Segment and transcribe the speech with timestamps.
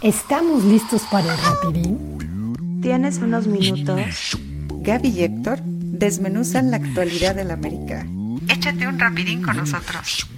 [0.00, 2.80] ¿Estamos listos para el rapidín?
[2.80, 4.38] ¿Tienes unos minutos?
[4.70, 8.06] Gaby y Héctor desmenuzan la actualidad del América.
[8.48, 10.28] Échate un rapidín con nosotros.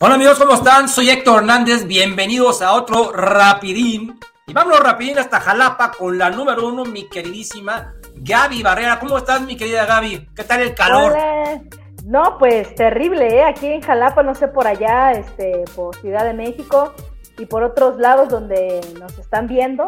[0.00, 0.90] Hola amigos, ¿cómo están?
[0.90, 4.20] Soy Héctor Hernández, bienvenidos a otro Rapidín.
[4.46, 9.00] Y vámonos rapidín hasta Jalapa con la número uno, mi queridísima Gaby Barrera.
[9.00, 10.28] ¿Cómo estás, mi querida Gaby?
[10.36, 11.12] ¿Qué tal el calor?
[11.12, 11.81] Hola.
[12.04, 13.44] No, pues terrible, ¿eh?
[13.44, 16.92] Aquí en Jalapa, no sé, por allá, este, por Ciudad de México
[17.38, 19.84] y por otros lados donde nos están viendo,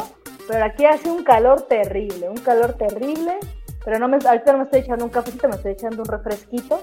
[0.48, 3.38] pero aquí hace un calor terrible, un calor terrible,
[3.84, 6.80] pero no me, ahorita no me estoy echando un cafecito, me estoy echando un refresquito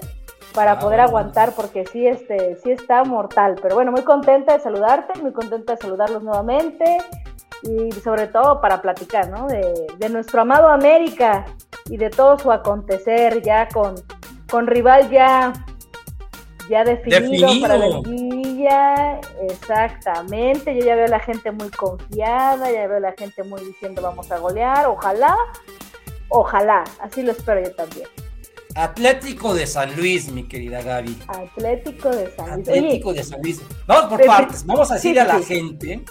[0.54, 1.04] para poder Ah.
[1.04, 5.72] aguantar porque sí, este, sí está mortal, pero bueno, muy contenta de saludarte, muy contenta
[5.74, 6.98] de saludarlos nuevamente
[7.62, 9.46] y sobre todo para platicar, ¿no?
[9.46, 11.44] De, de nuestro amado América
[11.88, 13.94] y de todo su acontecer ya con,
[14.52, 15.50] con rival ya,
[16.68, 17.60] ya definido, Definido.
[17.62, 23.00] para la liguilla, exactamente, yo ya veo a la gente muy confiada, ya veo a
[23.00, 25.34] la gente muy diciendo vamos a golear, ojalá,
[26.28, 28.06] ojalá, así lo espero yo también.
[28.74, 31.16] Atlético de San Luis, mi querida Gaby.
[31.28, 32.68] Atlético de San Luis.
[32.68, 33.62] Atlético Oye, de San Luis.
[33.86, 34.66] Vamos por partes.
[34.66, 35.44] Vamos a decirle sí, a la sí.
[35.54, 36.04] gente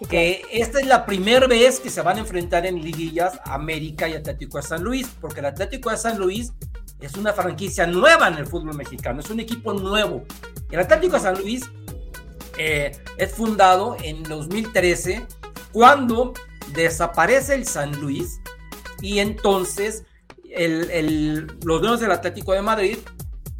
[0.00, 4.06] sí, que esta es la primera vez que se van a enfrentar en liguillas América
[4.06, 6.52] y Atlético de San Luis, porque el Atlético de San Luis
[7.00, 10.24] es una franquicia nueva en el fútbol mexicano, es un equipo nuevo.
[10.70, 11.64] El Atlético San Luis
[12.58, 15.26] eh, es fundado en 2013
[15.72, 16.32] cuando
[16.72, 18.40] desaparece el San Luis
[19.02, 20.04] y entonces
[20.50, 22.98] el- el- los dueños del Atlético de Madrid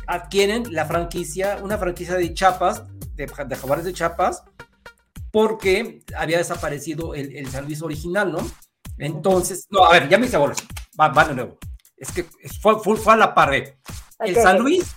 [0.07, 2.85] adquieren la franquicia, una franquicia de Chiapas,
[3.17, 4.45] de, de Jaguares de Chiapas,
[5.31, 8.39] porque había desaparecido el, el San Luis original, ¿no?
[8.99, 10.59] Entonces, no, a ver, ya me hice bolas.
[10.99, 11.59] Va, va de nuevo.
[11.97, 12.25] Es que
[12.61, 13.79] fue, fue, fue a la par de.
[14.21, 14.35] El.
[14.35, 14.95] San Luis,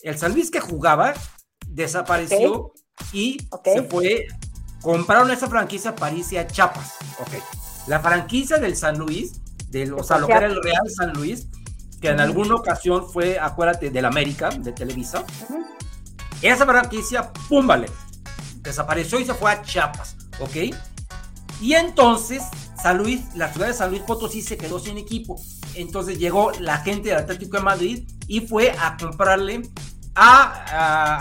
[0.00, 1.14] el San Luis que jugaba,
[1.66, 2.72] desapareció
[3.12, 4.26] y se fue.
[4.82, 6.94] Compraron esa franquicia para irse a Chiapas.
[7.88, 11.48] La franquicia del San Luis, del, o sea, lo que era el Real San Luis,
[12.00, 15.24] que en alguna ocasión fue, acuérdate, del América, de Televisa.
[16.42, 17.88] Esa franquicia, pum, vale,
[18.58, 20.74] desapareció y se fue a Chiapas, ¿ok?
[21.60, 22.42] Y entonces
[22.80, 25.40] San Luis, la ciudad de San Luis Potosí se quedó sin equipo.
[25.76, 29.62] Entonces llegó la gente del Atlético de Madrid y fue a comprarle
[30.14, 30.42] a,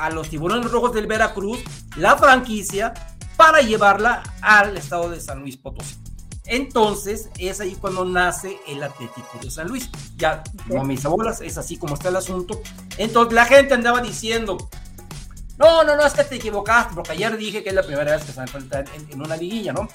[0.02, 1.60] a- a los tiburones rojos del Veracruz
[1.98, 2.94] la franquicia
[3.38, 5.96] para llevarla al estado de San Luis Potosí.
[6.48, 9.90] Entonces es ahí cuando nace el Atlético de San Luis.
[10.16, 12.62] Ya no hice bolas, es así como está el asunto.
[12.98, 14.58] Entonces la gente andaba diciendo,
[15.58, 18.24] no, no, no, es que te equivocaste, porque ayer dije que es la primera vez
[18.24, 19.88] que se van a enfrentar en, en una liguilla, ¿no?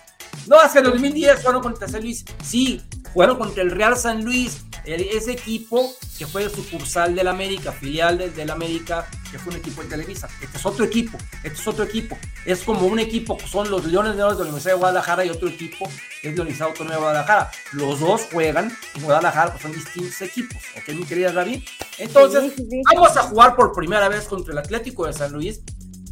[0.46, 2.24] No, en 2010 fueron contra San Luis.
[2.42, 2.82] Sí,
[3.12, 8.34] fueron contra el Real San Luis, ese equipo que fue sucursal del América, filial del,
[8.34, 10.28] del América, que fue un equipo de Televisa.
[10.42, 12.18] Este es otro equipo, este es otro equipo.
[12.44, 15.24] Es como un equipo, que son los Leones de Oro de la Universidad de Guadalajara
[15.24, 15.86] y otro equipo
[16.22, 17.50] es de la Universidad Autónoma de Guadalajara.
[17.72, 21.62] Los dos juegan en Guadalajara, pues son distintos equipos, ¿ok, mi querida David?
[21.98, 22.82] Entonces, Sí, sí, sí.
[22.94, 25.60] vamos a jugar por primera vez contra el Atlético de San Luis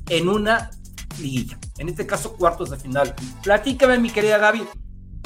[0.08, 0.70] en una
[1.18, 1.58] liguilla.
[1.78, 3.14] En este caso, cuartos de final.
[3.42, 4.66] Platícame, mi querida Gaby,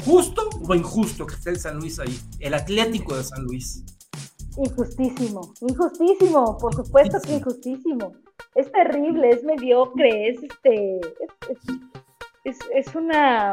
[0.05, 2.19] ¿justo o injusto que esté el San Luis ahí?
[2.39, 3.83] El Atlético de San Luis.
[4.57, 8.13] Injustísimo, injustísimo, por supuesto que injustísimo.
[8.55, 11.59] Es terrible, es mediocre, es este, es,
[12.43, 13.51] es- es- una...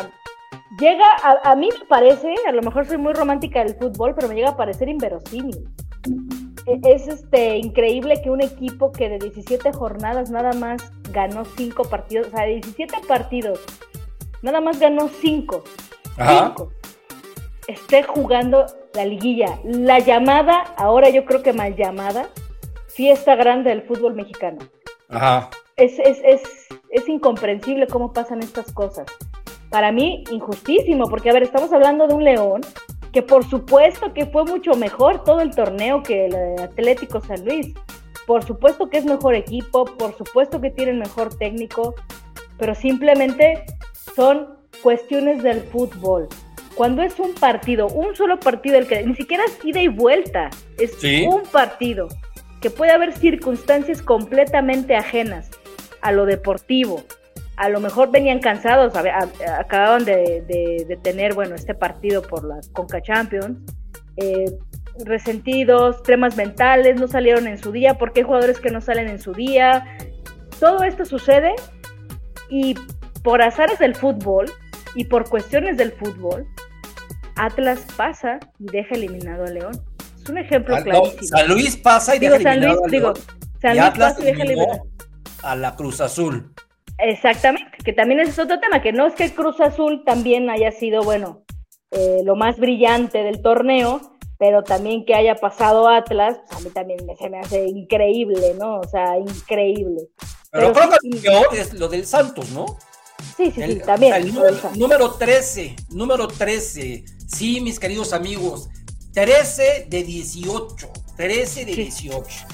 [0.78, 4.28] Llega, a, a mí me parece, a lo mejor soy muy romántica del fútbol, pero
[4.28, 5.68] me llega a parecer inverosímil.
[6.66, 10.82] E- Es este increíble que un equipo que de 17 jornadas nada más
[11.12, 13.58] ganó 5 partidos, o sea, de 17 partidos,
[14.42, 15.64] nada más ganó 5.
[16.28, 16.72] Cinco.
[17.66, 22.28] esté jugando la liguilla, la llamada, ahora yo creo que mal llamada,
[22.88, 24.58] fiesta grande del fútbol mexicano.
[25.08, 25.50] Ajá.
[25.76, 26.42] Es, es, es,
[26.90, 29.06] es incomprensible cómo pasan estas cosas.
[29.70, 32.60] Para mí, injustísimo, porque a ver, estamos hablando de un León
[33.12, 37.74] que por supuesto que fue mucho mejor todo el torneo que el Atlético San Luis.
[38.26, 41.94] Por supuesto que es mejor equipo, por supuesto que tienen mejor técnico,
[42.58, 43.64] pero simplemente
[44.14, 46.28] son cuestiones del fútbol.
[46.74, 50.50] Cuando es un partido, un solo partido, el que ni siquiera es ida y vuelta,
[50.78, 51.26] es Sí.
[51.28, 52.08] un partido,
[52.60, 55.50] que puede haber circunstancias completamente ajenas
[56.00, 57.02] a lo deportivo.
[57.56, 62.22] A lo mejor venían cansados, a- a- acababan de, de- de tener, bueno, este partido
[62.22, 63.58] por la Conca Champions,
[64.16, 64.46] eh,
[65.04, 69.18] resentidos, temas mentales, no salieron en su día, porque hay jugadores que no salen en
[69.18, 69.84] su día.
[70.58, 71.54] Todo esto sucede
[72.48, 72.74] y
[73.22, 74.46] por azares del fútbol
[74.94, 76.46] y por cuestiones del fútbol,
[77.36, 79.80] Atlas pasa y deja eliminado a León.
[80.22, 81.38] Es un ejemplo Ah, no, clarísimo.
[81.38, 83.26] San Luis pasa y digo, deja San Luis, eliminado al digo, León.
[83.62, 84.82] San y Luis Atlas pasa y deja eliminado.
[85.42, 86.52] a la Cruz Azul.
[86.98, 90.70] Exactamente, que también ese es otro tema, que no es que Cruz Azul también haya
[90.70, 91.44] sido, bueno,
[91.92, 96.70] eh, lo más brillante del torneo, pero también que haya pasado Atlas, pues a mí
[96.70, 98.80] también me, se me hace increíble, ¿no?
[98.80, 100.08] O sea, increíble.
[100.52, 101.22] Pero, Pero creo sí,
[101.72, 102.66] que lo del Santos, ¿no?
[103.36, 104.12] Sí, sí, sí, El- también.
[104.12, 107.04] o sea, el número, número 13, número 13.
[107.26, 108.68] Sí, mis queridos amigos.
[109.12, 110.88] 13 de 18.
[111.16, 111.82] 13 de Sí.
[111.82, 112.46] 18.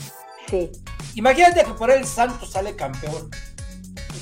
[0.48, 0.70] Sí.
[1.14, 3.30] Imagínate que por ahí el Santos sale campeón.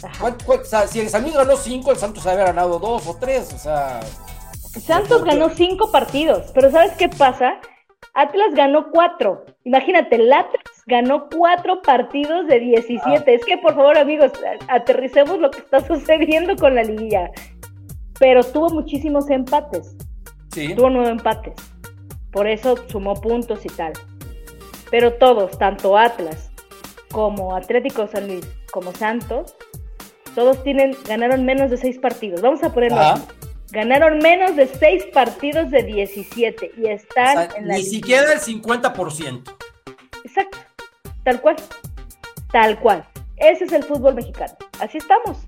[0.03, 0.19] ajá.
[0.21, 3.07] ¿Cuál- cuál- o sea, si el San Luis ganó 5, el Santos había ganado 2
[3.07, 3.53] o 3.
[3.55, 4.01] O sea.
[4.85, 7.61] Santos ganó cinco partidos, pero ¿sabes qué pasa?
[8.13, 9.45] Atlas ganó cuatro.
[9.65, 13.35] Imagínate, el Atlas ganó cuatro partidos de 17.
[13.35, 14.33] Es que, por favor, amigos,
[14.69, 17.31] aterricemos lo que está sucediendo con la liguilla.
[18.19, 19.97] Pero tuvo muchísimos empates.
[20.53, 20.75] Sí.
[20.75, 21.55] Tuvo nueve empates.
[22.31, 23.93] Por eso sumó puntos y tal.
[24.91, 26.51] Pero todos, tanto Atlas
[27.11, 29.55] como Atlético San Luis, como Santos,
[30.35, 32.43] todos tienen, ganaron menos de seis partidos.
[32.43, 33.23] Vamos a ponerlo así.
[33.71, 37.97] Ganaron menos de seis partidos de 17 y O están sea, en la ni liguilla.
[37.97, 39.55] siquiera el 50%.
[40.25, 40.59] Exacto.
[41.25, 41.57] Tal cual.
[42.53, 43.05] Tal cual.
[43.37, 44.55] Ese es el fútbol mexicano.
[44.81, 45.39] Así estamos.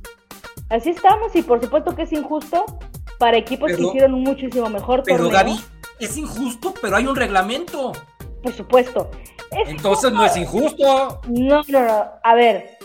[0.69, 2.65] Así estamos y por supuesto que es injusto
[3.19, 5.33] para equipos que hicieron un muchísimo mejor Pero torneo.
[5.33, 5.61] Gaby,
[6.01, 7.93] es injusto, pero hay un reglamento.
[8.43, 9.11] Por supuesto.
[9.51, 11.21] Es Entonces no es injusto.
[11.29, 12.05] No, no, no.
[12.23, 12.79] A ver,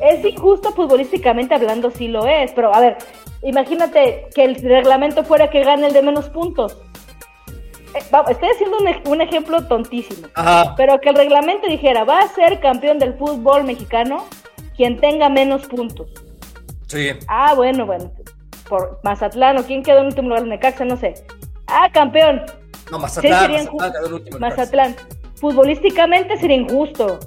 [0.00, 2.98] es injusto futbolísticamente hablando, sí lo es, pero a ver,
[3.42, 6.76] imagínate que el reglamento fuera que gane el de menos puntos.
[7.94, 10.74] Eh, estoy haciendo un, ej- un ejemplo tontísimo, Ajá.
[10.76, 14.26] pero que el reglamento dijera, va a ser campeón del fútbol mexicano
[14.76, 16.08] quien tenga menos puntos.
[16.86, 17.10] Sí.
[17.28, 18.10] Ah, bueno, bueno,
[18.68, 21.14] por Mazatlán o quién quedó en último lugar, Necaxa, no sé.
[21.66, 22.42] Ah, campeón,
[22.90, 23.40] No, Mazatlán.
[23.42, 24.50] sería Mazatlán quedó en último lugar.
[24.50, 24.96] Mazatlán.
[25.36, 27.18] Futbolísticamente sería injusto.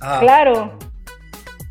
[0.00, 0.20] Ajá.
[0.20, 0.72] Claro.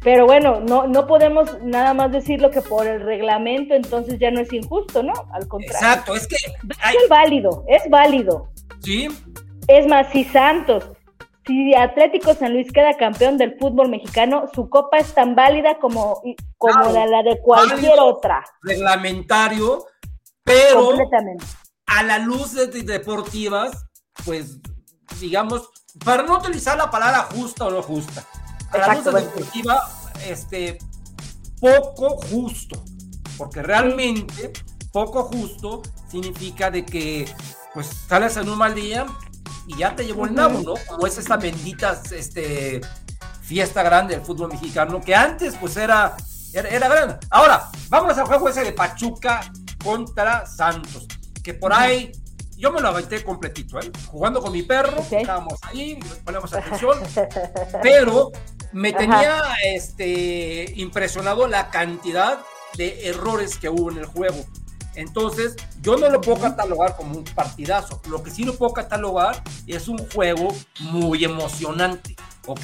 [0.07, 4.39] Pero bueno, no, no podemos nada más decirlo que por el reglamento entonces ya no
[4.39, 5.11] es injusto, ¿no?
[5.33, 5.85] Al contrario.
[5.85, 6.37] Exacto, es que.
[6.37, 8.47] Es hay- válido, es válido.
[8.81, 9.09] sí,
[9.67, 10.85] Es más, si Santos,
[11.45, 16.21] si Atlético San Luis queda campeón del fútbol mexicano, su copa es tan válida como,
[16.57, 18.45] como Claro, la, la de cualquier otra.
[18.61, 19.83] reglamentario,
[20.45, 21.43] pero Completamente.
[21.85, 23.85] a la luz de, de- deportivas,
[24.23, 24.57] pues,
[25.19, 25.69] digamos,
[26.05, 28.23] para no utilizar la palabra justa o no justa,
[28.71, 29.81] a la luz Exacto, deportiva,
[30.25, 30.77] este,
[31.59, 32.83] poco justo,
[33.37, 34.51] porque realmente
[34.91, 37.31] poco justo significa de que,
[37.73, 39.05] pues, sales en un mal día
[39.67, 40.73] y ya te llevó el nabo, ¿no?
[40.87, 42.81] Como es esta bendita, este,
[43.41, 46.15] fiesta grande del fútbol mexicano, que antes, pues, era,
[46.53, 47.17] era, era grande.
[47.29, 49.41] Ahora, vámonos al juego ese de Pachuca
[49.83, 51.07] contra Santos,
[51.43, 52.11] que por ahí
[52.57, 53.91] yo me lo aventé completito, ¿eh?
[54.07, 56.97] Jugando con mi perro, estábamos ahí, ponemos atención,
[57.83, 58.31] pero
[58.73, 58.97] me Ajá.
[58.97, 59.43] tenía
[59.73, 62.39] este, impresionado la cantidad
[62.75, 64.45] de errores que hubo en el juego.
[64.95, 68.01] Entonces, yo no lo puedo catalogar como un partidazo.
[68.09, 70.47] Lo que sí lo puedo catalogar es un juego
[70.79, 72.15] muy emocionante,
[72.47, 72.61] ¿ok?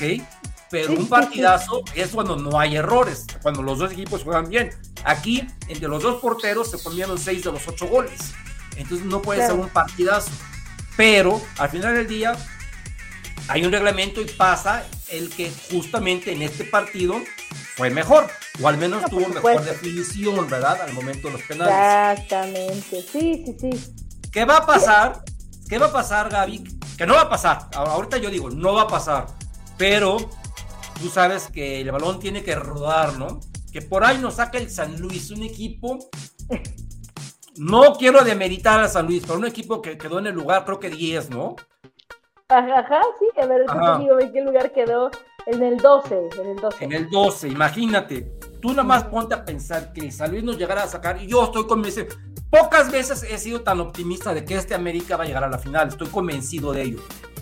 [0.72, 4.72] Pero un partidazo es cuando no hay errores, cuando los dos equipos juegan bien.
[5.06, 8.34] Aquí, entre los dos porteros, se comieron seis de los ocho goles.
[8.78, 9.54] Entonces, no puede Claro.
[9.56, 10.32] ser un partidazo.
[10.98, 12.36] Pero, al final del día,
[13.48, 17.16] hay un reglamento y pasa el que justamente en este partido
[17.76, 18.28] fue mejor,
[18.62, 20.82] o al menos No, por tuvo mejor definición, ¿verdad?
[20.82, 21.74] Al momento de los penales.
[21.74, 23.02] Exactamente.
[23.12, 23.94] Sí, sí, sí.
[24.32, 25.24] ¿Qué va a pasar?
[25.68, 26.64] ¿Qué va a pasar, Gaby?
[26.98, 27.70] Que no va a pasar.
[27.74, 29.28] Ahorita yo digo, no va a pasar.
[29.78, 30.18] Pero
[31.02, 33.40] tú sabes que el balón tiene que rodar, ¿no?
[33.72, 36.00] Que por ahí nos saca el San Luis, un equipo.
[37.56, 40.80] No quiero demeritar a San Luis, pero un equipo que quedó en el lugar, creo
[40.80, 41.56] que 10, ¿no?
[42.54, 43.26] Ajá, ajá, sí.
[43.42, 43.98] A ver, Ajá.
[43.98, 45.10] digo en qué lugar quedó.
[45.46, 46.84] En el 12, en el 12.
[46.86, 48.32] En el 12, imagínate.
[48.62, 51.22] Tú nada más ponte a pensar que el San Luis nos llegara a sacar.
[51.22, 52.08] Y yo estoy convencido.
[52.50, 55.58] Pocas veces he sido tan optimista de que este América va a llegar a la
[55.58, 55.90] final.
[55.90, 57.00] Estoy convencido de ello.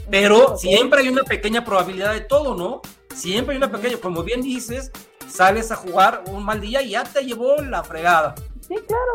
[0.10, 0.58] Pero Ok.
[0.58, 2.82] siempre hay una pequeña probabilidad de todo, ¿no?
[3.14, 4.92] Siempre hay una pequeña, como bien dices,
[5.28, 8.34] sales a jugar un mal día y ya te llevó la fregada.
[8.68, 9.14] Sí, claro.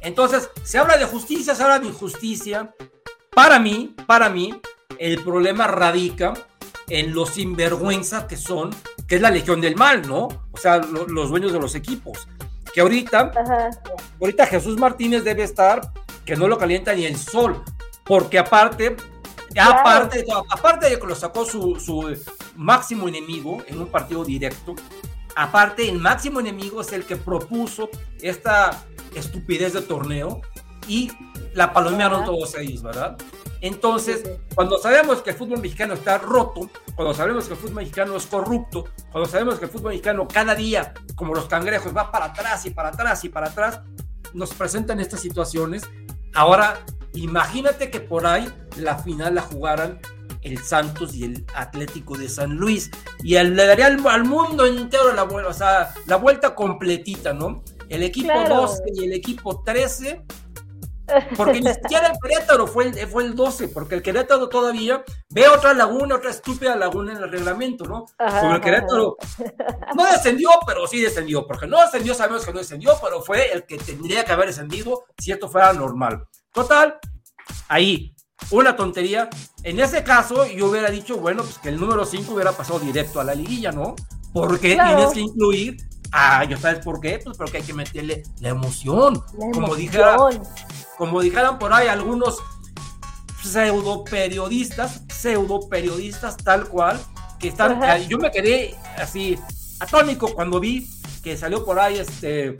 [0.00, 2.74] Entonces, se habla de justicia, se habla de injusticia.
[3.34, 4.60] Para mí, para mí,
[4.98, 6.34] el problema radica
[6.88, 8.70] en los sinvergüenza que son,
[9.06, 10.28] que es la legión del mal, ¿no?
[10.50, 12.26] O sea, lo- los dueños de los equipos.
[12.74, 13.70] Que ahorita, Ajá.
[14.20, 15.92] ahorita Jesús Martínez debe estar,
[16.24, 17.62] que no lo calienta ni el sol,
[18.04, 18.96] porque aparte,
[19.52, 19.80] Claro.
[19.80, 22.16] aparte, aparte de que lo sacó su, su
[22.56, 24.74] máximo enemigo en un partido directo,
[25.34, 27.88] aparte el máximo enemigo es el que propuso
[28.20, 30.40] esta estupidez de torneo
[30.86, 31.10] y
[31.54, 33.16] la palomearon todos ellos, ¿verdad?
[33.60, 34.22] Entonces,
[34.54, 38.26] cuando sabemos que el fútbol mexicano está roto, cuando sabemos que el fútbol mexicano es
[38.26, 42.64] corrupto, cuando sabemos que el fútbol mexicano cada día, como los cangrejos, va para atrás
[42.64, 43.80] y para atrás y para atrás,
[44.32, 45.82] nos presentan estas situaciones.
[46.34, 46.80] Ahora,
[47.12, 50.00] imagínate que por ahí la final la jugaran
[50.42, 52.90] el Santos y el Atlético de San Luis.
[53.22, 57.62] Y le daría al, mundo entero la vuelta, o sea, la vuelta completita, ¿no?
[57.88, 60.22] El equipo 12 y el equipo 13
[61.36, 65.48] porque ni siquiera el Querétaro fue el, fue el 12, porque el Querétaro todavía ve
[65.48, 68.06] otra laguna, otra estúpida laguna en el reglamento, ¿no?
[68.18, 69.16] Como el Querétaro
[69.94, 73.64] no descendió, pero sí descendió, porque no descendió, sabemos que no descendió, pero fue el
[73.64, 76.26] que tendría que haber descendido si esto fuera normal.
[76.52, 76.98] Total,
[77.68, 78.14] ahí,
[78.50, 79.28] una tontería.
[79.62, 83.20] En ese caso, yo hubiera dicho, bueno, pues que el número 5 hubiera pasado directo
[83.20, 83.94] a la liguilla, ¿no?
[84.32, 85.76] Porque tienes que incluir
[86.12, 87.20] Ah, ¿yo sabes por qué?
[87.22, 89.22] Pues porque hay que meterle la emoción.
[89.52, 90.16] Como, dijera,
[90.98, 92.38] como dijeran por ahí algunos
[93.42, 97.00] pseudo periodistas, pseudo periodistas tal cual,
[97.38, 97.80] que están.
[98.08, 99.38] Yo me quedé así
[99.78, 100.88] atónico cuando vi
[101.22, 102.56] que salió por ahí este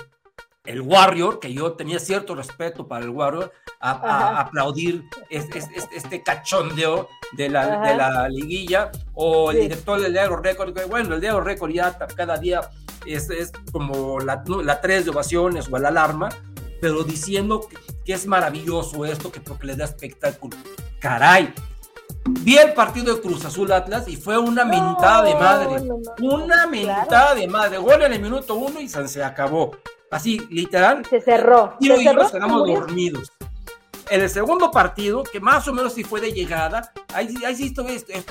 [0.70, 5.62] el Warrior, que yo tenía cierto respeto para el Warrior, a, aplaudir este,
[5.92, 11.14] este, cachondeo de la, de la liguilla, o el director del Diario Record, que bueno,
[11.14, 12.60] el Diario Record ya cada día
[13.06, 16.28] es, es como la, la tres de ovaciones o la alarma,
[16.80, 20.56] pero diciendo que, es maravilloso esto, que porque le da espectáculo.
[20.98, 21.54] Caray,
[22.24, 25.88] vi el partido de Cruz Azul Atlas y fue una mentada de madre.
[26.20, 27.78] una mentada de madre.
[27.78, 29.70] Gol en el minuto uno y se acabó.
[30.10, 31.04] Así, literal.
[31.08, 31.76] Se cerró.
[31.80, 33.32] Y se nos quedamos dormidos.
[34.10, 37.72] En el segundo partido, que más o menos sí fue de llegada, ahí, ahí sí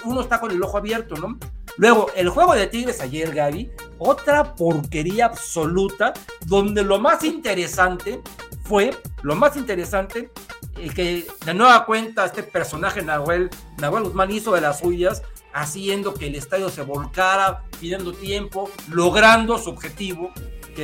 [0.04, 1.40] uno está con el ojo abierto, ¿no?
[1.78, 6.12] Luego, el juego de Tigres ayer, Gaby, otra porquería absoluta,
[6.46, 8.22] donde lo más interesante
[8.66, 10.30] fue, lo más interesante,
[10.78, 16.14] el que de nueva cuenta este personaje Nahuel, Nahuel Guzmán hizo de las suyas, haciendo
[16.14, 20.34] que el estadio se volcara, pidiendo tiempo, logrando su objetivo,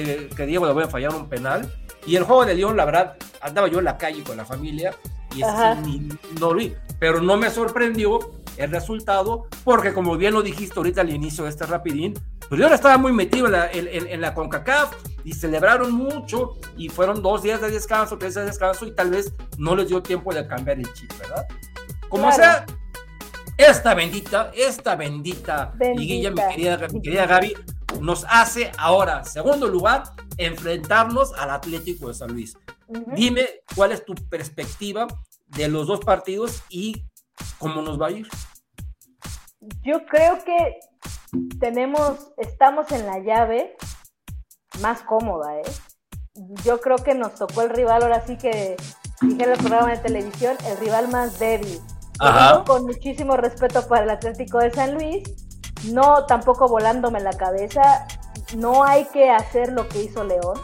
[0.03, 1.71] que, que Diego le voy a fallar un penal.
[2.05, 4.93] Y el juego de León, la verdad, andaba yo en la calle con la familia
[5.35, 5.41] y
[6.39, 8.19] no lo vi, pero no me sorprendió
[8.57, 12.13] el resultado, porque como bien lo dijiste ahorita al inicio de este rapidín,
[12.47, 17.21] pues yo estaba muy metido en la, en, la CONCACAF y celebraron mucho y fueron
[17.21, 20.33] dos días de descanso, tres días de descanso y tal vez no les dio tiempo
[20.33, 21.47] de cambiar el chip, ¿verdad?
[22.07, 22.65] Como sea,
[23.57, 27.55] esta bendita, esta bendita, liguilla, mi querida, mi querida Gaby,
[28.01, 30.03] nos hace ahora, segundo lugar,
[30.37, 32.57] enfrentarnos al Atlético de San Luis.
[33.15, 35.07] Dime cuál es tu perspectiva
[35.47, 37.03] de los dos partidos y
[37.57, 38.27] cómo nos va a ir.
[39.83, 40.79] Yo creo que
[41.59, 43.75] tenemos, estamos en la llave
[44.81, 45.63] más cómoda, ¿eh?
[46.63, 48.75] Yo creo que nos tocó el rival, ahora sí que
[49.21, 51.79] dije en el programa de televisión, el rival más débil.
[52.65, 55.23] Con muchísimo respeto para el Atlético de San Luis,
[55.91, 58.07] no tampoco volándome la cabeza,
[58.57, 60.59] no hay que hacer lo que hizo León,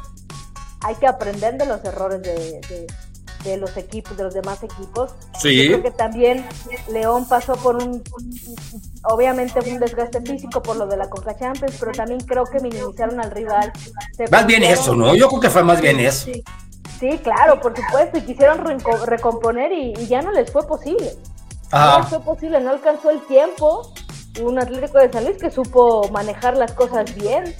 [0.82, 2.88] hay que aprender de los errores de,
[3.44, 5.12] de los equipos, de los demás equipos.
[5.40, 5.68] Sí.
[5.68, 6.46] creo que también
[6.90, 8.04] León pasó por un,
[9.04, 13.20] obviamente un desgaste físico por lo de la Conca Champions, pero también creo que minimizaron
[13.20, 13.72] al rival.
[14.32, 15.16] más bien eso, ¿no?
[15.16, 16.30] Yo creo que fue más bien eso.
[17.00, 18.64] Sí, claro, por supuesto, y quisieron
[19.06, 21.16] recomponer y, ya no les fue posible.
[21.72, 23.94] No les fue posible, no alcanzó el tiempo.
[24.40, 27.54] Un Atlético de San Luis que supo manejar las cosas bien,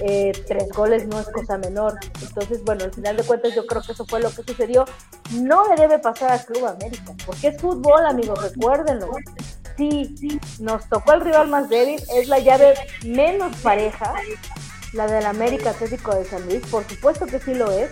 [0.00, 1.98] eh, tres goles no es cosa menor.
[2.22, 4.84] Entonces, bueno, al final de cuentas yo creo que eso fue lo que sucedió.
[5.32, 9.10] No le debe pasar al Club América, porque es fútbol, amigos, recuérdenlo.
[9.76, 14.14] Sí, sí, nos tocó el rival más débil, es la llave menos pareja,
[14.94, 17.90] la del América Atlético de San Luis, por supuesto que sí lo es,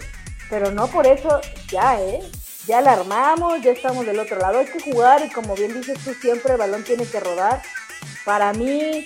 [0.49, 2.21] pero no por eso ya, ¿eh?
[2.66, 5.99] Ya la armamos, ya estamos del otro lado, hay que jugar y como bien dices
[6.02, 7.61] tú siempre, el balón tiene que rodar.
[8.25, 9.04] Para mí,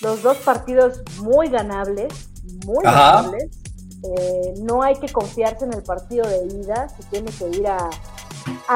[0.00, 2.30] los dos partidos muy ganables,
[2.64, 3.58] muy ganables.
[4.04, 7.90] Eh, no hay que confiarse en el partido de ida, se tiene que ir a,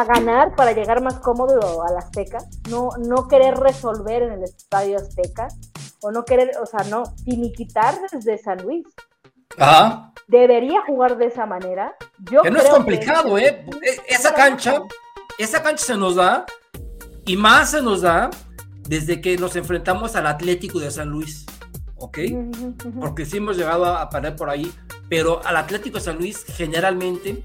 [0.04, 2.38] ganar para llegar más cómodo al Azteca,
[2.68, 5.48] no, no querer resolver en el estadio Azteca,
[6.00, 8.86] o no querer, o sea, no finiquitar desde San Luis.
[9.56, 10.12] Ajá.
[10.26, 11.94] Debería jugar de esa manera.
[12.30, 13.64] Yo que no es complicado, ¿eh?
[14.08, 14.82] Esa cancha,
[15.38, 16.46] esa cancha se nos da,
[17.24, 18.30] y más se nos da
[18.88, 21.46] desde que nos enfrentamos al Atlético de San Luis,
[21.96, 22.18] ¿ok?
[23.00, 24.72] Porque sí hemos llegado a, parar por ahí,
[25.08, 27.44] pero al Atlético de San Luis generalmente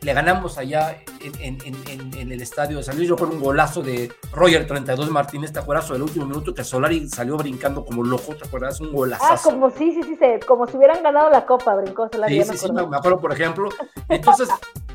[0.00, 3.08] le ganamos allá en, el estadio de San Luis.
[3.08, 5.88] Yo con un golazo de Roger 32 Martínez, ¿te acuerdas?
[5.88, 8.80] Del último minuto que Solari salió brincando como loco, ¿te acuerdas?
[8.80, 9.24] Un golazo.
[9.28, 10.16] Ah, como sí, sí, sí,
[10.46, 12.44] como si hubieran ganado la copa, brincó Solari.
[12.44, 13.70] Sí, sí, sí, me acuerdo, por ejemplo.
[14.08, 14.48] Entonces,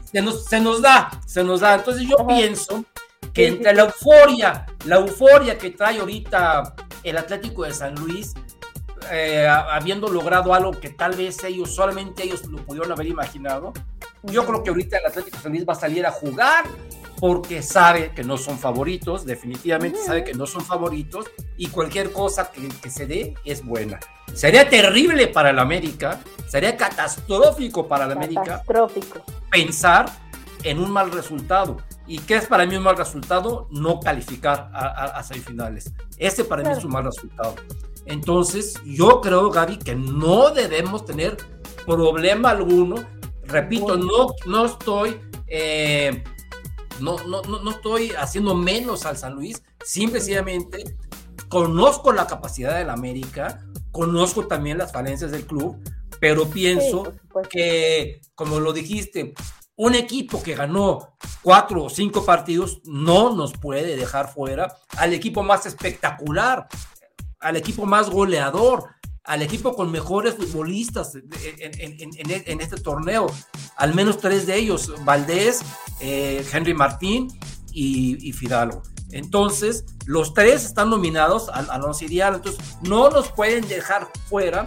[0.05, 1.75] se, nos, se nos da, se nos da.
[1.75, 2.85] Entonces yo pienso
[3.33, 8.33] que entre la euforia, la euforia que trae ahorita el Atlético de San Luis,
[9.11, 13.73] eh, habiendo logrado algo que tal vez ellos, solamente ellos lo pudieron haber imaginado,
[14.23, 16.65] yo creo que ahorita el Atlético de San Luis va a salir a jugar
[17.19, 21.25] porque sabe que no son favoritos, definitivamente sabe que no son favoritos
[21.57, 23.99] y cualquier cosa que, que, se dé es buena.
[24.33, 28.63] Sería terrible para el América, sería catastrófico para el América
[29.49, 30.05] pensar
[30.63, 31.77] en un mal resultado.
[32.07, 33.67] ¿Y qué es para mí un mal resultado?
[33.71, 35.93] No calificar a, a, a semifinales.
[36.17, 37.55] Ese para mí es un mal resultado.
[38.05, 41.37] Entonces, yo creo, Gaby, que no debemos tener
[41.85, 42.95] problema alguno.
[43.43, 45.19] Repito, no, no estoy...
[45.47, 46.23] Eh,
[46.99, 50.97] no, no, no, estoy haciendo menos al San Luis, simplemente
[51.49, 55.77] conozco la capacidad del América, conozco también las falencias del club,
[56.19, 57.11] pero pienso
[57.49, 59.33] que, como lo dijiste,
[59.75, 65.43] un equipo que ganó cuatro o cinco partidos no nos puede dejar fuera al equipo
[65.43, 66.67] más espectacular,
[67.39, 68.89] al equipo más goleador,
[69.23, 73.27] al equipo con mejores futbolistas en, este torneo.
[73.77, 75.61] Al menos tres de ellos, Valdés,
[75.99, 77.27] eh, Henry Martín
[77.71, 78.83] y, Fidalgo.
[79.11, 84.65] Entonces, los tres están nominados al, entonces no nos pueden dejar fuera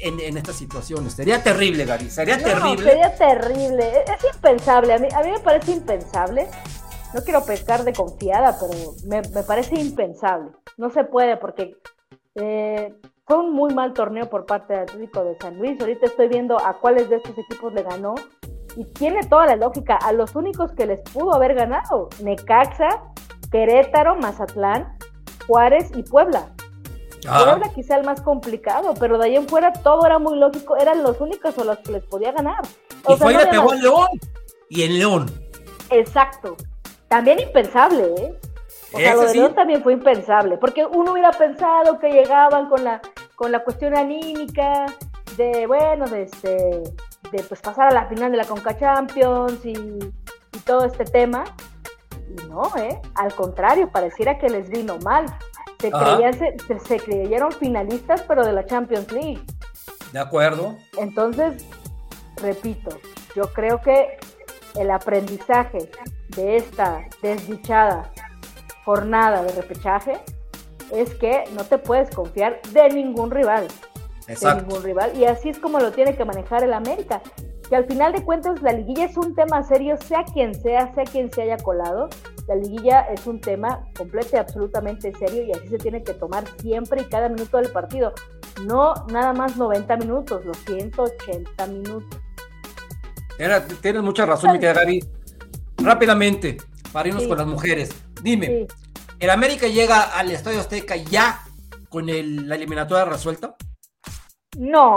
[0.00, 1.14] en, estas situaciones.
[1.14, 2.90] Sería terrible, Gary, sería terrible.
[2.90, 6.48] Sería terrible, es, impensable, a mí, a mí me parece impensable.
[7.14, 10.50] No quiero pescar de confiada, pero me, me parece impensable.
[10.76, 11.76] No se puede porque
[12.34, 12.94] eh,
[13.26, 15.80] fue un muy mal torneo por parte del Atlético de San Luis.
[15.80, 18.14] Ahorita estoy viendo a cuáles de estos equipos le ganó
[18.76, 19.96] y tiene toda la lógica.
[19.96, 22.88] A los únicos que les pudo haber ganado: Necaxa,
[23.50, 24.96] Querétaro, Mazatlán,
[25.46, 26.54] Juárez y Puebla.
[27.26, 27.44] Ah.
[27.44, 30.76] Puebla quizá el más complicado, pero de ahí en fuera todo era muy lógico.
[30.76, 32.62] Eran los únicos a los que les podía ganar.
[33.08, 34.08] y fue y le pegó en León.
[34.68, 35.30] Y en León.
[35.90, 36.56] Exacto.
[37.08, 38.38] También impensable, ¿eh?
[38.92, 42.84] O sea, lo de León también fue impensable, porque uno hubiera pensado que llegaban con
[42.84, 43.02] la,
[43.34, 44.86] con la cuestión anímica
[45.36, 46.82] de, bueno, de, este,
[47.30, 49.74] de pues pasar a la final de la Conca Champions y,
[50.64, 51.44] todo este tema.
[52.28, 53.00] Y no, ¿eh?
[53.14, 55.24] Al contrario, pareciera que les vino mal.
[55.80, 59.40] Se, creían, se, se creyeron finalistas, pero de la Champions League.
[60.12, 60.76] De acuerdo.
[60.98, 61.64] Entonces,
[62.36, 62.98] repito,
[63.36, 64.18] yo creo que
[64.76, 65.90] el aprendizaje
[66.28, 68.10] de esta desdichada
[68.84, 70.14] jornada de repechaje
[70.92, 73.68] es que no te puedes confiar de ningún rival.
[74.26, 75.12] De ningún rival.
[75.16, 77.22] Y así es como lo tiene que manejar el América.
[77.68, 81.04] Que al final de cuentas la liguilla es un tema serio, sea quien sea, sea
[81.04, 82.08] quien se haya colado.
[82.46, 86.44] La liguilla es un tema completo y absolutamente serio y así se tiene que tomar
[86.60, 88.14] siempre y cada minuto del partido.
[88.64, 92.20] No nada más 90 minutos, los 180 minutos.
[93.82, 95.04] tienes mucha razón, mi Gaby.
[95.76, 96.56] Rápidamente,
[96.90, 97.90] para irnos con las mujeres.
[98.22, 98.66] Dime,
[99.18, 101.42] ¿el América llega al Estadio Azteca ya
[101.90, 103.56] con la eliminatoria resuelta?
[104.56, 104.96] No,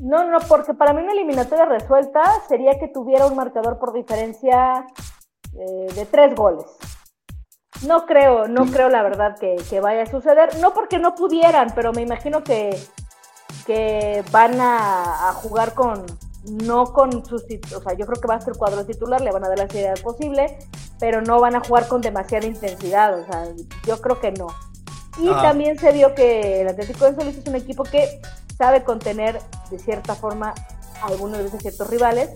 [0.00, 4.86] no, no, porque para mí una eliminatoria resuelta sería que tuviera un marcador por diferencia
[5.54, 6.66] eh, de tres goles.
[7.86, 10.58] No creo, no creo la verdad que, vaya a suceder.
[10.58, 12.76] No porque no pudieran, pero me imagino que,
[13.66, 16.04] que van a jugar con,
[16.44, 17.44] no con sus,
[17.76, 19.68] o sea, yo creo que va a ser cuadro titular, le van a dar la
[19.68, 20.58] seriedad posible,
[20.98, 23.44] pero no van a jugar con demasiada intensidad, o sea,
[23.86, 24.46] yo creo que no.
[25.18, 25.42] Y ah.
[25.42, 28.20] también se vio que el Atlético de San es un equipo que
[28.56, 30.54] sabe contener de cierta forma
[31.02, 32.30] algunos de ciertos rivales.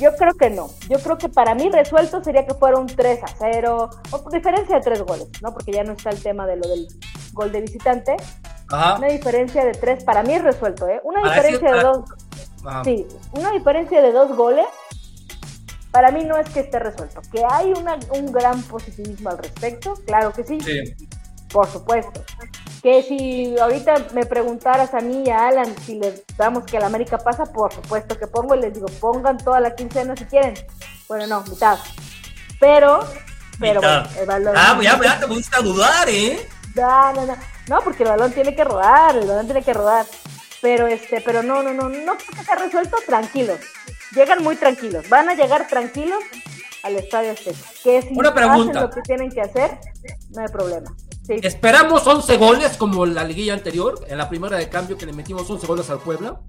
[0.00, 0.68] Yo creo que no.
[0.88, 4.32] Yo creo que para mí resuelto sería que fuera un 3 a 0, o por
[4.32, 5.52] diferencia de tres goles, ¿no?
[5.52, 6.88] Porque ya no está el tema de lo del
[7.32, 8.16] gol de visitante.
[8.70, 11.00] Una diferencia de tres, para mí es resuelto, ¿eh?
[11.04, 12.04] Una diferencia de dos
[12.82, 14.66] Sí, una diferencia de dos goles
[15.90, 17.20] para mí no es que esté resuelto.
[17.30, 20.58] Que hay un gran positivismo al respecto, claro que sí.
[21.52, 22.24] Por supuesto.
[22.84, 26.84] Que si ahorita me preguntaras a mí y a Alan si le damos que la
[26.84, 30.52] América pasa, por supuesto que pongo y les digo, pongan toda la quincena si quieren.
[31.08, 31.78] Bueno, no, mitad.
[32.60, 33.00] Pero,
[33.58, 34.54] pero bueno, el balón.
[34.54, 36.46] Ah, ya, ya te pusiste a dudar, ¿eh?
[36.74, 37.36] No, no, no.
[37.68, 40.04] No, porque el balón tiene que rodar, el balón tiene que rodar.
[40.60, 43.60] Pero este, pero no, no, no, no se ha resuelto tranquilos.
[44.14, 46.22] Llegan muy tranquilos, van a llegar tranquilos
[46.82, 47.54] al estadio este.
[47.82, 48.82] Que si Una pregunta.
[48.82, 49.78] lo que tienen que hacer,
[50.32, 50.94] no hay problema.
[51.28, 53.98] ¿Esperamos 11 goles como la liguilla anterior?
[54.08, 56.40] En la primera de cambio que le metimos 11 goles al Puebla.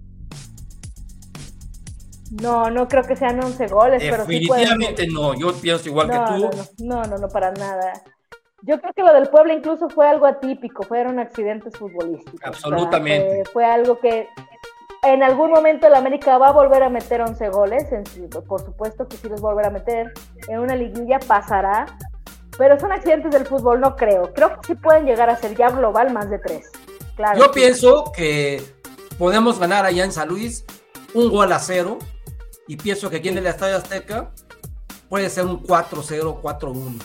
[2.41, 6.17] No, no creo que sean 11 goles, Definitivamente pero sí no, yo pienso igual que
[6.17, 6.49] tú.
[6.83, 7.93] No, no, no, no, para nada.
[8.63, 12.41] Yo creo que lo del Puebla incluso fue algo atípico, fueron accidentes futbolísticos.
[12.43, 13.43] Absolutamente.
[13.53, 14.27] fue, algo que
[15.03, 17.85] en algún momento el América va a volver a meter 11 goles,
[18.47, 20.11] por supuesto que sí los volverá a meter.
[20.47, 21.85] En una liguilla pasará,
[22.57, 24.31] Pero son accidentes del fútbol, no creo.
[24.33, 26.69] Creo que sí pueden llegar a ser ya global más de tres.
[27.15, 27.39] Claro.
[27.39, 28.61] Yo pienso que
[29.17, 30.65] podemos ganar allá en San Luis
[31.13, 31.97] un gol a cero
[32.67, 34.31] y pienso que aquí en el Estadio Azteca
[35.09, 36.99] puede ser un 4-0, 4-1.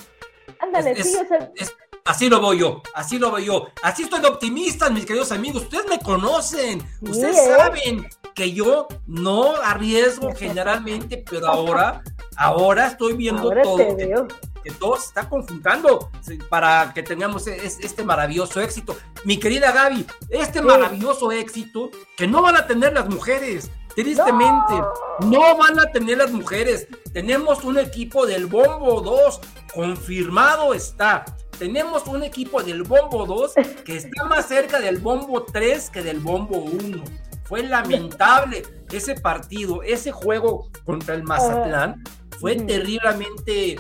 [0.61, 3.67] Ándale, Es- sí, sea, es- así lo veo yo, así lo veo yo.
[3.83, 5.63] Así estoy de optimista, mis queridos amigos.
[5.65, 7.55] Ustedes me conocen, Sí, ustedes ¿eh?
[7.57, 12.03] saben que yo no arriesgo generalmente, pero ahora,
[12.41, 13.77] ahora estoy viendo ahora todo.
[13.77, 14.15] que-
[14.63, 16.11] que todo se está conjuntando
[16.51, 18.95] para que tengamos es- este maravilloso éxito.
[19.25, 20.65] Mi querida Gaby, este Sí.
[20.65, 24.75] maravilloso éxito que no van a tener las mujeres, tristemente,
[25.21, 26.89] no van a tener las mujeres.
[27.15, 29.41] Tenemos un equipo del Bombo 2,
[29.75, 31.25] confirmado está.
[31.59, 33.53] Tenemos un equipo del Bombo 2
[33.85, 37.03] que está más cerca del Bombo 3 que del Bombo 1.
[37.45, 42.03] Fue lamentable ese partido, ese juego contra el Mazatlán.
[42.41, 43.77] Fue terriblemente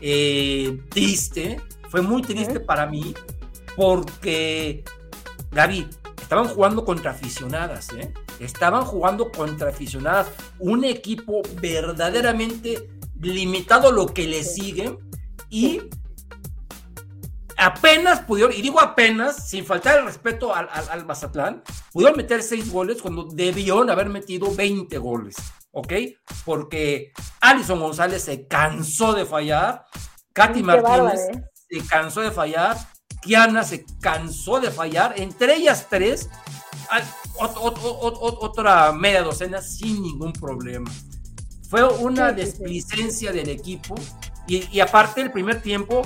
[0.00, 3.14] eh, triste, fue muy triste para mí,
[3.76, 4.82] porque,
[5.52, 5.88] Gaby,
[6.20, 8.12] estaban jugando contra aficionadas, ¿eh?
[8.40, 14.98] Estaban jugando contra aficionadas, un equipo verdaderamente limitado a lo que le sigue
[15.48, 15.82] y
[17.56, 22.42] apenas pudieron, y digo apenas, sin faltar el respeto al, al, al Mazatlán, pudieron meter
[22.42, 25.36] seis goles cuando debieron haber metido 20 goles,
[25.72, 25.92] ¿ok?
[26.44, 29.84] Porque Alison González se cansó de fallar,
[30.32, 31.44] Katy Martínez bárbaro, ¿eh?
[31.68, 32.76] se cansó de fallar,
[33.22, 36.28] Kiana se cansó de fallar, entre ellas tres,
[37.38, 40.90] otra media docena sin ningún problema.
[41.68, 43.94] Fue una desplicencia del equipo
[44.48, 46.02] y, y aparte el primer tiempo,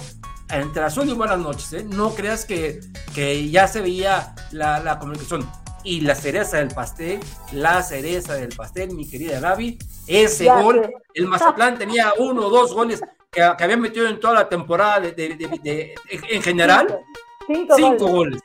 [0.51, 1.85] entre azul y buenas noches, ¿eh?
[1.85, 2.81] no creas que,
[3.15, 5.49] que ya se veía la, la comunicación.
[5.85, 7.21] Y la cereza del pastel,
[7.53, 12.51] la cereza del pastel, mi querida Gaby, ese Ya gol, el Mazatlán tenía uno o
[12.51, 15.95] dos goles que, que había metido en toda la temporada de, de- de- de-
[16.31, 16.99] en general,
[17.47, 18.41] Cinco, cinco goles.
[18.41, 18.43] goles.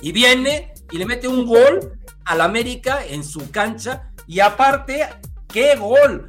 [0.00, 4.10] Y viene y le mete un gol al América en su cancha.
[4.26, 5.06] Y aparte,
[5.52, 6.26] ¿qué gol?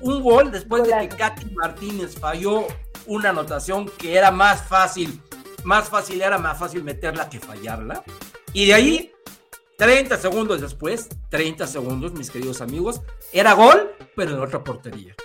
[0.00, 1.16] Un gol después de que.
[1.16, 2.66] Katy Martínez falló
[3.06, 5.20] una anotación que era más fácil,
[5.64, 8.02] más fácil, era más fácil meterla que fallarla.
[8.52, 9.12] Y de ahí,
[9.80, 13.00] 30 segundos después, 30 segundos, mis queridos amigos,
[13.32, 15.16] era gol, pero en otra portería.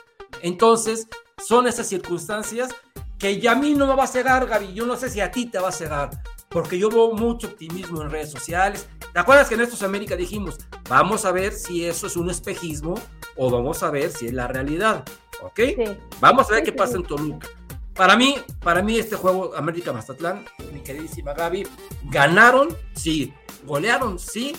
[0.42, 1.10] Entonces,
[1.46, 2.74] son esas circunstancias
[3.20, 4.74] que ya a mí no me va a cegar, Gaby.
[4.74, 6.10] Yo no sé si a ti te va a cegar,
[6.48, 8.88] porque yo veo mucho optimismo en redes sociales.
[9.12, 10.56] ¿Te acuerdas que en estos América dijimos,
[10.88, 12.94] vamos a ver si eso es un espejismo
[13.36, 15.04] o vamos a ver si es la realidad?
[15.44, 15.60] ¿Ok?
[15.60, 15.76] Sí.
[16.22, 17.50] Vamos a ver qué pasa en Toluca.
[17.94, 21.68] Para mí, para mí este juego América Mazatlán, mi queridísima Gaby,
[22.06, 23.34] ganaron, sí,
[23.66, 24.56] golearon, sí,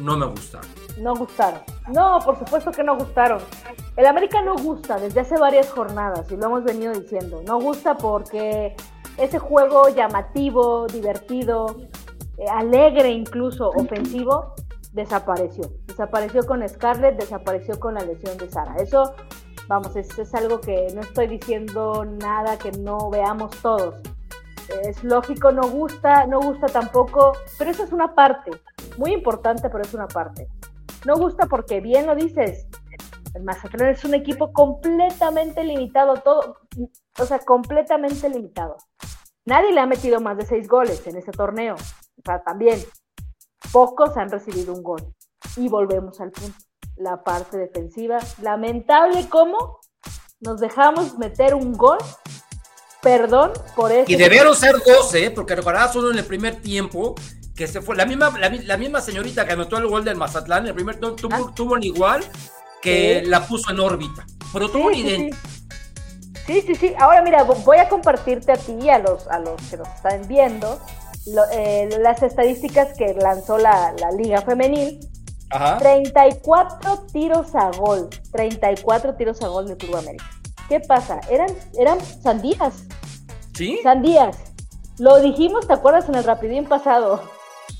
[0.00, 0.68] no me gustaron.
[0.98, 1.60] No gustaron.
[1.88, 3.40] No, por supuesto que no gustaron.
[3.96, 7.42] El América no gusta desde hace varias jornadas y lo hemos venido diciendo.
[7.46, 8.74] No gusta porque
[9.18, 11.76] ese juego llamativo, divertido,
[12.38, 14.54] eh, alegre incluso, ofensivo,
[14.92, 15.70] desapareció.
[15.86, 18.76] Desapareció con Scarlett, desapareció con la lesión de Sara.
[18.76, 19.14] Eso,
[19.68, 23.96] vamos, es, es algo que no estoy diciendo nada que no veamos todos.
[24.82, 28.50] Es lógico, no gusta, no gusta tampoco, pero eso es una parte,
[28.98, 30.48] muy importante, pero es una parte.
[31.04, 32.66] No gusta porque, bien lo dices,
[33.34, 36.58] el Mazatlán es un equipo completamente limitado, todo,
[37.18, 38.76] o sea, completamente limitado.
[39.44, 41.74] Nadie le ha metido más de seis goles en ese torneo.
[41.74, 42.78] O sea, también,
[43.72, 45.14] pocos han recibido un gol.
[45.56, 46.56] Y volvemos al punto.
[46.96, 49.80] La parte defensiva, lamentable cómo
[50.40, 51.98] nos dejamos meter un gol.
[53.02, 54.04] Perdón por eso.
[54.10, 55.30] Y debieron ser 12, ¿eh?
[55.30, 57.14] porque recordarás uno en el primer tiempo
[57.56, 57.96] que se fue.
[57.96, 60.96] La misma, la, mi- la misma señorita que anotó el gol del Mazatlán, el primer
[60.98, 61.52] tuvo, Ah.
[61.54, 62.24] tuvo un igual
[62.80, 63.28] que Sí.
[63.30, 64.24] la puso en órbita.
[64.52, 65.36] Pero tuvo un Sí, sí, idéntico.
[65.36, 65.58] sí.
[66.46, 66.94] Sí, sí, sí.
[66.98, 69.88] Ahora mira, vo- voy a compartirte a ti y a los, a los que nos
[69.88, 70.80] están viendo
[71.26, 74.98] lo- eh, las estadísticas que lanzó la, la Liga Femenil.
[75.50, 75.78] Ajá.
[75.78, 78.08] 34 tiros a gol.
[78.32, 80.24] 34 tiros a gol del Club América.
[80.72, 81.20] ¿Qué pasa?
[81.28, 82.84] Eran, eran sandías.
[83.54, 83.78] ¿Sí?
[83.82, 84.38] Sandías.
[84.96, 87.22] Lo dijimos, ¿te acuerdas en el rapidín pasado?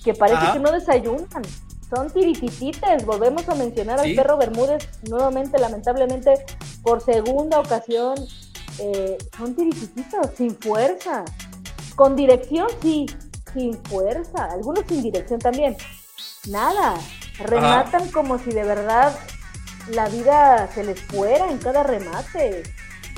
[0.04, 0.52] Que parece Ajá.
[0.52, 1.42] que no desayunan.
[1.88, 3.06] Son tirititites.
[3.06, 4.10] Volvemos a mencionar Sí.
[4.10, 6.44] al perro Bermúdez nuevamente, lamentablemente,
[6.82, 8.14] por segunda ocasión.
[8.78, 11.24] Eh, son tiritititos, sin fuerza.
[11.96, 13.06] Con dirección, sí.
[13.54, 14.50] Sin fuerza.
[14.52, 15.78] Algunos sin dirección también.
[16.50, 16.96] Nada.
[17.38, 19.18] Rematan como si de verdad
[19.88, 22.62] la vida se les fuera en cada remate.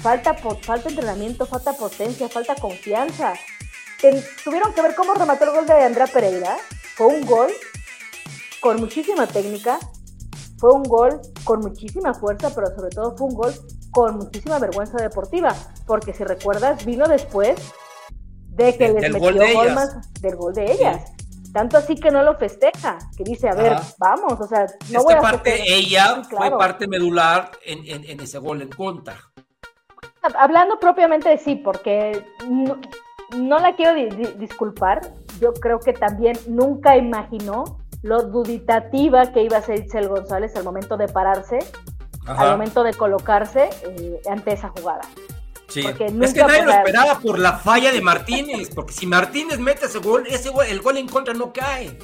[0.05, 3.33] Falta, falta entrenamiento, falta potencia, falta confianza.
[4.45, 6.59] Tuvieron que ver cómo remató el gol de Andrea Pereira.
[6.95, 7.51] Fue un gol
[8.61, 9.79] con muchísima técnica,
[10.59, 13.55] fue un gol con muchísima fuerza, pero sobre todo fue un gol
[13.93, 15.55] con muchísima vergüenza deportiva,
[15.87, 17.57] porque si recuerdas, vino después
[18.51, 21.12] de que De- les del metió gol de gol más del gol de ellas.
[21.55, 25.05] Tanto así que no lo festeja, que dice, a ver, vamos, o sea, no es
[25.05, 25.79] voy a parte, festejar.
[25.79, 26.51] ella Sí, claro.
[26.51, 29.17] fue parte medular en, en- en ese gol en contra.
[30.39, 32.79] Hablando propiamente de sí, porque no,
[33.37, 35.01] no la quiero di- di- disculpar,
[35.41, 37.65] yo creo que también nunca imaginó
[38.03, 41.59] lo duditativa que iba a ser Itzel González al momento de pararse,
[42.27, 42.51] al Ajá.
[42.53, 45.03] momento de colocarse eh, ante esa jugada.
[45.69, 45.83] Sí.
[45.83, 49.87] porque es que nadie lo esperaba por la falla de Martínez, porque si Martínez mete
[49.87, 51.99] ese gol, ese gol, el gol en contra no cae.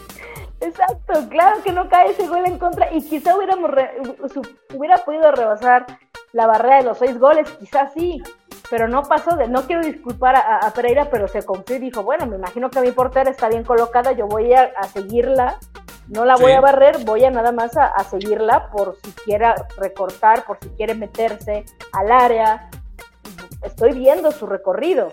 [0.61, 3.93] Exacto, claro que no cae ese gol en contra y quizá hubiéramos re-
[4.75, 5.87] hubiera podido rebasar
[6.33, 8.23] la barrera de los seis goles, quizás sí,
[8.71, 12.03] pero no pasó de, no quiero disculpar a, a Pereira, pero se confió y dijo,
[12.03, 15.59] bueno, me imagino que mi portera está bien colocada, yo voy a, a seguirla,
[16.09, 19.55] no la voy a barrer, voy a nada más a, a seguirla por si quiera
[19.77, 22.71] recortar, por si quiere meterse al área,
[23.63, 25.13] estoy viendo su recorrido.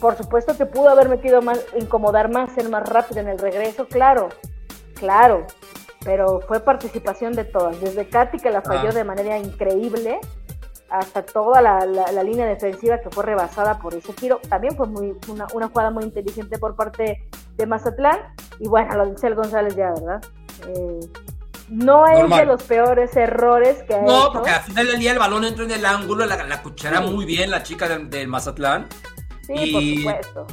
[0.00, 3.88] Por supuesto que pudo haber metido más, incomodar más, ser más rápido en el regreso,
[3.88, 4.28] claro,
[4.94, 5.44] claro,
[6.04, 8.92] pero fue participación de todas, desde Katy que la falló Ah.
[8.94, 10.18] de manera increíble,
[10.90, 14.86] hasta toda la, la- la línea defensiva que fue rebasada por ese tiro, también fue
[14.86, 18.18] muy una, una jugada muy inteligente por parte de Mazatlán,
[18.58, 20.22] y bueno, lo de Cel González ya, ¿verdad?
[20.66, 21.00] Eh,
[21.68, 22.38] no es Normal.
[22.40, 24.32] de los peores errores que ha No, hecho.
[24.32, 27.10] porque al final del día el balón entró en el ángulo, la, la cuchara Sí.
[27.12, 28.86] muy bien la chica del, del Mazatlán.
[29.46, 30.46] Sí, y- por supuesto.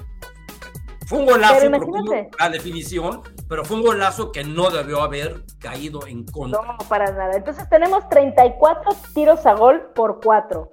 [1.08, 2.30] Fue un golazo, Pero imagínate.
[2.40, 6.62] la definición, pero fue un golazo que no debió haber caído en contra.
[6.62, 7.36] No, para nada.
[7.36, 10.72] Entonces tenemos 34 tiros a gol por 4.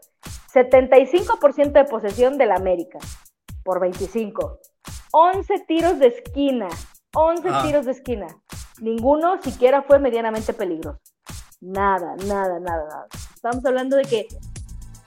[0.53, 2.99] 75% de posesión del América
[3.65, 4.59] por 25.
[5.13, 6.69] 11 tiros de esquina.
[7.15, 7.63] 11 Ah.
[7.65, 8.27] tiros de esquina.
[8.81, 10.99] Ninguno siquiera fue medianamente peligroso.
[11.61, 13.07] Nada, nada, nada, nada.
[13.35, 14.27] Estamos hablando de que,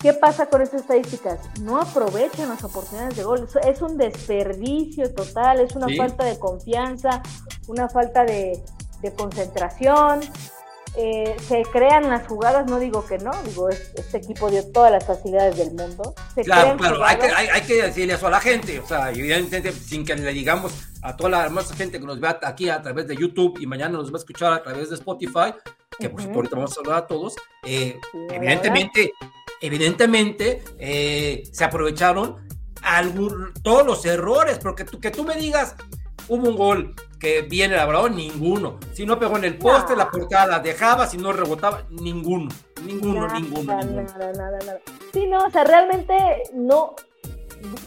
[0.06, 1.40] ¿qué pasa con estas estadísticas?
[1.62, 3.48] No aprovechan las oportunidades de gol.
[3.68, 5.98] Es un desperdicio total, es una Sí.
[5.98, 7.24] falta de confianza,
[7.68, 8.62] una falta de,
[9.02, 10.20] de concentración.
[10.96, 14.92] Eh, se crean las jugadas, no digo que no, digo, es- este equipo dio todas
[14.92, 16.14] las facilidades del mundo.
[16.36, 19.10] Se Claro, claro, hay que, hay, hay que decirle eso a la gente, o sea,
[19.10, 22.80] evidentemente sin que le digamos a toda la hermosa gente que nos vea aquí a
[22.82, 25.54] través de YouTube y mañana nos va a escuchar a través de Spotify,
[26.00, 26.30] que por Ujú.
[26.30, 29.12] supuesto ahorita vamos a saludar a todos, eh, Sí, evidentemente,
[29.62, 32.46] evidentemente eh, se aprovecharon
[32.82, 35.76] algún- todos los errores, porque tú, que tú me digas,
[36.28, 40.00] hubo un gol que viene elaborado, ninguno, si no pegó en el poste, No.
[40.00, 42.50] la portada la dejaba, si no rebotaba, ninguno,
[42.86, 44.04] ninguno, Nada, ninguno, nada, ninguno.
[44.20, 44.80] nada, nada, nada.
[45.14, 46.14] Sí, no, o sea, realmente
[46.54, 46.96] no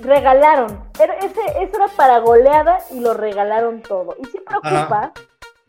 [0.03, 0.85] regalaron.
[0.99, 4.17] Era- ese, eso era para goleada y lo regalaron todo.
[4.21, 5.13] Y sí preocupa,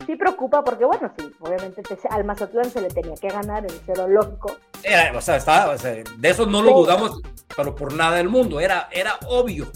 [0.06, 3.80] sí preocupa porque, bueno, sí, obviamente te- al Mazatlán se le tenía que ganar, eso
[3.88, 4.52] era lógico.
[4.82, 7.20] Era, o sea, estaba, o sea, de eso no lo dudamos,
[7.56, 9.66] pero por nada del mundo, era, era obvio.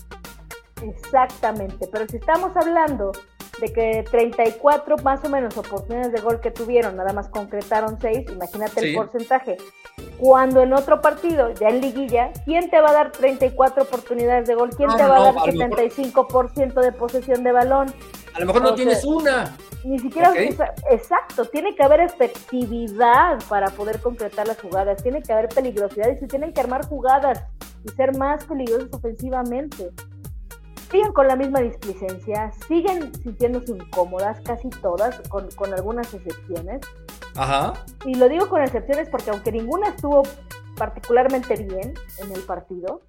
[0.83, 3.13] Exactamente, pero si estamos hablando
[3.61, 8.27] de que 34 más o menos oportunidades de gol que tuvieron, nada más concretaron 6,
[8.31, 8.89] imagínate Sí.
[8.89, 9.57] el porcentaje.
[10.19, 14.55] Cuando en otro partido, ya en liguilla, ¿quién te va a dar 34 oportunidades de
[14.57, 14.71] gol?
[14.77, 17.95] ¿Quién No, te va a no, dar a lo mejor- 75% de posesión de balón?
[18.35, 19.57] A lo mejor no O sea, tienes una.
[19.85, 20.33] Ni siquiera,
[20.91, 26.19] exacto, tiene que haber efectividad para poder concretar las jugadas, tiene que haber peligrosidad y
[26.19, 27.45] se tienen que armar jugadas
[27.85, 29.91] y ser más peligrosos ofensivamente.
[30.91, 36.81] Siguen con la misma displicencia, siguen sintiéndose incómodas, casi todas, con, con algunas excepciones.
[37.37, 37.75] Ajá.
[38.05, 40.23] Y lo digo con excepciones porque aunque ninguna estuvo
[40.77, 43.03] particularmente bien en el partido,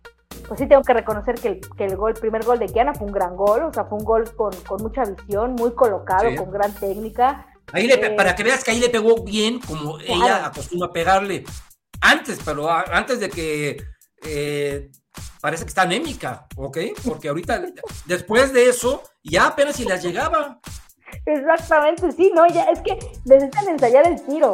[0.48, 3.08] pues sí tengo que reconocer que el, que el gol, primer gol de Kiana fue
[3.08, 6.36] un gran gol, o sea, fue un gol con, con mucha visión, muy colocado, Sí.
[6.36, 7.48] con gran técnica.
[7.74, 10.14] Ahí le Eh, para que veas que ahí le pegó bien, como Claro.
[10.24, 11.44] ella acostumbra pegarle.
[12.02, 13.78] Antes, pero a- antes de que
[14.28, 14.90] eh,
[15.42, 16.78] parece que está anémica, ¿ok?
[17.08, 17.62] Porque ahorita,
[18.06, 20.60] después de eso, ya apenas si las llegaba.
[21.26, 24.54] Exactamente, sí, no, ya es que necesitan ensayar el tiro.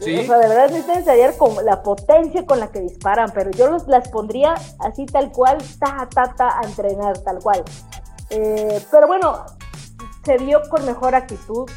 [0.00, 0.16] Sí.
[0.16, 3.68] O sea, de verdad necesitan ensayar con la potencia con la que disparan, pero yo
[3.68, 7.64] los, las pondría así tal cual, ta, ta, ta, a entrenar, tal cual.
[8.30, 9.44] Eh, pero bueno,
[10.24, 11.68] se vio con mejor actitud.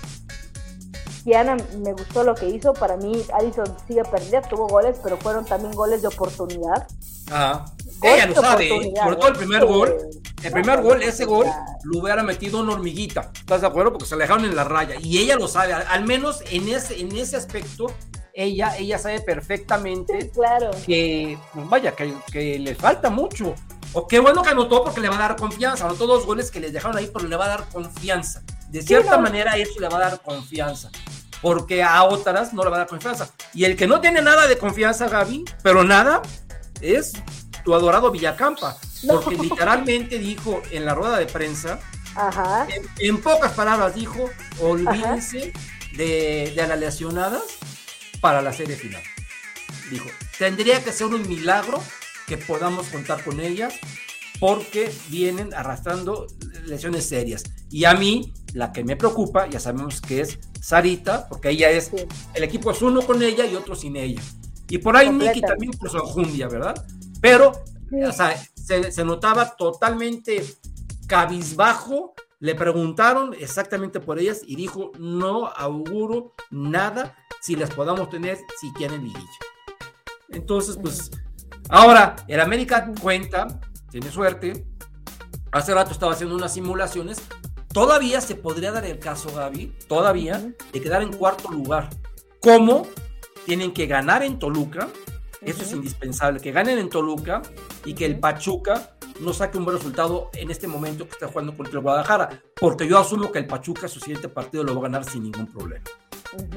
[1.24, 2.74] Kiana me gustó lo que hizo.
[2.74, 6.88] Para mí, Addison sigue perdida, tuvo goles, pero fueron también goles de oportunidad.
[7.32, 7.66] Ajá.
[8.02, 8.94] Ella lo sabe, ¿eh?
[9.02, 9.96] sobre todo el primer gol.
[10.44, 11.46] El primer gol, ese gol,
[11.84, 13.32] lo hubiera metido una hormiguita.
[13.36, 13.92] ¿Estás de acuerdo?
[13.94, 14.96] Porque se le dejaron en la raya.
[15.00, 17.94] Y ella lo sabe, al, menos en ese, en ese aspecto,
[18.34, 20.72] ella, ella sabe perfectamente Claro.
[20.86, 23.54] que, pues vaya, que, que le falta mucho.
[23.94, 25.86] O qué bueno que anotó porque le va a dar confianza.
[25.86, 28.42] Anotó dos goles que les dejaron ahí, pero le va a dar confianza.
[28.70, 29.24] De cierta no.
[29.24, 30.90] manera, eso le va a dar confianza.
[31.42, 33.30] porque a otras no le va a dar confianza.
[33.54, 36.22] Y el que no tiene nada de confianza, Gaby, pero nada,
[36.82, 37.14] es
[37.64, 41.80] tu adorado Villacampa, porque literalmente dijo en la rueda de prensa,
[42.16, 42.68] Ajá.
[42.70, 45.54] en, en pocas palabras dijo, olvídense
[45.96, 47.44] de, de las lesionadas
[48.20, 49.02] para la serie final.
[49.90, 51.82] Dijo, tendría que ser un milagro
[52.28, 53.74] que podamos contar con ellas
[54.40, 56.28] porque vienen arrastrando
[56.66, 57.44] lesiones serias.
[57.70, 61.86] Y a mí, la que me preocupa, ya sabemos que es Sarita, porque ella es,
[61.86, 62.06] Sí.
[62.34, 64.22] el equipo es uno con ella y otro sin ella.
[64.70, 65.48] Y por ahí Nicky Completa.
[65.48, 66.86] también por su ¿verdad?
[67.22, 67.54] Pero,
[67.90, 68.04] Sí.
[68.04, 70.44] o sea, se, se notaba totalmente
[71.08, 72.14] cabizbajo.
[72.40, 78.72] Le preguntaron exactamente por ellas y dijo, no auguro nada si las podamos tener si
[78.74, 79.28] quieren liguilla.
[80.30, 81.12] Entonces, pues,
[81.70, 83.60] ahora, el América cuenta,
[83.92, 84.66] tiene suerte.
[85.52, 87.22] Hace rato estaba haciendo unas simulaciones.
[87.74, 91.90] Todavía se podría dar el caso, Gaby, todavía, de quedar en cuarto lugar.
[92.42, 92.88] ¿Cómo?
[93.46, 94.88] Tienen que ganar en Toluca.
[95.42, 97.42] Eso es indispensable, que ganen en Toluca
[97.84, 98.20] y que el.
[98.20, 102.42] Pachuca no saque un buen resultado en este momento que está jugando contra el Guadalajara,
[102.56, 105.48] porque yo asumo que el Pachuca su siguiente partido lo va a ganar sin ningún
[105.48, 105.84] problema.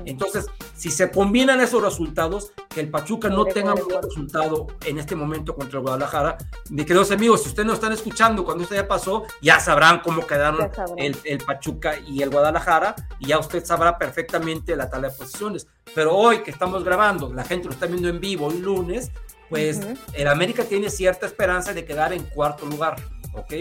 [0.04, 4.98] Entonces, si se combinan esos resultados, que el Pachuca no tenga un buen resultado en
[4.98, 6.36] este momento contra el Guadalajara,
[6.70, 10.26] mis queridos amigos, si ustedes no están escuchando cuando esto ya pasó, ya sabrán cómo
[10.26, 10.98] quedaron sabrán.
[10.98, 15.66] el, el Pachuca y el Guadalajara, y ya usted sabrá perfectamente la tabla de posiciones.
[15.94, 19.10] Pero hoy que estamos grabando, la gente lo está viendo en vivo el lunes,
[19.48, 19.80] pues
[20.14, 22.96] el América tiene cierta esperanza de quedar en cuarto lugar,
[23.34, 23.54] ¿ok?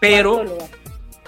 [0.00, 0.81] Pero Cuarto lugar.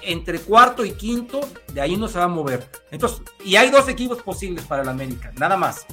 [0.07, 1.41] Entre cuarto y quinto,
[1.73, 2.67] de ahí no se va a mover.
[2.91, 5.87] Entonces, y hay dos equipos posibles para el América, nada más.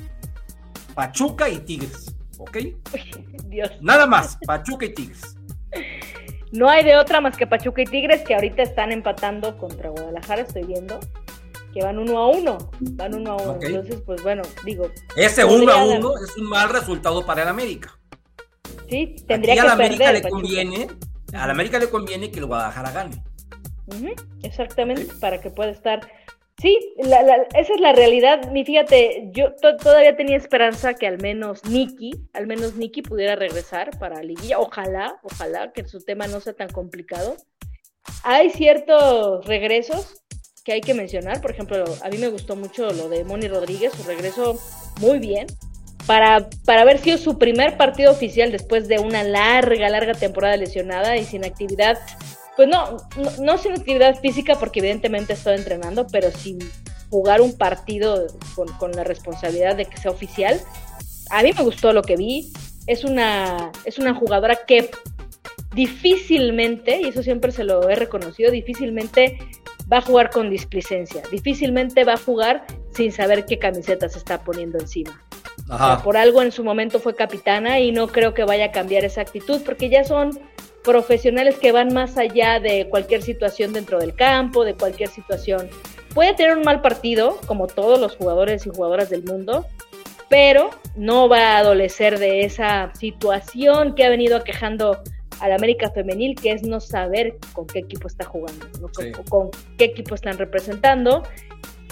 [0.93, 2.57] Pachuca y Tigres, ¿ok?
[3.45, 3.71] Dios.
[3.81, 5.21] Nada más, Pachuca y Tigres.
[6.51, 10.41] No hay de otra más que Pachuca y Tigres que ahorita están empatando contra Guadalajara,
[10.41, 10.99] estoy viendo.
[11.73, 12.57] Que van uno a uno.
[12.81, 13.57] Van uno a uno.
[13.61, 17.97] Entonces, pues bueno, digo, Ese uno a uno es un mal resultado para el América.
[18.89, 20.29] sí, tendría Aquí a que la América le Pachuca.
[20.41, 20.87] conviene,
[21.33, 23.23] a la América le conviene que el Guadalajara gane.
[24.43, 26.01] Exactamente, para que pueda estar.
[26.61, 28.51] Sí, la- la- esa es la realidad.
[28.51, 33.35] Mi fíjate, yo to- todavía tenía esperanza que al menos Nicky, al menos Nicky pudiera
[33.35, 34.59] regresar para Liguilla.
[34.59, 37.35] Ojalá, ojalá que su tema no sea tan complicado.
[38.23, 40.21] Hay ciertos regresos
[40.63, 41.41] que hay que mencionar.
[41.41, 44.59] Por ejemplo, a mí me gustó mucho lo de Moni Rodríguez, su regreso
[44.99, 45.47] muy bien.
[46.05, 51.15] Para, para haber sido su primer partido oficial después de una larga, larga temporada lesionada
[51.17, 51.97] y sin actividad
[52.55, 56.59] pues no, no, no sin actividad física porque evidentemente estoy entrenando, pero sin
[57.09, 60.59] jugar un partido con, con la responsabilidad de que sea oficial.
[61.29, 62.51] A mí me gustó lo que vi.
[62.87, 64.89] Es una, es una jugadora que
[65.73, 69.37] difícilmente, y eso siempre se lo he reconocido, difícilmente
[69.91, 74.43] va a jugar con displicencia, difícilmente va a jugar sin saber qué camiseta se está
[74.43, 75.23] poniendo encima.
[75.69, 78.71] O sea, por algo en su momento fue capitana y no creo que vaya a
[78.71, 80.37] cambiar esa actitud porque ya son
[80.83, 85.69] profesionales que van más allá de cualquier situación dentro del campo, de cualquier situación.
[86.13, 89.65] Puede tener un mal partido, como todos los jugadores y jugadoras del mundo,
[90.29, 95.01] pero no va a adolecer de esa situación que ha venido aquejando
[95.39, 98.89] al América Femenil, que es no saber con qué equipo está jugando, ¿no?
[98.93, 99.11] Sí.
[99.11, 101.23] con, con qué equipo están representando.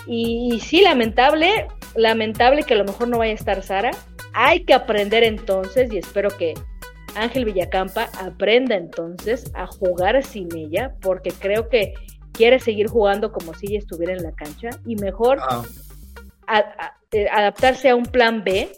[0.08, 3.92] Y, y sí, lamentable, lamentable que a lo mejor no vaya a estar Sara.
[4.34, 6.54] Hay que aprender entonces, y espero que
[7.16, 11.94] Ángel Villacampa aprenda entonces a jugar sin ella, porque creo que
[12.32, 15.64] quiere seguir jugando como si ella estuviera en la cancha y mejor Ah,
[16.48, 18.72] a- a- eh, adaptarse a un plan B,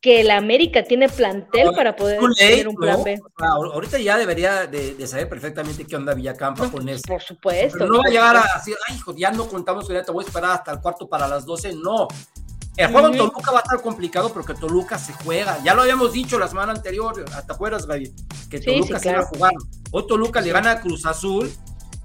[0.00, 3.04] que el América tiene plantel para poder tener un plan ¿no?
[3.04, 3.20] B.
[3.38, 7.02] Ahorita ya debería de, de saber perfectamente qué onda Villacampa con eso.
[7.06, 7.78] Por supuesto.
[7.78, 10.10] Pero no va a llegar a decir, ay, hijo, ya no contamos con ella, te
[10.10, 11.72] voy a esperar hasta el cuarto para las 12.
[11.76, 12.08] No.
[12.76, 13.18] El juego en.
[13.18, 15.62] Toluca va a estar complicado porque Toluca se juega.
[15.62, 18.14] Ya lo habíamos dicho la semana anterior, ¿te acuerdas, Gaby?
[18.48, 19.52] Que Sí, Toluca sí, se iba a jugar.
[19.90, 21.52] Hoy Toluca le gana a Cruz Azul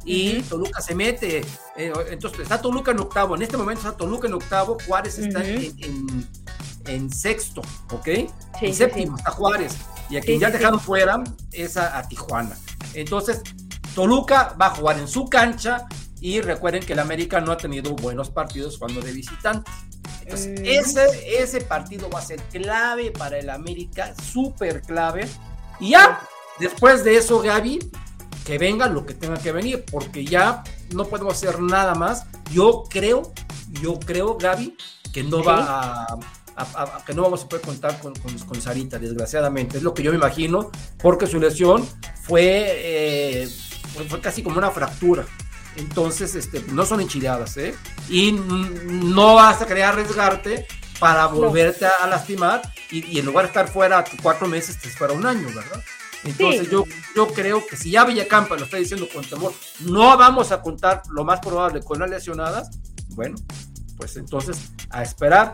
[0.06, 0.42] y.
[0.44, 1.46] Toluca se mete.
[1.78, 3.36] Eh, entonces está Toluca en octavo.
[3.36, 4.78] En este momento está Toluca en octavo.
[4.88, 6.28] Juárez está en, en-
[6.88, 8.06] en sexto, ¿ok?
[8.60, 9.74] Sí, en séptimo está Juárez.
[10.10, 12.58] Y a quien ya dejaron fuera es a, a Tijuana.
[12.94, 13.42] Entonces,
[13.94, 15.86] Toluca va a jugar en su cancha
[16.22, 19.70] y recuerden que el América no ha tenido buenos partidos cuando de visitante.
[20.28, 20.66] Entonces, Mm.
[20.66, 25.26] ese, ese partido va a ser clave para el América, súper clave.
[25.80, 26.20] Y ya,
[26.60, 27.80] después de eso, Gaby,
[28.46, 30.64] que venga lo que tenga que venir, porque ya
[30.94, 32.26] no podemos hacer nada más.
[32.52, 33.32] Yo creo,
[33.82, 34.76] yo creo, Gaby,
[35.14, 36.18] que no va a,
[36.58, 39.78] a- a- que no vamos a poder contar con, con, con Sarita, desgraciadamente.
[39.78, 41.88] Es lo que yo me imagino, porque su lesión
[42.24, 42.66] fue,
[43.44, 43.50] eh,
[44.10, 45.26] fue casi como una fractura.
[45.78, 47.76] Entonces, este, no son enchiladas, ¿eh?
[48.10, 50.68] Y no vas a querer arriesgarte
[51.00, 55.26] para volverte a, lastimar y, en lugar de estar fuera cuatro meses, te fuera un
[55.26, 55.82] año, ¿verdad?
[56.24, 56.84] Entonces yo,
[57.16, 61.04] yo creo que si ya Villacampa lo está diciendo con temor, no vamos a contar
[61.12, 62.72] lo más probable con las lesionadas,
[63.10, 63.38] bueno,
[63.98, 65.54] pues entonces a esperar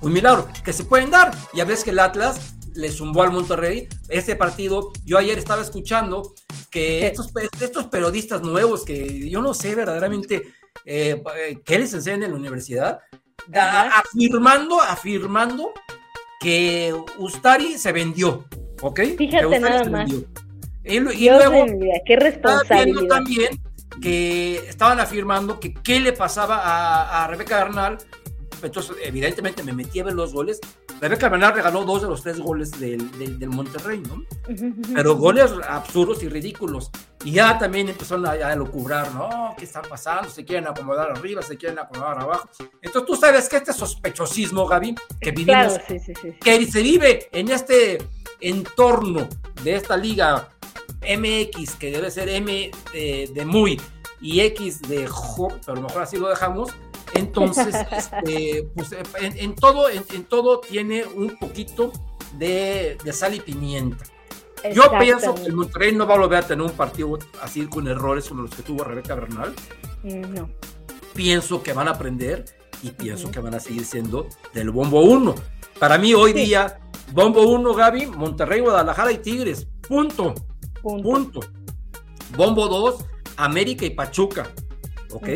[0.00, 1.36] un milagro que se pueden dar.
[1.54, 3.88] Ya ves que el Atlas le zumbó al Monterrey.
[4.08, 6.34] Este partido, yo ayer estaba escuchando
[6.70, 10.42] que estos, estos periodistas nuevos, que yo no sé verdaderamente
[10.84, 11.22] eh,
[11.64, 13.00] qué les enseñan en la universidad,
[13.52, 15.72] afirmando, afirmando
[16.40, 18.44] que Ustari se vendió,
[18.80, 19.00] ¿ok?
[19.16, 20.10] Fíjate nada más.
[20.84, 21.66] Y, luego,
[22.06, 23.08] qué responsabilidad.
[23.08, 23.60] también
[24.00, 27.98] que estaban afirmando que qué le pasaba a, a Rebeca Bernal
[28.62, 30.60] entonces, evidentemente me metí a ver los goles.
[31.00, 34.24] Rebeca Bernal regaló dos de los tres goles del, del, Monterrey, ¿no?
[34.94, 36.90] Pero goles absurdos y ridículos.
[37.24, 39.54] Y ya también empezaron a, a lucubrar, ¿no?
[39.58, 40.30] ¿Qué está pasando?
[40.30, 42.48] Se quieren acomodar arriba, se quieren acomodar abajo.
[42.80, 45.78] Entonces, tú sabes que este sospechosismo, Gaby, que vivimos,
[46.40, 47.98] que se vive en este
[48.40, 49.28] entorno
[49.62, 50.48] de esta liga
[51.02, 53.80] MX, que debe ser M de, de muy
[54.20, 56.70] y X de jo, pero a lo mejor así lo dejamos
[57.14, 61.92] entonces, este, pues, en, todo, en, todo tiene un poquito
[62.38, 64.04] de, sal y pimienta.
[64.72, 67.86] Yo pienso que el Monterrey no va a volver a tener un partido así con
[67.86, 69.54] errores como los que tuvo Rebeca Bernal.
[70.02, 70.50] Mm, no.
[71.14, 72.44] Pienso que van a aprender
[72.82, 75.34] y pienso que van a seguir siendo del bombo 1.
[75.78, 76.80] Para mí hoy día,
[77.12, 79.68] bombo 1, Gaby, Monterrey, Guadalajara y Tigres.
[79.86, 80.34] Punto.
[80.82, 81.40] Punto.
[82.36, 83.04] Bombo 2,
[83.36, 84.50] América y Pachuca.
[85.12, 85.28] ¿Ok?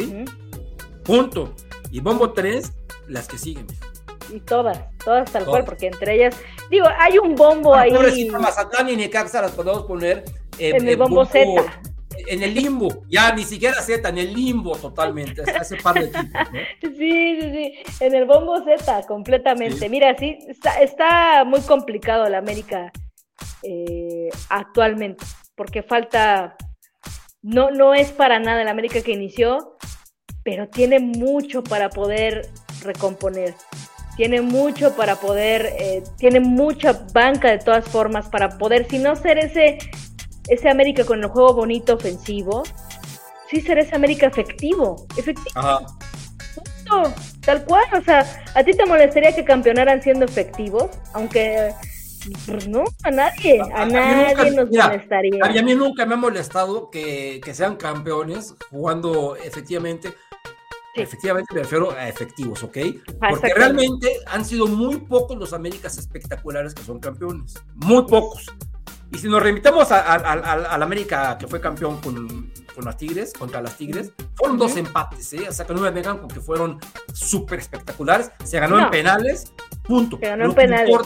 [1.11, 1.53] Punto.
[1.91, 2.73] Y Bombo 3,
[3.09, 3.67] las que siguen.
[4.33, 6.37] Y todas, todas tal cual, porque entre ellas,
[6.71, 7.91] digo, hay un bombo ah, ahí.
[7.91, 10.23] Pobrecita Mazatlán y Necaxa las podemos poner
[10.57, 11.49] en el bombo, Z.
[12.29, 16.13] En el limbo, ya ni siquiera Z, en el limbo totalmente, ese par de
[16.81, 19.89] Sí, sí, sí, en el bombo Z, completamente.
[19.89, 20.39] Mira, sí,
[20.81, 22.93] está, muy complicado la América
[23.65, 25.25] eh, actualmente,
[25.57, 26.57] porque falta,
[27.43, 29.77] no, no es para nada la América que inició,
[30.43, 32.51] pero tiene mucho para poder
[32.83, 33.55] recomponer.
[34.17, 39.17] Tiene mucho para poder, eh, tiene mucha banca de todas formas para poder, si no
[39.17, 39.79] ser ese,
[40.49, 42.65] ese América con el juego bonito ofensivo,
[43.49, 45.07] sí ser ese América efectivo.
[45.17, 45.51] Efectivo.
[45.55, 45.81] Ajá.
[47.43, 50.91] tal cual, o sea, ¿a ti te molestaría que campeonaran siendo efectivos?
[51.15, 51.73] Aunque
[52.47, 55.43] pues no, a nadie, a, nadie nos molestaría.
[55.43, 60.13] A mí nunca me ha molestado que, que, sean campeones jugando efectivamente,
[60.95, 62.79] Efectivamente me refiero a efectivos, ¿ok?
[63.31, 67.55] Porque realmente han sido muy pocos los Américas espectaculares que son campeones.
[67.75, 68.47] Muy pocos.
[69.13, 73.77] Y si nos remitamos al América que fue campeón con, con, las Tigres, contra las
[73.77, 75.49] Tigres, fueron dos empates, ¿eh?
[75.49, 76.79] O sea que no me vengan con que fueron
[77.13, 78.31] súper espectaculares.
[78.45, 80.17] Se ganó en penales, punto.
[80.21, 80.97] Se ganó en penales.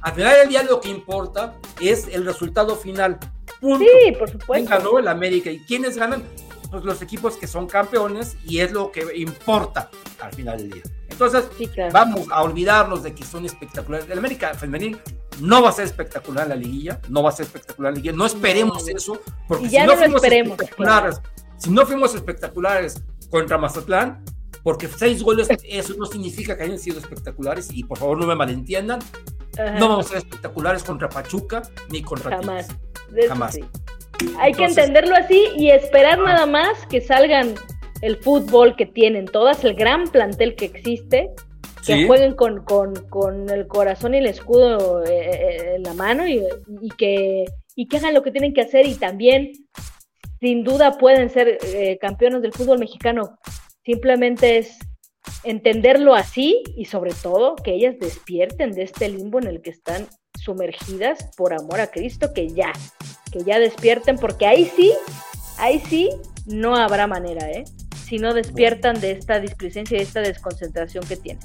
[0.00, 3.18] al final del día lo que importa es el resultado final.
[3.60, 3.84] Punto.
[3.84, 4.52] Sí, por supuesto.
[4.52, 5.50] ¿Quién ganó el América?
[5.50, 6.24] ¿Y quiénes ganan?
[6.70, 9.90] Pues, los equipos que son campeones y es lo que importa
[10.20, 10.82] al final del día.
[11.08, 11.44] Entonces,
[11.92, 14.08] vamos a olvidarnos de que son espectaculares.
[14.08, 14.98] El América Femenil
[15.40, 18.26] no va a ser espectacular la liguilla, no va a ser espectacular la liguilla, no
[18.26, 21.20] esperemos eso, porque si no, fuimos espectaculares,
[21.56, 24.24] si no fuimos espectaculares contra Mazatlán,
[24.62, 28.34] porque seis goles, eso no significa que hayan sido espectaculares, y por favor no me
[28.34, 29.00] malentiendan,
[29.78, 32.68] no vamos a ser espectaculares contra Pachuca ni contra Jamás.
[33.28, 33.58] Jamás.
[34.38, 37.54] Hay que entenderlo así y esperar nada más que salgan
[38.02, 41.30] el fútbol que tienen todas, el gran plantel que existe,
[41.86, 46.42] que jueguen con, con, el corazón y el escudo eh, eh, en la mano y,
[46.98, 47.44] que,
[47.74, 49.52] y que hagan lo que tienen que hacer y también,
[50.40, 53.38] sin duda, pueden ser eh, campeones del fútbol mexicano.
[53.84, 54.78] Simplemente es
[55.44, 60.06] entenderlo así y sobre todo que ellas despierten de este limbo en el que están
[60.42, 62.72] sumergidas por amor a Cristo, que ya,
[63.30, 64.92] que ya despierten, porque ahí sí,
[65.58, 66.10] ahí sí,
[66.46, 67.64] no habrá manera, ¿eh?
[68.04, 71.42] Si no despiertan de esta displicencia y de esta desconcentración que tienen.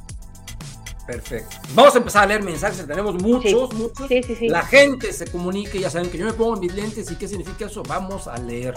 [1.06, 1.58] Perfecto.
[1.76, 4.08] Vamos a empezar a leer mensajes, tenemos muchos, muchos.
[4.08, 7.16] Sí, sí, La gente se comunique, ya saben que yo me pongo mis lentes y
[7.16, 8.74] qué significa eso, vamos a leer.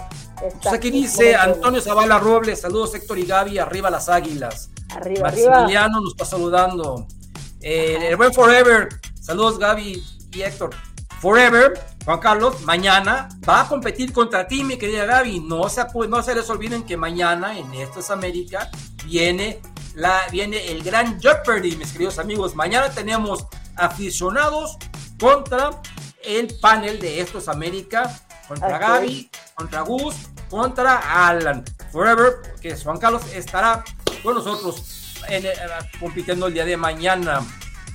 [0.62, 4.70] Pues aquí dice Antonio Zavala Robles, saludos Héctor y Gaby, arriba las águilas.
[4.90, 7.06] Arriba, Maximiliano nos está saludando.
[7.62, 8.88] Eh, el buen Forever,
[9.28, 10.02] saludos Gaby
[10.32, 10.70] y Héctor.
[11.20, 15.40] Forever, Juan Carlos, mañana va a competir contra ti, mi querida Gaby.
[15.40, 18.70] No se, no se les olviden que mañana en Esto es América
[19.04, 19.60] viene,
[19.94, 22.54] la, viene el gran Jeopardy, mis queridos amigos.
[22.54, 24.78] Mañana tenemos aficionados
[25.20, 25.72] contra
[26.24, 30.14] el panel de Esto es América, contra Gaby, contra Gus,
[30.48, 31.64] contra Alan.
[31.92, 33.84] Forever, que es Juan Carlos, estará
[34.22, 35.52] con nosotros en, eh,
[36.00, 37.42] compitiendo el día de mañana.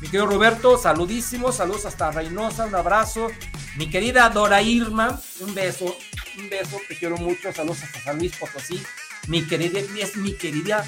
[0.04, 3.30] Mi querido Roberto, saludísimos, saludos hasta Reynosa, un abrazo.
[3.78, 5.96] Mi querida Dora Irma, un beso,
[6.38, 8.84] un beso, te quiero mucho, saludos hasta San Luis Potosí.
[9.30, 10.84] Mi querida, es mi querida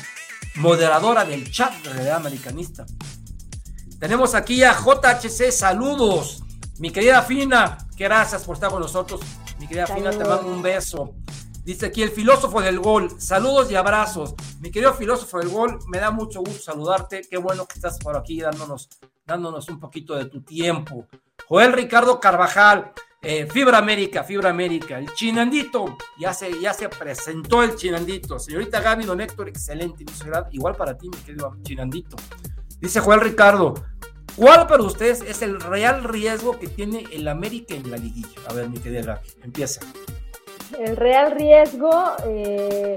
[0.55, 2.85] moderadora del chat de Realidad Americanista.
[4.01, 6.43] Tenemos aquí a JHC, saludos.
[6.79, 9.21] Mi querida Fina, gracias por estar con nosotros.
[9.59, 11.13] Mi querida Fina, te mando un beso.
[11.65, 14.35] Dice aquí el filósofo del gol, saludos y abrazos.
[14.59, 17.21] Mi querido filósofo del gol, me da mucho gusto saludarte.
[17.27, 18.87] Qué bueno que estás por aquí dándonos,
[19.25, 21.07] dándonos un poquito de tu tiempo.
[21.47, 27.63] Joel Ricardo Carvajal, eh, Fibra América, Fibra América, el chinandito, ya se, ya se presentó
[27.63, 28.37] el chinandito.
[28.37, 30.05] Señorita Gaby, don Héctor, excelente,
[30.51, 32.15] igual para ti, mi querido chinandito.
[32.79, 33.73] Dice Joel Ricardo,
[34.35, 38.39] ¿cuál para ustedes es el real riesgo que tiene el América en la liguilla?
[38.47, 39.81] A ver, mi querida empieza.
[40.79, 41.91] El real riesgo,
[42.25, 42.95] eh,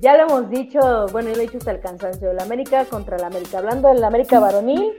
[0.00, 3.16] ya lo hemos dicho, bueno, yo lo he dicho hasta el cansancio, el América contra
[3.16, 3.58] el América.
[3.58, 4.94] Hablando del América varonil,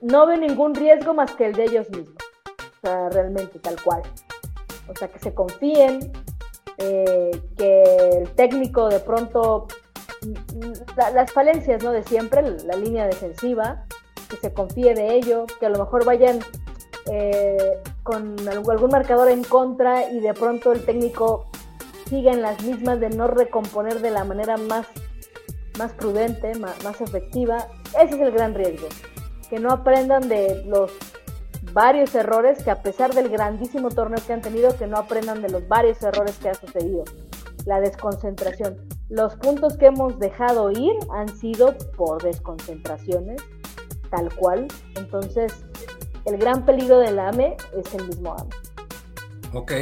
[0.00, 2.16] no ve ningún riesgo más que el de ellos mismos.
[2.58, 4.02] O sea, realmente, tal cual.
[4.88, 6.12] O sea, que se confíen,
[6.78, 7.82] eh, que
[8.18, 9.66] el técnico de pronto,
[10.96, 11.92] las falencias, ¿no?
[11.92, 13.84] De siempre, la línea defensiva,
[14.28, 16.40] que se confíe de ello, que a lo mejor vayan
[17.10, 21.50] eh, con algún marcador en contra y de pronto el técnico
[22.08, 24.86] siga en las mismas de no recomponer de la manera más,
[25.76, 27.66] más prudente, más, más efectiva.
[28.00, 28.86] Ese es el gran riesgo
[29.50, 30.92] que no aprendan de los
[31.72, 35.48] varios errores, que a pesar del grandísimo torneo que han tenido, que no aprendan de
[35.48, 37.04] los varios errores que ha sucedido.
[37.64, 38.76] La desconcentración.
[39.08, 43.42] Los puntos que hemos dejado ir han sido por desconcentraciones,
[44.10, 44.68] tal cual.
[44.94, 45.52] Entonces,
[46.26, 48.50] el gran peligro del AME es el mismo AME.
[49.52, 49.72] Ok.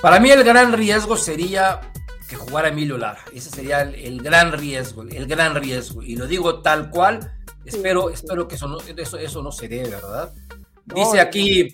[0.00, 1.80] Para mí el gran riesgo sería
[2.28, 3.20] que jugara Emilio Lara.
[3.32, 6.02] Ese sería el, el gran riesgo, el gran riesgo.
[6.02, 7.32] Y lo digo tal cual
[7.64, 10.32] Espero, espero que eso no, eso, eso no se dé, ¿verdad?
[10.84, 11.70] Dice aquí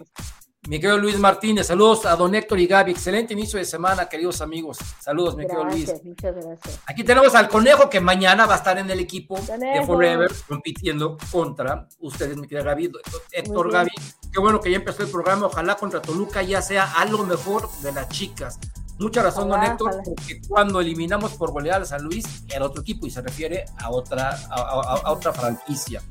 [0.68, 4.42] mi querido Luis Martínez, saludos a don Héctor y Gaby, excelente inicio de semana, queridos
[4.42, 4.76] amigos.
[5.00, 5.90] Saludos, mi querido Luis.
[6.04, 6.80] Muchas gracias.
[6.84, 11.16] Aquí tenemos al conejo que mañana va a estar en el equipo de Forever compitiendo
[11.32, 12.92] contra ustedes, mi querida Gaby,
[13.32, 13.90] Héctor Gaby.
[14.30, 17.92] Qué bueno que ya empezó el programa, ojalá contra Toluca ya sea algo mejor de
[17.92, 18.58] las chicas.
[18.98, 23.06] Mucha razón, don Héctor, porque cuando eliminamos por goleada a San Luis era otro equipo
[23.06, 26.02] y se refiere a otra, a, otra franquicia.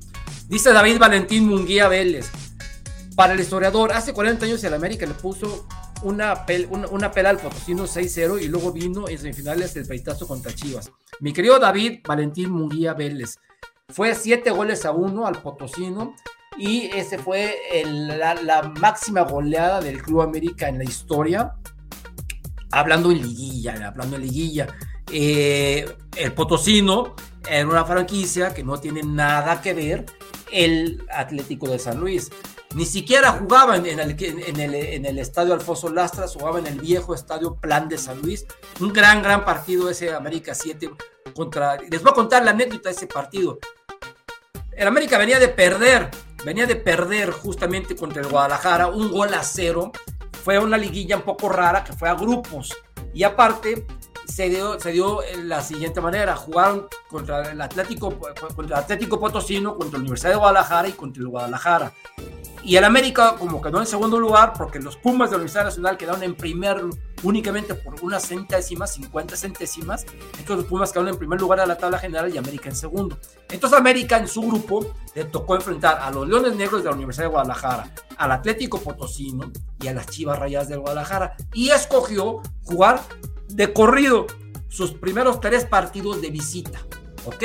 [0.47, 2.31] Dice David Valentín Munguía Vélez.
[3.18, 5.68] Para el historiador, hace 40 años el América le puso
[6.03, 6.45] una,
[6.91, 10.91] una, pela al Potosino 6-0 y luego vino en semifinales el peitazo contra Chivas.
[11.20, 13.39] Mi querido David Valentín Munguía Vélez
[13.89, 16.15] fue 7 goles a 1 al Potosino
[16.59, 21.55] y ese fue la, la máxima goleada del Club América en la historia
[22.72, 24.68] hablando en liguilla, hablando en liguilla,
[25.11, 27.15] eh, el Potosino
[27.49, 30.05] era una franquicia que no tiene nada que ver
[30.51, 32.30] el Atlético de San Luis.
[32.76, 37.97] Ni siquiera jugaba en, el, estadio Alfonso Lastras, jugaba en el viejo estadio Plan de
[37.97, 38.45] San Luis.
[38.80, 40.91] Un gran, gran partido ese América 7
[41.36, 41.78] contra...
[41.78, 43.57] Les voy a contar la anécdota de ese partido.
[44.72, 46.11] El América venía de perder,
[46.45, 49.91] venía de perder justamente contra el Guadalajara, un gol a cero
[50.47, 52.74] fue una liguilla un poco rara que fue a grupos.
[53.13, 53.86] Y aparte,
[54.26, 58.18] se dio, se dio la siguiente manera: jugaron contra el Atlético,
[58.55, 61.91] contra el Atlético Potosino, contra la Universidad de Guadalajara y contra el Guadalajara.
[62.68, 65.95] Y el América como quedó en segundo lugar porque los Pumas de la Universidad Nacional
[65.95, 66.84] quedaron en primer
[67.24, 70.05] únicamente por unas centésimas, 50 centésimas.
[70.32, 73.18] Entonces los Pumas quedaron en primer lugar de la tabla general y América en segundo.
[73.49, 77.28] Entonces América en su grupo le tocó enfrentar a los Leones Negros de la Universidad
[77.28, 79.49] de Guadalajara, al Atlético Potosino
[79.82, 81.38] y a las Chivas Rayadas de Guadalajara.
[81.53, 82.99] Y escogió jugar
[83.47, 84.28] de corrido
[84.68, 86.82] sus primeros tres partidos de visita.
[87.28, 87.43] ¿Ok?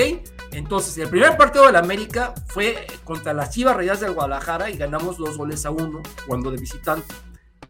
[0.53, 5.19] Entonces, el primer partido del América fue contra las Chivas Rayadas del Guadalajara y ganamos
[5.19, 7.13] dos goles a uno cuando de visitante.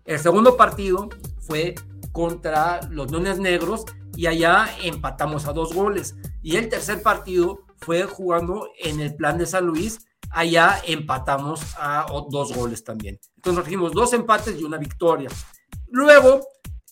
[0.05, 1.09] El segundo partido
[1.41, 1.75] fue
[2.13, 6.15] contra los Leones Negros y allá empatamos a dos goles.
[6.43, 12.05] Y el tercer partido fue jugando en el plan de San Luis, allá empatamos a
[12.31, 13.19] dos goles también.
[13.37, 15.31] Entonces nos dos empates y una victoria.
[15.89, 16.47] Luego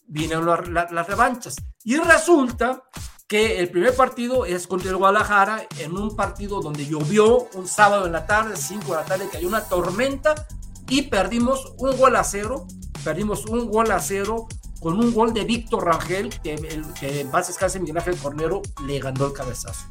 [0.06, 2.84] vienen las revanchas y resulta
[3.30, 8.06] que el primer partido es contra el Guadalajara, en un partido donde llovió un sábado
[8.06, 10.48] en la tarde, 5 de la tarde, cayó una tormenta
[10.88, 12.66] y perdimos un gol a cero,
[13.04, 14.48] perdimos un gol a cero
[14.80, 16.56] con un gol de Víctor Rangel, que,
[16.98, 19.86] que en base descanse Miguel Ángel Cornero le ganó el cabezazo.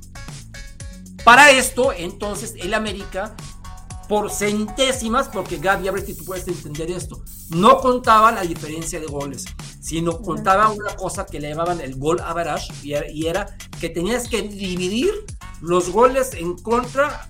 [1.23, 3.37] Para esto, entonces, el América,
[4.09, 8.99] por centésimas, porque Gaby, a ver si tú puedes entender esto, no contaba la diferencia
[8.99, 9.45] de goles.
[9.89, 13.89] Sino contaba una cosa que le llamaban el gol average, y era, y era que
[13.89, 15.11] tenías que dividir
[15.61, 17.27] los goles en contra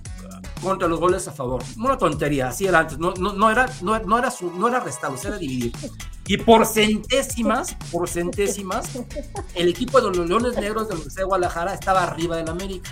[0.61, 1.63] contra los goles a favor.
[1.77, 4.83] Una tontería, así era antes, no, no, no era, no, no era, su, no era
[5.23, 5.71] era dividir.
[6.27, 8.89] Y por centésimas, por centésimas,
[9.55, 12.91] el equipo de los Leones Negros de Universidad de Guadalajara estaba arriba del América.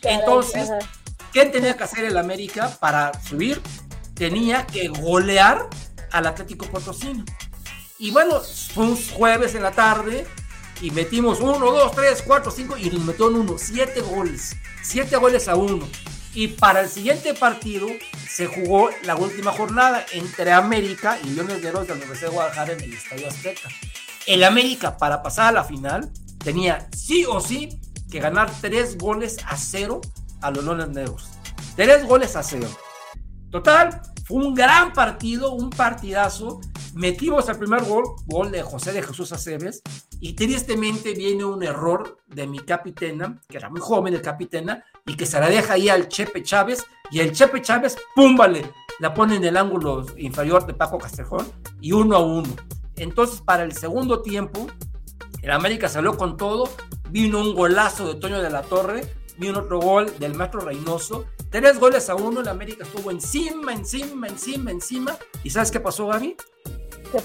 [0.00, 0.70] Entonces,
[1.34, 3.60] ¿qué tenía que hacer el América para subir?
[4.14, 5.68] Tenía que golear
[6.12, 7.26] al Atlético Potosino.
[8.02, 8.40] Y bueno,
[8.74, 10.26] fue un jueves en la tarde
[10.80, 15.16] y metimos uno, dos, tres, cuatro, cinco y nos metió en uno, siete goles, siete
[15.18, 15.86] goles a uno.
[16.34, 17.86] Y para el siguiente partido
[18.28, 22.80] se jugó la última jornada entre América y Leones de la Universidad de Guadalajara en
[22.80, 23.68] el Estadio Azteca.
[24.26, 27.68] El América, para pasar a la final, tenía sí o sí
[28.10, 30.00] que ganar tres goles a cero
[30.40, 31.28] a los Leones Negros.
[31.76, 32.68] Tres goles a cero.
[33.52, 36.60] Total, fue un gran partido, un partidazo.
[36.94, 39.82] Metimos el primer gol, gol de José de Jesús Aceves,
[40.20, 45.16] y tristemente viene un error de mi capitana, que era muy joven el capitana, y
[45.16, 48.36] que se la deja ahí al Chepe Chávez, y el Chepe Chávez, ¡pum!
[48.36, 48.70] Vale,
[49.00, 52.54] la pone en el ángulo inferior de Paco Castrejón, y uno a uno.
[52.96, 54.66] Entonces, para el segundo tiempo,
[55.40, 56.68] el América salió con todo,
[57.08, 61.80] vino un golazo de Toño de la Torre, vino otro gol del Maestro Reynoso, tres
[61.80, 66.36] goles a uno, el América estuvo encima, encima, encima, encima, y ¿sabes qué pasó, Gaby?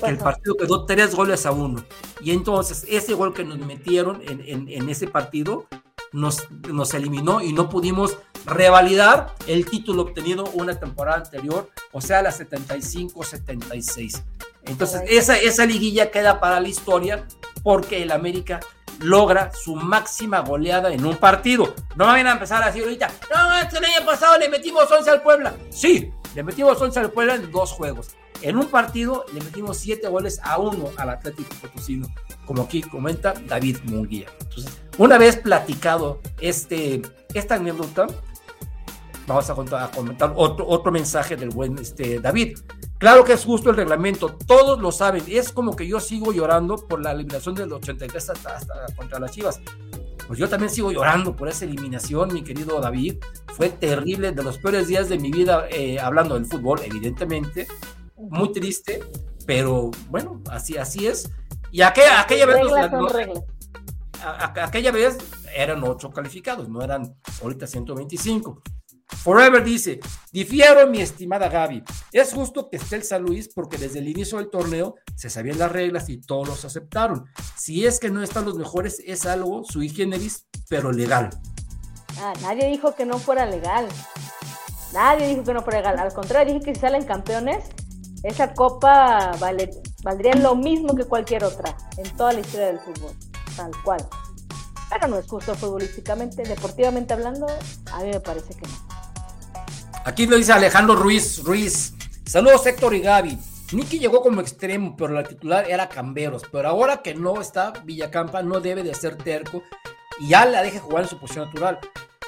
[0.06, 1.84] El partido quedó tres goles a uno.
[2.22, 5.68] Y entonces ese gol que nos metieron en, en, en ese partido
[6.12, 12.22] nos, nos, eliminó y no pudimos revalidar el título obtenido una temporada anterior, o sea,
[12.22, 14.24] la 75-76.
[14.66, 17.28] Entonces, esa, esa liguilla queda para la historia
[17.64, 18.60] porque el América
[19.00, 21.74] logra su máxima goleada en un partido.
[21.96, 25.10] No van a empezar a decir ahorita, no, este el año pasado le metimos 11
[25.10, 25.54] al Puebla.
[25.70, 28.16] Sí, le metimos 11 al Puebla en dos juegos.
[28.42, 32.08] En un partido le metimos 7 goles a 1 al Atlético Potosino,
[32.46, 34.28] como aquí comenta David Munguía.
[34.40, 37.02] Entonces, una vez platicado este,
[37.34, 38.08] esta anécdota,
[39.26, 42.58] vamos a, contar, a comentar otro, otro mensaje del buen este, David.
[42.98, 45.24] Claro que es justo el reglamento, todos lo saben.
[45.28, 49.32] Es como que yo sigo llorando por la eliminación del 83 hasta, hasta contra las
[49.32, 49.62] Chivas.
[50.28, 53.16] Pues yo también sigo llorando por esa eliminación, mi querido David.
[53.54, 57.68] Fue terrible, de los peores días de mi vida eh, hablando del fútbol, evidentemente.
[58.18, 59.00] Muy triste,
[59.46, 61.30] pero bueno, así, así es.
[61.72, 62.64] Y aquella, aquella vez...
[62.64, 62.74] Los,
[64.24, 65.18] a, aquella vez
[65.56, 68.62] eran ocho calificados, no eran ahorita 125.
[69.24, 70.00] Forever dice,
[70.32, 74.38] difiero mi estimada Gaby, es justo que esté el San Luis porque desde el inicio
[74.38, 77.26] del torneo se sabían las reglas y todos los aceptaron.
[77.56, 81.30] Si es que no están los mejores, es algo sui generis, pero legal.
[82.20, 83.88] Ah, nadie dijo que no fuera legal.
[84.94, 86.00] Nadie dijo que no fuera legal.
[86.00, 87.64] Al contrario, dije que si salen campeones,
[88.24, 89.70] esa copa vale,
[90.04, 93.12] valdría lo mismo que cualquier otra en toda la historia del fútbol.
[93.56, 94.06] Tal cual.
[94.90, 97.48] Pero no es justo futbolísticamente, deportivamente hablando,
[97.92, 98.88] a mí me parece que no.
[100.06, 101.94] Aquí lo dice Alejandro Ruiz Ruiz.
[102.26, 103.38] Saludos Héctor y Gaby.
[103.74, 106.44] Nicky llegó como extremo, pero la titular era Camberos.
[106.50, 109.62] Pero ahora que no está Villacampa, no debe de ser terco
[110.20, 111.80] y ya la deje jugar en su posición natural.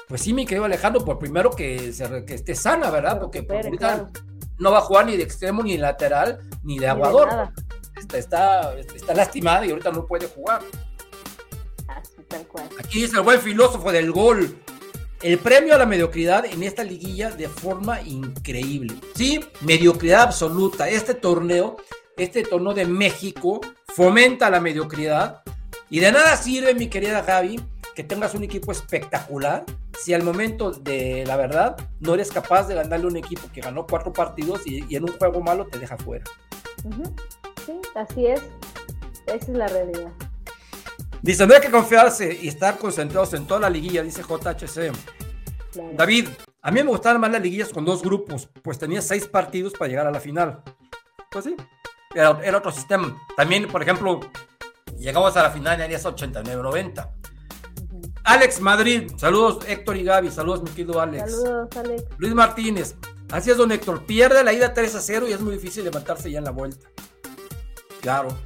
[0.08, 3.20] Pues sí, mi querido Alejandro, por primero que, se, que esté sana, ¿verdad?
[3.20, 4.10] Porque por ahorita
[4.60, 7.52] no va a jugar ni de extremo, ni lateral, ni de aguador.
[7.98, 10.62] Está, está, está, lastimada y ahorita no puede jugar.
[11.88, 12.70] Así, tal cual.
[12.80, 14.56] Aquí dice el buen filósofo del gol
[15.22, 18.96] el premio a la mediocridad en esta liguilla de forma increíble.
[19.16, 20.88] Sí, mediocridad absoluta.
[20.88, 21.78] Este torneo,
[22.16, 23.60] este torneo de México,
[23.94, 25.42] fomenta la mediocridad.
[25.90, 27.60] Y de nada sirve, mi querida Javi,
[27.96, 29.66] que tengas un equipo espectacular
[30.00, 33.62] si al momento de la verdad no eres capaz de ganarle a un equipo que
[33.62, 36.24] ganó cuatro partidos y, en un juego malo te deja fuera.
[37.66, 38.42] Sí, así es.
[39.26, 40.12] Esa es la realidad.
[41.22, 44.94] Dice, no hay que confiarse y estar concentrados en toda la liguilla, dice JHC.
[45.94, 46.30] David,
[46.62, 49.90] a mí me gustaban más las liguillas con dos grupos, pues tenía seis partidos para
[49.90, 50.64] llegar a la final.
[51.30, 51.56] Pues sí,
[52.16, 53.16] era, otro sistema.
[53.36, 54.20] También, por ejemplo,
[54.98, 57.19] llegamos a la final en 89-90.
[58.30, 61.32] Alex Madrid, saludos Héctor y Gaby, saludos mi querido Alex.
[61.32, 62.04] Saludos, Alex.
[62.20, 62.96] Luis Martínez,
[63.32, 66.30] así es, don Héctor, pierde la ida 3 a 0 y es muy difícil levantarse
[66.30, 66.88] ya en la vuelta.
[68.02, 68.38] Claro.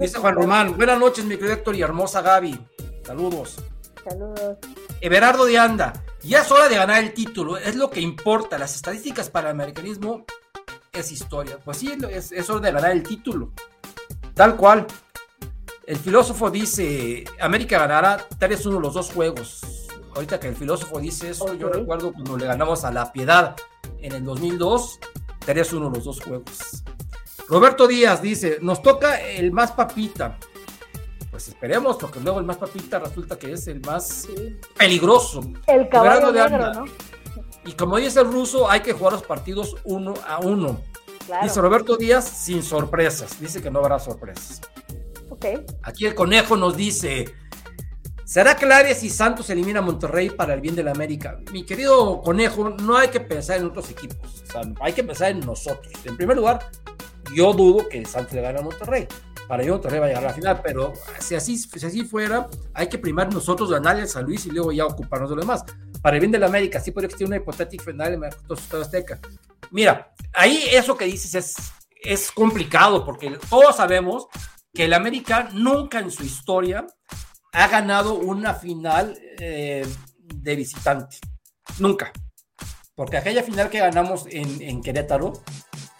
[0.00, 2.58] Dice Juan Román, buenas noches, mi querido Héctor y hermosa Gaby.
[3.04, 3.56] Saludos.
[4.02, 4.56] Saludos.
[5.02, 8.56] Everardo de Anda, ya es hora de ganar el título, es lo que importa.
[8.56, 10.24] Las estadísticas para el americanismo
[10.94, 11.58] es historia.
[11.62, 13.52] Pues sí, es, es hora de ganar el título.
[14.32, 14.86] Tal cual.
[15.86, 19.60] El filósofo dice, América ganará 3-1 los dos juegos.
[20.14, 23.54] Ahorita que el filósofo dice eso, yo recuerdo cuando le ganamos a La Piedad
[24.00, 24.98] en el 2002,
[25.46, 26.82] 3-1 los dos juegos.
[27.48, 30.38] Roberto Díaz dice, nos toca el más papita.
[31.30, 34.56] Pues esperemos, porque luego el más papita resulta que es el más Sí.
[34.76, 35.40] peligroso.
[35.68, 36.80] El caballo de negro, anda.
[36.80, 36.84] ¿no?
[37.64, 40.80] Y como dice el ruso, hay que jugar los partidos uno a uno.
[41.26, 41.44] Claro.
[41.46, 43.38] Dice Roberto Díaz, sin sorpresas.
[43.38, 44.60] Dice que no habrá sorpresas.
[45.28, 45.46] Ok.
[45.82, 47.34] Aquí el conejo nos dice:
[48.24, 51.38] ¿Será clave si Santos elimina a Monterrey para el bien de la América?
[51.52, 54.44] Mi querido conejo, no hay que pensar en otros equipos.
[54.54, 55.92] O hay que pensar en nosotros.
[56.04, 56.70] En primer lugar,
[57.34, 59.06] yo dudo que Santos le gane a Monterrey.
[59.46, 62.48] Para mí Monterrey va a llegar a la final, pero si así, si así fuera,
[62.74, 65.64] hay que primar nosotros ganarle a San Luis y luego ya ocuparnos de lo demás.
[66.02, 69.20] Para el bien de la América, sí podría existir una hipotética final en el Azteca.
[69.70, 71.56] Mira, ahí eso que dices es,
[72.02, 74.26] es complicado porque todos sabemos
[74.76, 76.86] que el América nunca en su historia
[77.52, 79.86] ha ganado una final eh,
[80.22, 81.16] de visitante.
[81.78, 82.12] Nunca.
[82.94, 85.32] Porque aquella final que ganamos en, en, Querétaro,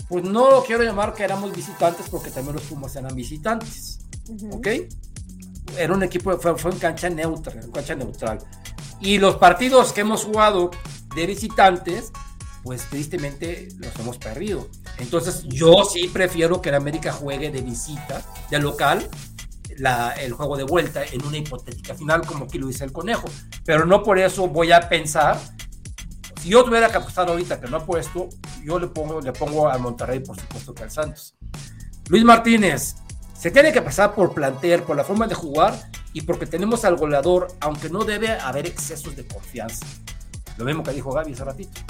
[0.09, 3.99] pues no lo quiero llamar que éramos visitantes porque también los Pumas eran visitantes.
[4.29, 4.57] Uh -huh.
[4.57, 5.77] ¿Ok?
[5.79, 8.39] Era un equipo, fue, fue en cancha neutra, en cancha neutral.
[9.01, 10.71] Y los partidos que hemos jugado
[11.15, 12.13] de visitantes,
[12.67, 14.69] pues tristemente los hemos perdido.
[14.99, 19.09] Entonces yo sí prefiero que el América juegue de visita, de local,
[20.19, 23.29] el juego de vuelta en una hipotética final, como aquí lo dice el conejo.
[23.65, 25.39] Pero no por eso voy a pensar.
[26.43, 28.29] Si yo tuviera que apostar ahorita que no apuesto,
[28.65, 31.37] yo le pongo, le pongo a Monterrey, por supuesto, que al Santos.
[32.09, 32.97] Luis Martínez,
[33.33, 36.97] se tiene que pasar por plantear, por la forma de jugar y porque tenemos al
[36.97, 39.87] goleador, aunque no debe haber excesos de confianza.
[40.57, 41.81] Lo mismo que dijo Gaby hace ratito.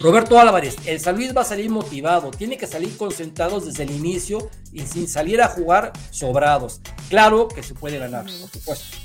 [0.00, 3.90] Roberto Álvarez, el San Luis va a salir motivado, tiene que salir concentrados desde el
[3.90, 6.80] inicio y sin salir a jugar sobrados.
[7.08, 8.96] Claro que se puede ganar, por supuesto.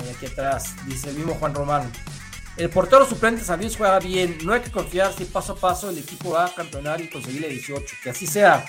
[0.00, 1.90] Oye, aquí atrás, dice el mismo Juan Román.
[2.56, 5.90] El portero suplente San Luis juega bien, no hay que confiar si paso a paso
[5.90, 7.84] el equipo va a campeonar y conseguir el 18.
[8.04, 8.64] Que así sea,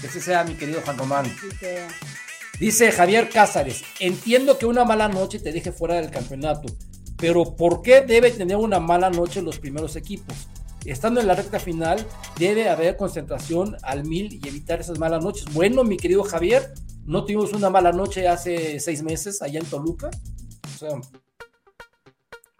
[0.00, 1.36] que así sea, mi querido Juan Román.
[2.60, 6.68] Dice Javier Cázares, entiendo que una mala noche te deje fuera del campeonato,
[7.20, 10.48] pero ¿por qué debe tener una mala noche los primeros equipos?
[10.86, 12.06] Estando en la recta final,
[12.38, 15.44] debe haber concentración al mil y evitar esas malas noches.
[15.52, 16.72] Bueno, mi querido Javier,
[17.04, 20.08] ¿no tuvimos una mala noche hace seis meses allá en Toluca?
[20.64, 20.90] O sea,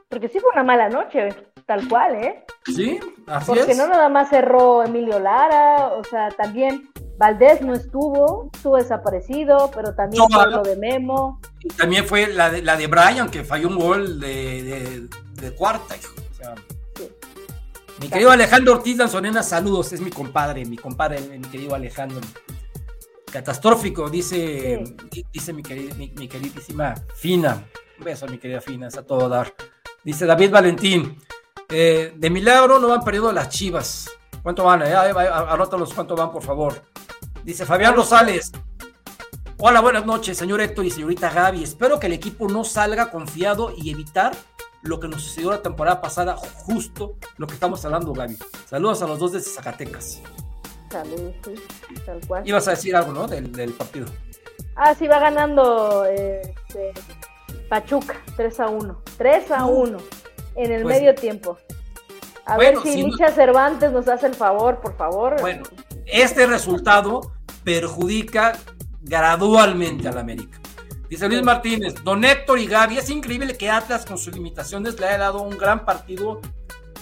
[0.09, 1.31] Porque sí fue una mala noche,
[1.65, 2.45] tal cual, ¿eh?
[2.67, 3.01] sí,
[3.31, 3.79] así Porque es.
[3.79, 9.95] no nada más cerró Emilio Lara, o sea, también Valdés no estuvo, estuvo desaparecido, pero
[9.95, 11.41] también No, fue lo de Memo.
[11.61, 15.09] Y también fue la de, la de Brian, que falló un gol de, de-
[15.43, 15.97] de cuarta.
[15.97, 16.15] hijo.
[16.31, 16.55] O sea,
[16.97, 17.09] Sí.
[18.01, 22.21] mi querido Alejandro Ortiz Lanzonena, saludos, es mi compadre, mi compadre, mi querido Alejandro.
[23.31, 27.65] Catastrófico, dice, di- dice mi, querida, mi, mi queridísima Fina.
[27.99, 29.53] Un beso, mi querida Fina, es a todo dar.
[30.03, 31.17] Dice David Valentín,
[31.71, 34.11] eh, de milagro no van perdiendo las chivas.
[34.43, 34.83] ¿Cuánto van?
[34.83, 34.95] Eh?
[35.95, 36.83] Cuánto van, por favor.
[37.45, 38.53] Dice Fabián Rosales,
[39.63, 41.63] Hola, buenas noches, señor Héctor y señorita Gaby.
[41.63, 44.33] Espero que el equipo no salga confiado y evitar
[44.81, 48.39] lo que nos sucedió la temporada pasada, justo lo que estamos hablando, Gaby.
[48.65, 50.23] Saludos a los dos de Zacatecas.
[50.91, 51.55] Saludos, sí,
[52.07, 52.49] tal cual.
[52.49, 53.27] Ibas a decir algo, ¿no?
[53.27, 54.07] Del, del partido.
[54.77, 56.95] Ah, sí, va ganando eh, este,
[57.69, 59.03] Pachuca, 3 a 1.
[59.19, 59.99] 3 a 1
[60.57, 61.59] en el Pues- medio tiempo.
[62.47, 65.41] A Bueno, ver si si no- Licha Cervantes nos hace el favor, por favor.
[65.41, 65.63] Bueno,
[66.07, 67.33] este resultado
[67.63, 68.59] perjudica
[69.03, 70.59] gradualmente al América.
[71.09, 75.07] Dice Luis Martínez, don Héctor y Gaby, es increíble que Atlas con sus limitaciones le
[75.07, 76.41] haya dado un gran partido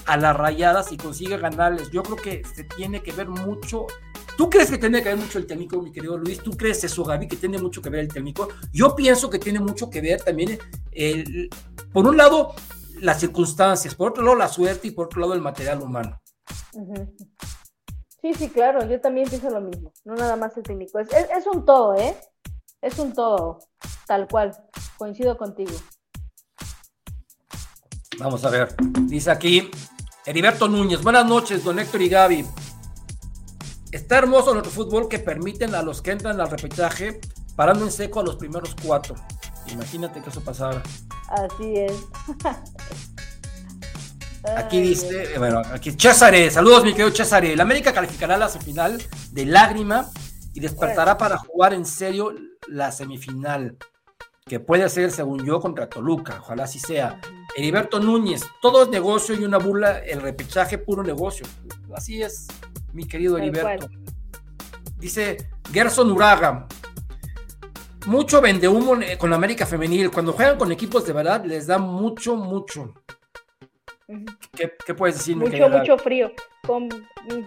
[0.07, 1.91] a las rayadas y consiga ganarles.
[1.91, 3.87] Yo creo que se tiene que ver mucho.
[4.39, 6.39] ¿Tú crees que tiene que ver mucho el técnico, mi querido Luis?
[6.43, 8.49] ¿Tú crees eso, Gaby, que tiene mucho que ver el técnico?
[8.73, 10.59] Yo pienso que tiene mucho que ver también,
[10.93, 11.51] el,
[11.93, 12.55] por un lado,
[13.01, 16.21] las circunstancias, por otro lado, la suerte y por otro lado, el material humano.
[18.21, 19.93] Sí, sí, claro, yo también pienso lo mismo.
[20.05, 20.99] No nada más el técnico.
[20.99, 22.17] Es, es, es un todo, ¿eh?
[22.81, 23.61] Es un todo,
[24.07, 24.57] tal cual.
[24.97, 25.73] Coincido contigo.
[28.19, 28.75] Vamos a ver.
[29.03, 29.71] Dice aquí
[30.27, 31.03] Heriberto Núñez.
[31.03, 32.47] Buenas noches, don Héctor y Gaby.
[33.93, 37.21] Está hermoso nuestro fútbol que permiten a los que entran al repechaje
[37.57, 39.15] parando en seco a los primeros cuatro.
[39.73, 40.83] Imagínate que eso pasara.
[41.29, 41.93] Así es.
[44.57, 47.53] Aquí dice, eh, bueno, aquí Césare, saludos mi querido Césare.
[47.53, 49.03] El América calificará la semifinal
[49.33, 50.09] de lágrima
[50.55, 52.35] y despertará para jugar en serio
[52.69, 53.77] la semifinal,
[54.47, 56.39] que puede ser, según yo, contra Toluca.
[56.41, 57.21] Ojalá así sea.
[57.57, 61.45] Heriberto Núñez, todo es negocio y una burla, el repechaje puro negocio.
[61.95, 62.47] Así es,
[62.93, 63.89] mi querido Heriberto.
[64.97, 66.67] Dice Gerson Uraga.
[68.09, 70.11] Mucho vende humo con la América Femenil.
[70.11, 72.95] Cuando juegan con equipos de verdad, les da mucho, mucho.
[74.57, 76.33] ¿Qué, qué puedes decir, mi Mucho, mucho frío.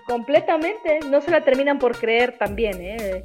[0.06, 3.24] completamente, no se la terminan por creer también, ¿eh?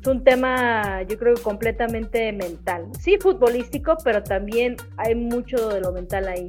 [0.00, 2.86] Es un tema, yo creo, completamente mental.
[2.98, 6.48] Sí, futbolístico, pero también hay mucho de lo mental ahí.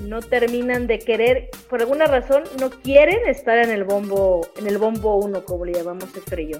[0.00, 4.78] No terminan de querer, por alguna razón, no quieren estar en el bombo, en el
[4.78, 6.58] bombo uno, como le llamamos Héctor y yo.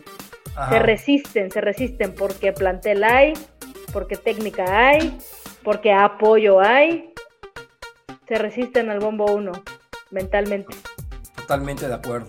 [0.70, 3.34] Se resisten, se resisten porque plantel hay,
[3.92, 5.18] porque técnica hay,
[5.62, 7.12] porque apoyo hay.
[8.26, 9.52] Se resisten al bombo uno,
[10.10, 10.76] mentalmente.
[11.36, 12.26] Totalmente de acuerdo.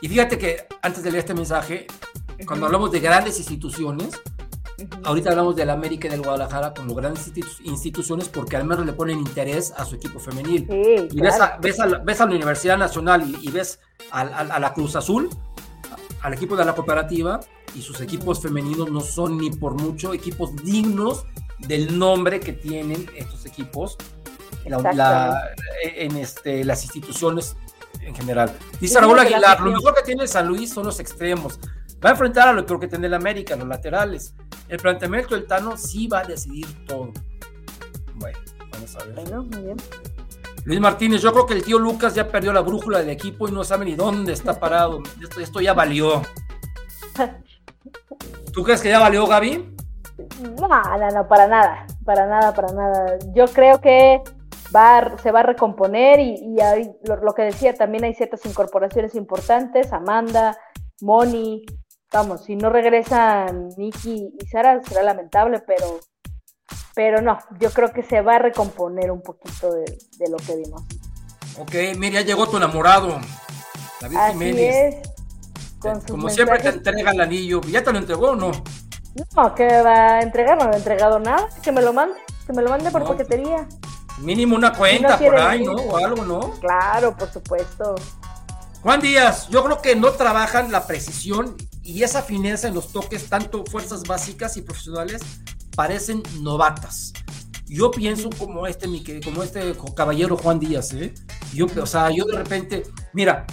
[0.00, 1.86] Y fíjate que antes de leer este mensaje,
[2.46, 4.20] cuando hablamos de grandes instituciones,
[5.04, 7.32] ahorita hablamos de la América y del Guadalajara como grandes
[7.64, 10.66] instituciones porque al menos le ponen interés a su equipo femenil.
[11.10, 11.78] y ves, a, ves,
[12.18, 13.80] la Universidad Nacional y, ves
[14.10, 15.28] a, la Cruz Azul,
[16.24, 17.38] al equipo de la cooperativa,
[17.74, 21.26] y sus equipos femeninos no son ni por mucho equipos dignos
[21.58, 23.98] del nombre que tienen estos equipos
[24.64, 27.56] en este, las instituciones
[28.00, 28.50] en general.
[28.80, 31.60] Dice Raúl Aguilar, lo mejor que tiene San Luis son los extremos.
[32.02, 34.34] Va a enfrentar a lo que tiene el América, los laterales.
[34.68, 37.12] El planteamiento del Tano sí va a decidir todo.
[38.14, 38.38] Bueno,
[38.72, 39.14] vamos a ver.
[39.14, 39.76] Bueno, muy bien.
[40.64, 43.52] Luis Martínez, yo creo que el tío Lucas ya perdió la brújula del equipo y
[43.52, 45.02] no sabe ni dónde está parado.
[45.22, 46.22] Esto, esto ya valió.
[48.52, 49.74] ¿Tú crees que ya valió, Gaby?
[50.58, 53.18] No, no, no, para nada, para nada, para nada.
[53.34, 54.22] Yo creo que
[54.74, 59.92] va se va a recomponer y, hay, lo, que decía, también hay ciertas incorporaciones importantes,
[59.92, 60.56] Amanda,
[61.00, 61.64] Moni,
[62.12, 66.00] vamos, si no regresan Nicky y Sara será lamentable, pero,
[66.94, 69.84] pero no, yo creo que se va a recomponer un poquito de,
[70.30, 70.82] lo que vimos.
[71.58, 73.20] Ok, mira, ya llegó tu enamorado,
[74.00, 74.96] David Así Es,
[76.08, 78.50] Como siempre te entrega el anillo, ¿ya te lo entregó o no?
[79.36, 82.52] No, que va a entregar, no me ha entregado nada, que me lo mande, que
[82.52, 83.68] me lo mande por pues, paquetería.
[84.18, 85.72] Mínimo una cuenta por ahí, ¿no?
[85.72, 86.50] O algo, ¿no?
[86.60, 87.94] Claro, por supuesto.
[88.82, 93.28] Juan Díaz, yo creo que no trabajan la precisión y esa fineza en los toques,
[93.28, 95.20] tanto fuerzas básicas y profesionales,
[95.76, 97.12] parecen novatas.
[97.66, 98.88] Yo pienso como este,
[99.22, 101.14] como este caballero Juan Díaz, ¿eh?
[101.52, 103.46] Yo, o sea, yo de repente, mira,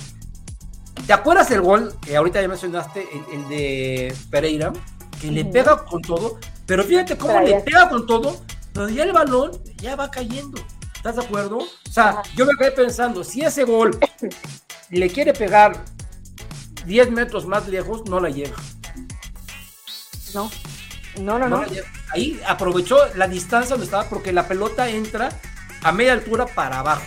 [1.05, 4.71] ¿te acuerdas del gol que ahorita ya mencionaste, el, de Pereira?
[5.19, 8.41] Que le pega con todo, pero fíjate cómo le pega con todo,
[8.73, 10.59] pero ya el balón ya va cayendo.
[10.95, 11.57] ¿Estás de acuerdo?
[11.57, 13.97] O sea, yo me quedé pensando, si ese gol
[14.89, 15.83] le quiere pegar
[16.85, 18.55] 10 metros más lejos, no la llega.
[20.33, 20.49] No,
[21.19, 21.63] no, no, no.
[22.13, 25.29] Ahí aprovechó la distancia donde estaba porque la pelota entra
[25.83, 27.03] a media altura para abajo.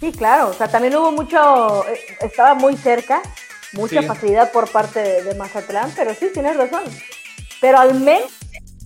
[0.00, 3.22] Sí, claro, o sea, también hubo mucho, eh, estaba muy cerca,
[3.72, 6.82] mucha facilidad por parte de, Mazatlán, pero sí, tienes razón.
[7.60, 8.30] Pero al menos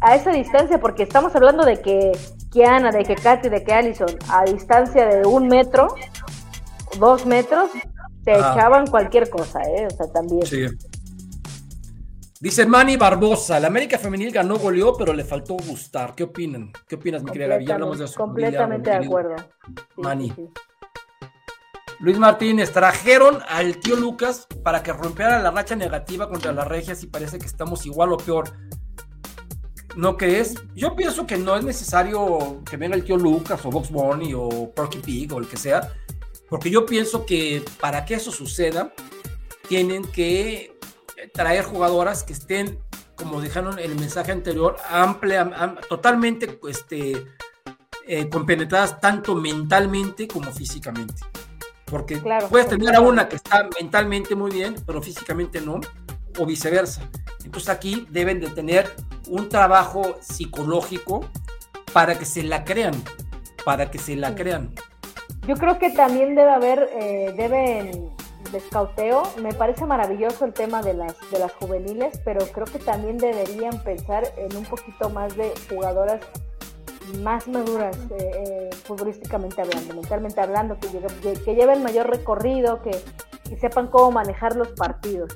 [0.01, 2.13] a esa distancia, porque estamos hablando de que
[2.53, 5.95] Kiana, de que Katy, de que Allison, a distancia de un metro,
[6.99, 7.71] dos metros,
[8.25, 9.87] te echaban cualquier cosa, ¿eh?
[9.87, 10.47] O sea, también.
[10.47, 10.67] Sí.
[12.41, 16.15] Dice Manny Barbosa, la América Femenil ganó, goleó, pero le faltó gustar.
[16.15, 16.71] ¿Qué opinan?
[16.87, 17.71] ¿Qué opinas, mi querida Gaby?
[17.73, 18.15] Hablamos de eso.
[18.17, 19.35] Completamente de acuerdo.
[19.97, 20.33] Manny.
[21.99, 27.03] Luis Martínez, trajeron al tío Lucas para que rompiera la racha negativa contra las regias
[27.03, 28.53] y parece que estamos igual o peor.
[29.97, 30.55] ¿No crees?
[30.77, 34.73] Yo pienso que no es necesario que venga el tío Lucas o Box Bunny o
[34.73, 35.93] Porky Pig o el que sea
[36.49, 38.93] porque yo pienso que para que eso suceda,
[39.69, 40.79] tienen que
[41.35, 42.79] traer jugadoras que estén,
[43.17, 47.27] como dijeron en el mensaje anterior, amplia, totalmente este,
[48.07, 51.15] eh, compenetradas tanto mentalmente como físicamente.
[51.85, 52.19] Porque
[52.51, 55.81] puedes tener a una que está mentalmente muy bien, pero físicamente no,
[56.39, 57.03] o viceversa.
[57.45, 58.95] Entonces aquí deben de tener
[59.29, 61.29] un trabajo psicológico
[61.93, 62.95] para que se la crean,
[63.65, 64.75] para que se la crean.
[65.49, 68.11] Yo creo que también debe haber, eh, deben
[68.53, 69.23] de escauteo.
[69.41, 73.83] Me parece maravilloso el tema de las, de las juveniles, pero creo que también deberían
[73.83, 76.21] pensar en un poquito más de jugadoras
[77.23, 82.91] más maduras eh, eh, futbolísticamente hablando, mentalmente hablando, que, que, lleven mayor recorrido, que,
[83.59, 85.35] sepan cómo manejar los partidos.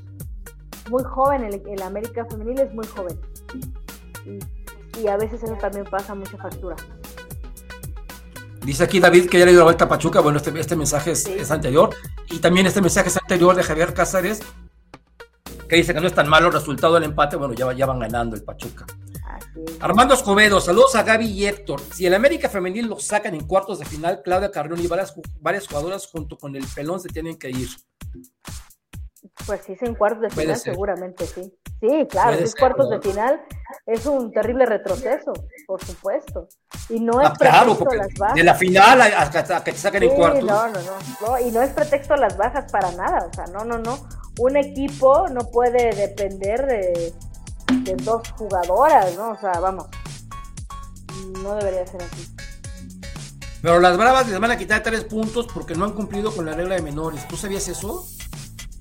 [0.91, 3.19] Muy joven, el, América Femenil es muy joven.
[5.03, 6.77] Y a veces eso también pasa mucha factura.
[8.65, 10.21] Dice aquí David que ya le dio la vuelta a Pachuca.
[10.21, 11.91] Bueno, este, este mensaje es, anterior.
[12.31, 14.41] Y también este mensaje es anterior de Javier Cáceres,
[15.69, 17.37] que dice que no es tan malo el resultado del empate.
[17.37, 18.87] Bueno, ya, ya van ganando el Pachuca.
[19.81, 21.81] Armando Escobedo, saludos a Gaby y Héctor.
[21.93, 25.67] Si el América Femenil lo sacan en cuartos de final, Claudia Carrión y varias, varias
[25.67, 27.69] jugadoras junto con el pelón se tienen que ir.
[29.47, 31.53] Pues sí, en cuartos de final seguramente sí.
[31.81, 32.97] Sí, claro, Puede seis ser, cuartos ¿no?
[32.97, 33.43] de final
[33.87, 35.33] es un terrible retroceso,
[35.67, 36.49] por supuesto.
[36.89, 38.35] Y no es Ah, claro, pretexto las bajas.
[38.37, 40.45] de la final a, a- a que te saquen en Sí, cuartos.
[40.45, 43.27] no, no, no, no, Y no es pretexto las bajas para nada.
[43.29, 43.99] O sea, no, no, no.
[44.39, 47.13] Un equipo no puede depender de,
[47.83, 49.31] de dos jugadoras, ¿no?
[49.31, 49.87] O sea, vamos.
[51.43, 52.35] No debería ser así.
[53.61, 56.53] Pero las Bravas les van a quitar tres puntos porque no han cumplido con la
[56.55, 57.27] regla de menores.
[57.29, 58.05] ¿Tú sabías eso?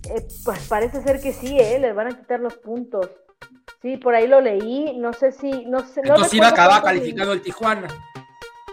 [0.09, 1.79] Eh, pues parece ser que sí, ¿eh?
[1.79, 3.09] Les van a quitar los puntos.
[3.81, 4.97] Sí, por ahí lo leí.
[4.97, 5.65] No sé si.
[5.65, 7.87] No sé, no Entonces iba a acabar cuántos calificando el Tijuana.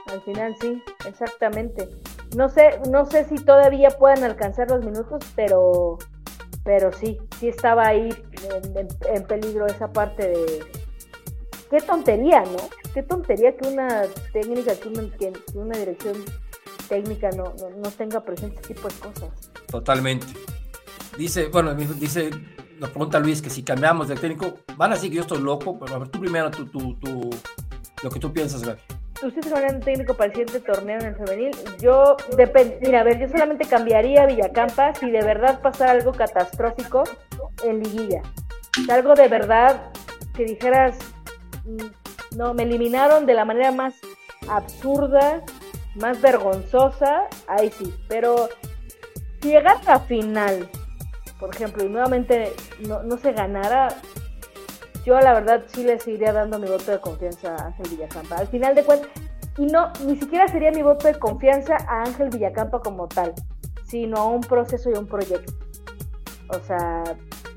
[0.06, 1.88] Al final sí, exactamente.
[2.34, 5.98] No sé, no sé si todavía puedan alcanzar los minutos, pero,
[6.64, 8.08] pero sí, sí estaba ahí
[8.64, 10.60] en, en- en peligro esa parte de.
[11.70, 12.56] Qué tontería, ¿no?
[12.94, 16.14] Qué tontería que una técnica, que una, que una dirección
[16.88, 19.50] técnica no, no, no tenga presente este tipo de cosas.
[19.70, 20.26] Totalmente.
[21.18, 22.30] Dice, bueno, dice,
[22.78, 25.76] nos pregunta Luis que si cambiamos de técnico, van a decir que yo estoy loco,
[25.76, 27.30] pero a ver, tú primero, tú, tú,
[28.04, 28.80] lo que tú piensas, Gaby.
[29.24, 31.50] ¿Ustedes van un técnico para el siguiente torneo en el femenil?
[31.80, 36.12] Yo, depende, mira, a ver, yo solamente cambiaría a Villacampa si de verdad pasara algo
[36.12, 37.02] catastrófico
[37.64, 38.22] en liguilla.
[38.88, 39.90] Algo de verdad
[40.36, 40.96] que dijeras,
[41.64, 43.94] mm, no, me eliminaron de la manera más
[44.48, 45.42] absurda,
[45.96, 47.92] más vergonzosa, ahí sí.
[48.08, 48.48] Pero
[49.42, 50.70] si llegara a final,
[51.38, 52.52] por ejemplo, y nuevamente
[52.86, 53.88] no, no se ganara,
[55.04, 58.36] yo la verdad sí le seguiría dando mi voto de confianza a Ángel Villacampa.
[58.36, 59.10] Al final de cuentas,
[59.56, 63.34] y no, ni siquiera sería mi voto de confianza a Ángel Villacampa como tal,
[63.86, 65.52] sino a un proceso y un proyecto.
[66.48, 67.02] O sea,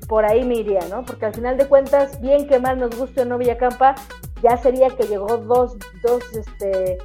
[0.08, 1.04] por ahí me iría, ¿no?
[1.04, 3.94] Porque al final de cuentas, bien que mal nos guste o no Villacampa,
[4.42, 6.98] ya sería que llegó dos, dos este,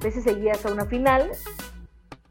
[0.00, 1.30] veces seguidas a una final.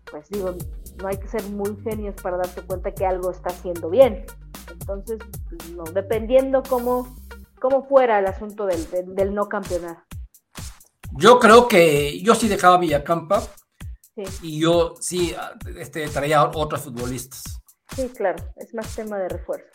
[0.09, 0.55] Pues digo,
[1.01, 4.25] no hay que ser muy genios para darse cuenta que algo está haciendo bien.
[4.71, 5.19] Entonces,
[5.49, 7.15] pues, no, dependiendo cómo,
[7.59, 10.03] cómo fuera el asunto del, del, del no campeonar.
[11.13, 13.41] Yo creo que yo sí dejaba Villacampa
[14.15, 15.35] Sí, y yo sí
[15.77, 17.43] este, traía otros futbolistas.
[17.95, 19.67] sí, claro, es más tema de refuerzo.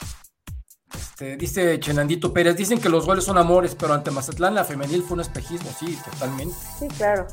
[0.92, 5.02] Este, dice Chenandito Pérez, dicen que los goles son amores, pero ante Mazatlán la femenil
[5.04, 6.56] fue un espejismo, sí, totalmente.
[6.78, 7.26] Sí, claro.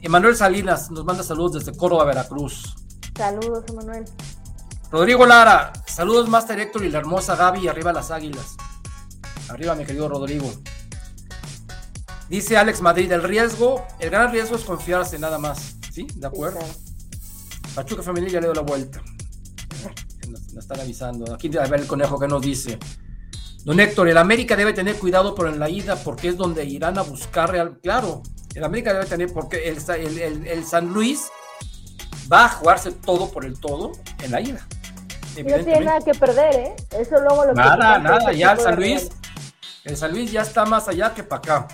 [0.00, 2.76] Emanuel Salinas nos manda saludos desde Córdoba, Veracruz.
[3.16, 4.04] Saludos, Emanuel.
[4.90, 8.56] Rodrigo Lara, saludos Master Héctor y la hermosa Gaby y arriba las águilas.
[9.48, 10.50] Arriba, mi querido Rodrigo.
[12.28, 15.76] Dice Alex Madrid, el riesgo, el gran riesgo es confiarse nada más.
[15.92, 16.04] ¿Sí?
[16.06, 16.58] ¿De Sí, acuerdo?
[16.58, 16.74] claro.
[17.74, 19.02] Pachuca Femenil ya le doy la vuelta.
[20.28, 21.32] Nos, nos están avisando.
[21.34, 22.78] Aquí a ver el conejo que nos dice.
[23.64, 26.98] Don Héctor, el América debe tener cuidado por en la ida porque es donde irán
[26.98, 27.78] a buscar real.
[27.82, 28.22] Claro,
[28.54, 31.28] el América debe tener, porque el, Sa- el- el- el San Luis
[32.32, 34.66] va a jugarse todo por el todo en la ida.
[35.36, 36.76] No tiene nada que perder, ¿eh?
[36.98, 39.08] Eso luego lo Nada, nada, ya el San Luis,
[39.84, 41.68] el San Luis ya está más allá que para acá.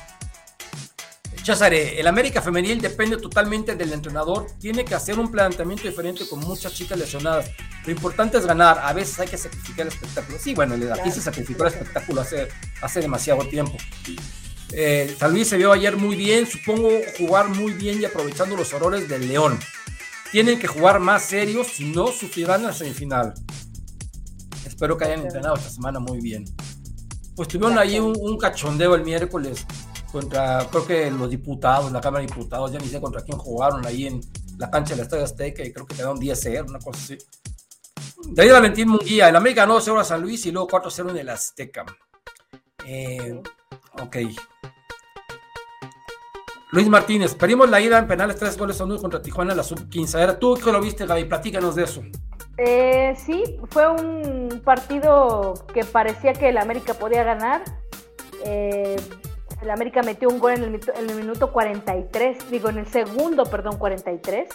[1.43, 6.41] Chazare, el América Femenil depende totalmente del entrenador, tiene que hacer un planteamiento diferente con
[6.41, 7.51] muchas chicas lesionadas.
[7.87, 10.39] Lo importante es ganar, a veces hay que sacrificar el espectáculo.
[10.39, 11.11] Sí, bueno, aquí Claro.
[11.11, 12.49] se sacrificó el espectáculo hace,
[12.83, 13.77] hace demasiado tiempo.
[14.73, 18.73] Eh, San Luis se vio ayer muy bien, supongo jugar muy bien y aprovechando los
[18.73, 19.59] errores del León.
[20.31, 23.35] Tienen que jugar más serios, si no sufrirán la semifinal.
[24.65, 26.45] Espero que hayan entrenado esta semana muy bien.
[27.35, 29.67] Pues tuvieron ahí un, un cachondeo el miércoles
[30.11, 33.85] contra, creo que los diputados, la Cámara de Diputados, ya ni sé contra quién jugaron
[33.87, 34.21] ahí en
[34.59, 37.19] la cancha del Estadio Azteca y creo que quedaron 10-0, una cosa así.
[38.29, 41.29] David Valentín Munguía, el América ganó 0 a San Luis y luego 4-0 en el
[41.29, 41.87] Azteca.
[42.87, 43.41] Eh,
[44.03, 44.17] ok.
[46.73, 49.63] Luis Martínez, pedimos la ida en penales, tres goles a uno contra Tijuana en la
[49.65, 50.15] sub-15.
[50.15, 52.03] A ver, tú que lo viste, Gaby, platícanos de eso.
[52.59, 57.63] Eh, sí, fue un partido que parecía que el América podía ganar.
[58.45, 58.97] Eh,
[59.63, 62.87] el América metió un gol en el, minuto- en el minuto 43, digo, en el
[62.87, 64.49] segundo, perdón, 43.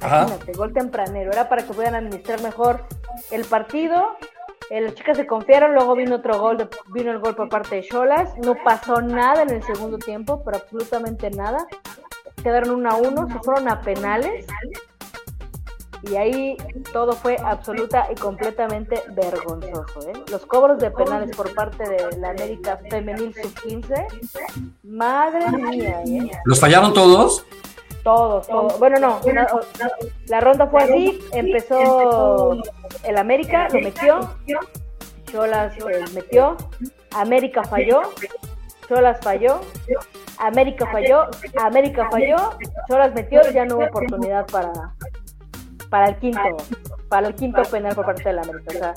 [0.00, 0.22] Ajá.
[0.22, 1.30] Imagínate, gol tempranero.
[1.32, 2.84] Era para que pudieran administrar mejor
[3.30, 4.16] el partido.
[4.70, 7.82] Eh, las chicas se confiaron, luego vino otro gol, vino el gol por parte de
[7.82, 8.36] Cholas.
[8.38, 11.66] No pasó nada en el segundo tiempo, pero absolutamente nada.
[12.42, 14.46] Quedaron 1 a 1, se fueron a penales.
[16.02, 16.56] Y ahí
[16.92, 20.08] todo fue absoluta y completamente vergonzoso.
[20.08, 20.12] ¿eh?
[20.30, 26.30] Los cobros de penales por parte de la América Femenil Sub-15, madre mía, ¿eh?
[26.44, 27.44] ¿Los fallaron todos?
[28.08, 28.78] Todos, todos.
[28.78, 29.20] Bueno, no,
[30.28, 32.56] la ronda fue así, empezó
[33.04, 34.34] el América, lo metió,
[35.30, 36.56] Cholas eh, metió,
[37.14, 38.00] América falló,
[38.88, 39.60] Cholas falló,
[40.38, 41.26] América falló,
[41.62, 42.56] América falló,
[42.88, 44.72] Cholas metió, ya no hubo oportunidad para,
[45.90, 46.56] para el quinto.
[47.08, 48.94] Para el quinto penal por parte de la América.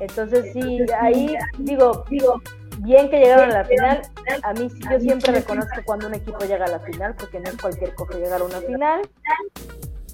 [0.00, 2.40] entonces sí, ahí digo, digo,
[2.78, 4.02] bien que llegaron a la final.
[4.42, 7.56] A mí yo siempre reconozco cuando un equipo llega a la final, porque no es
[7.56, 9.02] cualquier cosa llegar a una final.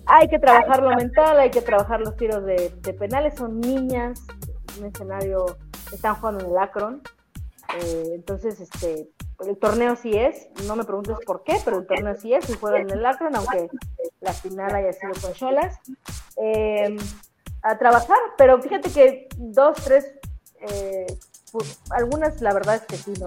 [0.07, 4.27] Hay que trabajar lo mental, hay que trabajar los tiros de, penales, son niñas,
[4.79, 5.59] un escenario,
[5.93, 7.03] están jugando en el Akron.
[7.77, 9.09] Eh, entonces, este,
[9.41, 12.55] el torneo sí es, no me preguntes por qué, pero el torneo sí es, y
[12.55, 13.69] juegan en el Akron, aunque
[14.21, 15.79] la final haya sido con Cholas.
[16.37, 16.97] Eh,
[17.63, 20.07] a trabajar, pero fíjate que dos, tres
[20.61, 21.07] eh,
[21.53, 23.27] pues, algunas la verdad es que sí, no,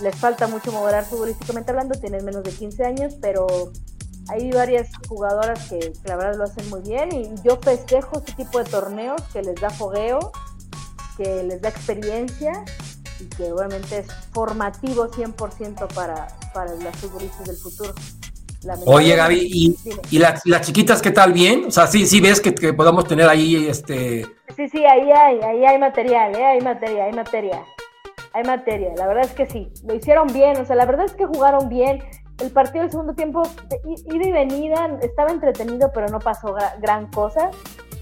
[0.00, 3.46] les falta mucho moderar futbolísticamente hablando, tienen menos de 15 años, pero
[4.28, 8.58] hay varias jugadoras que, la verdad lo hacen muy bien y yo festejo este tipo
[8.58, 10.32] de torneos que les da fogueo,
[11.16, 12.64] que les da experiencia
[13.20, 17.94] y que obviamente es formativo 100% para, para las futbolistas del futuro.
[18.86, 19.76] Oye, Gaby, ¿y,
[20.10, 21.32] y las, chiquitas qué tal?
[21.32, 21.66] ¿Bien?
[21.66, 24.24] O sea, sí, sí ves que, que podamos tener ahí este...
[24.56, 26.44] Sí, sí, ahí hay, ahí hay material, ¿eh?
[26.44, 27.62] Hay materia, hay materia.
[28.32, 29.72] Hay materia, la verdad es que sí.
[29.86, 32.02] Lo hicieron bien, o sea, la verdad es que jugaron bien.
[32.42, 33.42] El partido del segundo tiempo,
[33.84, 37.50] ida y venida, estaba entretenido, pero no pasó gran cosa.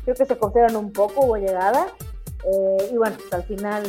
[0.02, 1.86] Creo que se confiaron un poco, hubo llegada.
[2.44, 3.84] Eh, y bueno, pues al final,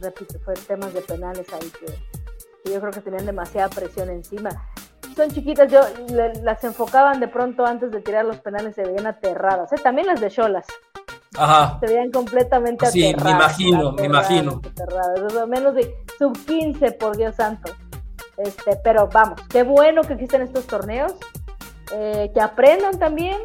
[0.00, 4.50] repito, fue temas de penales ahí que yo creo que tenían demasiada presión encima
[5.20, 5.80] son chiquitas, yo
[6.42, 9.76] las enfocaban de pronto antes de tirar los penales, se veían aterradas, ¿eh?
[9.82, 10.66] también las de Cholas.
[11.36, 11.78] Ajá.
[11.80, 14.60] Se veían completamente sí, me imagino, me imagino.
[14.64, 17.72] Aterradas, menos de sub 15, por Dios santo.
[18.36, 21.14] Este, pero vamos, qué bueno que existen estos torneos,
[21.92, 23.38] eh, que aprendan también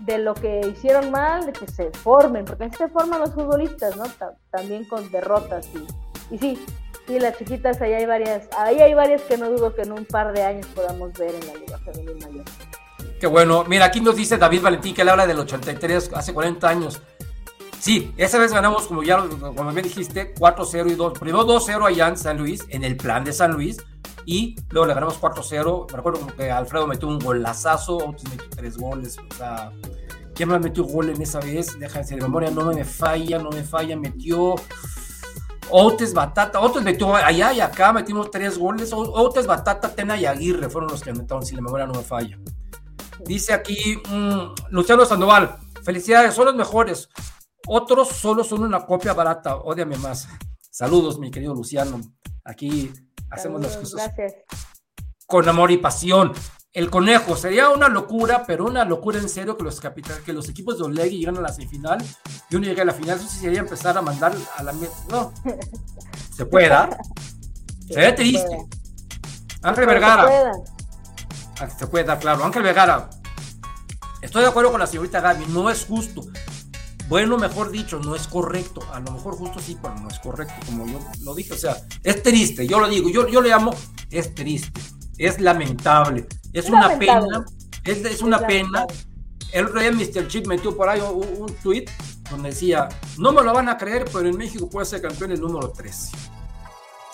[0.00, 3.96] de lo que hicieron mal, de que se formen, porque así se forman los futbolistas,
[3.96, 4.04] ¿no?
[4.50, 5.86] también con derrotas y,
[6.32, 6.58] y sí,
[7.06, 10.04] Sí, las chiquitas, ahí hay varias, ahí hay varias que no dudo que en un
[10.04, 12.44] par de años podamos ver en la Liga Femenil Mayor.
[13.18, 13.64] Qué bueno.
[13.68, 17.02] Mira, aquí nos dice David Valentín que él habla del 83, hace 40 años.
[17.80, 21.18] Sí, esa vez ganamos, como ya como me dijiste, 4-0 y 2.
[21.18, 23.78] Primero 2-0 allá en San Luis, en el plan de San Luis,
[24.24, 25.90] y luego le ganamos 4-0.
[25.90, 29.18] Me recuerdo que Alfredo metió un golazazo, otros metió tres goles.
[29.18, 29.72] O sea,
[30.36, 31.76] ¿quién me metió gol en esa vez?
[31.80, 33.96] Déjense de memoria, no me falla, no me falla.
[33.96, 34.54] Metió
[35.70, 38.90] Otes, Batata, Otes metió allá y acá, metimos tres goles.
[38.92, 42.38] Otes, Batata, Tena y Aguirre fueron los que anotaron, si la memoria no me falla.
[43.24, 47.08] Dice aquí mm, Luciano Sandoval, felicidades, son los mejores.
[47.66, 50.28] Otros solo son una copia barata, odiame más.
[50.70, 52.00] Saludos, mi querido Luciano.
[52.44, 52.92] Aquí
[53.30, 54.10] hacemos las cosas
[55.26, 56.32] con amor y pasión.
[56.74, 60.48] El conejo, sería una locura, pero una locura en serio que los, capital, que los
[60.48, 62.02] equipos de Olegui lleguen a la semifinal
[62.48, 63.18] y uno llegue a la final.
[63.18, 64.72] Eso sí sería empezar a mandar a la.
[65.10, 65.34] No.
[66.34, 66.96] ¿Se puede dar?
[67.86, 68.56] Sería triste.
[69.60, 70.52] Ángel Vergara.
[71.60, 72.42] Ah, se puede dar, claro.
[72.42, 73.10] Ángel Vergara.
[74.22, 75.44] Estoy de acuerdo con la señorita Gaby.
[75.48, 76.22] No es justo.
[77.06, 78.80] Bueno, mejor dicho, no es correcto.
[78.94, 81.52] A lo mejor justo sí, pero no es correcto, como yo lo dije.
[81.52, 82.66] O sea, es triste.
[82.66, 83.10] Yo lo digo.
[83.10, 83.74] Yo, yo le llamo,
[84.10, 84.80] es triste.
[85.18, 87.44] Es lamentable es una pena,
[87.84, 88.86] es, una pena.
[89.52, 90.28] El rey Mr.
[90.28, 91.86] Chip metió por ahí un, tweet
[92.30, 92.88] donde decía,
[93.18, 96.16] no me lo van a creer, pero en México puede ser campeón el número 13.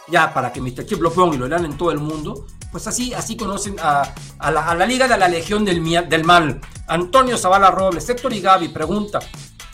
[0.08, 0.86] Ya, para que Mr.
[0.86, 4.12] Chip lo ponga y lo lean en todo el mundo, pues así, así conocen a,
[4.50, 6.60] la, Liga de la Legión del, del Mal.
[6.88, 9.20] Antonio Zavala Robles, Héctor y Gaby pregunta,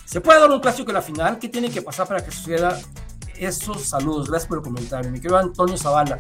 [0.05, 1.39] ¿se puede dar un clásico en la final?
[1.39, 2.79] ¿Qué tiene que pasar para que suceda
[3.37, 4.29] esos saludos?
[4.29, 5.11] Gracias por el comentario.
[5.11, 6.18] Mi querido Antonio Zavala,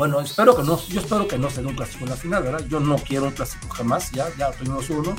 [0.00, 2.64] bueno, espero que no, yo espero que no sea un clásico en la final, ¿verdad?
[2.66, 5.14] Yo no quiero un clásico jamás, ya, ya tuvimos uno,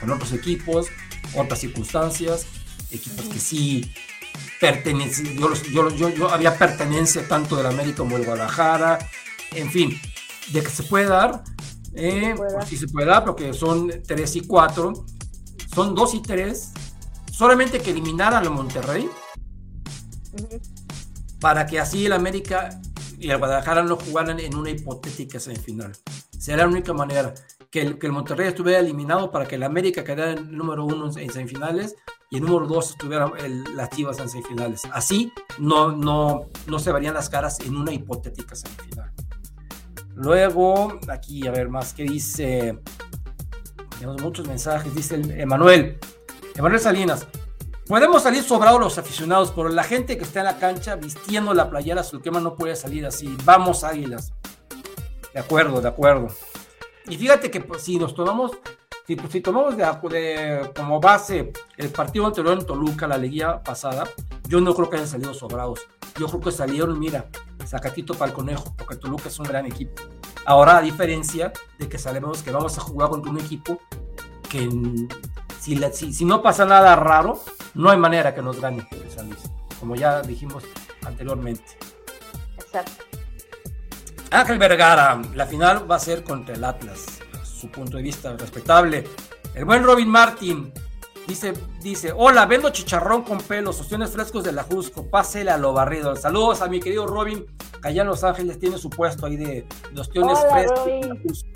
[0.00, 0.86] con otros equipos,
[1.36, 2.46] otras circunstancias,
[2.90, 3.92] equipos que sí
[4.58, 5.52] pertenecen, yo,
[5.90, 9.06] yo, yo, había pertenencia tanto del América como del Guadalajara,
[9.50, 10.00] en fin,
[10.50, 11.44] de que se puede dar,
[11.92, 14.92] eh, pues sí se puede dar, porque son 3 y 4,
[15.74, 16.72] son 2 y 3,
[17.30, 19.10] solamente que eliminaran a Monterrey,
[21.38, 22.80] para que así el América
[23.20, 25.92] y el Guadalajara no jugaran en una hipotética semifinal.
[26.38, 27.34] Será la única manera
[27.70, 31.06] que el, que el Monterrey estuviera eliminado para que el América quedara en número uno
[31.14, 31.96] en semifinales
[32.30, 34.82] y el número dos estuviera el, las Chivas en semifinales.
[34.92, 39.12] Así no, no, no se verían las caras en una hipotética semifinal.
[40.14, 42.80] Luego, aquí a ver más, ¿qué dice?
[43.98, 45.98] Tenemos muchos mensajes, dice Emanuel.
[46.54, 47.26] Emanuel Salinas,
[47.90, 51.68] Podemos salir sobrados los aficionados, pero la gente que está en la cancha vistiendo la
[51.68, 53.36] playera quema no puede salir así.
[53.44, 54.32] Vamos, águilas.
[55.34, 56.28] De acuerdo, de acuerdo.
[57.08, 58.52] Y fíjate que pues, si nos tomamos,
[59.08, 64.04] si, pues, si tomamos de, como base el partido anterior en Toluca, la leguía pasada,
[64.46, 65.80] yo no creo que hayan salido sobrados.
[66.16, 67.28] Yo creo que salieron, mira,
[67.66, 70.00] sacatito para el conejo, porque Toluca es un gran equipo.
[70.44, 73.80] Ahora, a diferencia de que sabemos que vamos a jugar contra un equipo
[74.48, 74.68] que
[75.58, 77.40] si, la- si, si no pasa nada raro,
[77.74, 79.42] no hay manera que nos gane el San Luis,
[79.78, 80.64] como ya dijimos
[81.04, 81.78] anteriormente.
[82.58, 83.04] Exacto.
[84.30, 89.04] Ángel Vergara, la final va a ser contra el Atlas, su punto de vista respetable.
[89.54, 90.72] El buen Robin Martin
[91.26, 95.72] dice, dice, hola, vendo chicharrón con pelos, opciones frescos de la Jusco, pásele a lo
[95.72, 96.14] barrido.
[96.14, 97.44] Saludos a mi querido Robin,
[97.82, 100.84] que allá en Los Ángeles tiene su puesto ahí de, de opciones Hola, frescos.
[100.84, 101.22] de la Robin.
[101.22, 101.48] Jusco.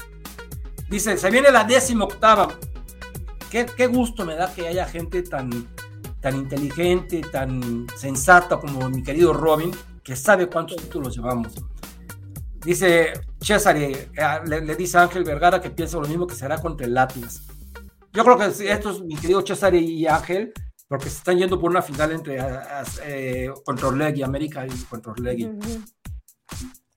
[0.88, 2.48] Dice, se viene la décima octava.
[3.50, 5.68] Qué, qué gusto me da que haya gente tan,
[6.24, 9.70] tan inteligente, tan sensata como mi querido Robin,
[10.02, 11.52] que sabe cuántos títulos llevamos.
[12.64, 14.09] Dice César, eh,
[14.46, 17.42] le, le dice a Ángel Vergara que piensa lo mismo que será contra el Atlas.
[18.14, 20.55] Yo creo que estos, mi querido César y Ángel,
[20.88, 22.38] porque se están yendo por una final entre
[23.05, 25.44] eh, contra Orlegui, América y contra Orlegui.
[25.44, 25.84] Ujú.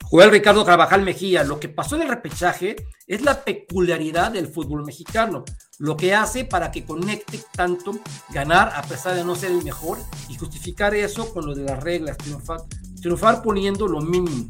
[0.04, 4.86] Joel Ricardo Carvajal Mejía, lo que pasó en el repechaje es la peculiaridad del fútbol
[4.86, 5.44] mexicano,
[5.80, 7.92] lo que hace para que conecte tanto
[8.30, 11.84] ganar a pesar de no ser el mejor y justificar eso con lo de las
[11.84, 12.62] reglas, triunfar,
[13.02, 14.50] triunfar poniendo lo mínimo.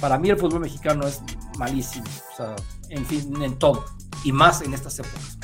[0.00, 1.20] Para mí el fútbol mexicano es
[1.58, 2.56] malísimo, o sea,
[2.90, 3.84] en fin, en todo,
[4.24, 5.38] y más en estas épocas.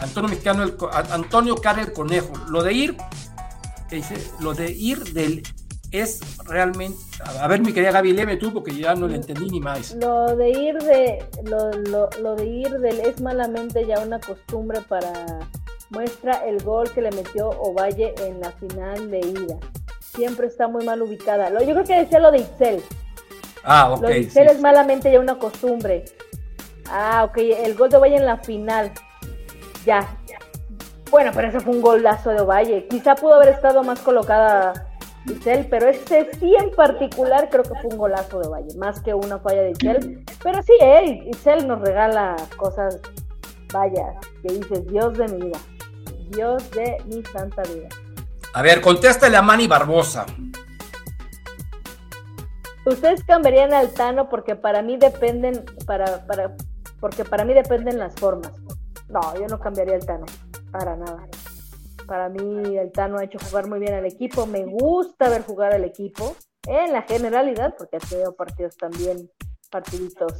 [0.00, 0.76] Antonio Mexicano, el,
[1.10, 2.96] Antonio Cara el Conejo, lo de ir,
[4.40, 5.42] lo de ir del
[5.90, 6.98] es realmente,
[7.40, 9.94] a ver mi querida Gaby, léeme tú porque ya no le entendí ni más.
[9.94, 14.80] Lo de ir de lo, lo, lo de ir del es malamente ya una costumbre
[14.82, 15.10] para
[15.90, 19.56] muestra el gol que le metió Ovalle en la final de ida.
[20.14, 21.48] Siempre está muy mal ubicada.
[21.48, 22.82] Lo- yo creo que decía lo de Itzel.
[23.64, 24.02] Ah, ok.
[24.02, 24.20] lo de sí.
[24.20, 26.04] Itzel es malamente ya una costumbre.
[26.90, 28.92] Ah, ok, el gol de Ovalle en la final.
[29.86, 30.06] Ya.
[31.10, 32.86] Bueno, pero ese fue un golazo de Ovalle.
[32.88, 34.87] Quizá pudo haber estado más colocada
[35.26, 39.12] Itzel, pero ese sí en particular creo que fue un golazo de Ovalle, más que
[39.14, 40.24] una falla de Itzel.
[40.42, 43.00] Pero sí, eh, Itzel nos regala cosas,
[43.72, 45.58] vaya, que dices, Dios de mi vida.
[46.30, 47.88] Dios de mi santa vida.
[48.54, 50.26] A ver, contéstale a Manny Barbosa.
[52.84, 56.54] Ustedes cambiarían al Tano porque para mí dependen, para, para,
[57.00, 58.52] porque para mí dependen las formas.
[59.08, 60.26] No, yo no cambiaría al Tano,
[60.70, 61.26] para nada.
[62.08, 65.74] Para mí el Tano ha hecho jugar muy bien al equipo, me gusta ver jugar
[65.74, 66.34] al equipo,
[66.66, 69.30] en la generalidad, porque ha tenido partidos también,
[69.70, 70.32] partiditos,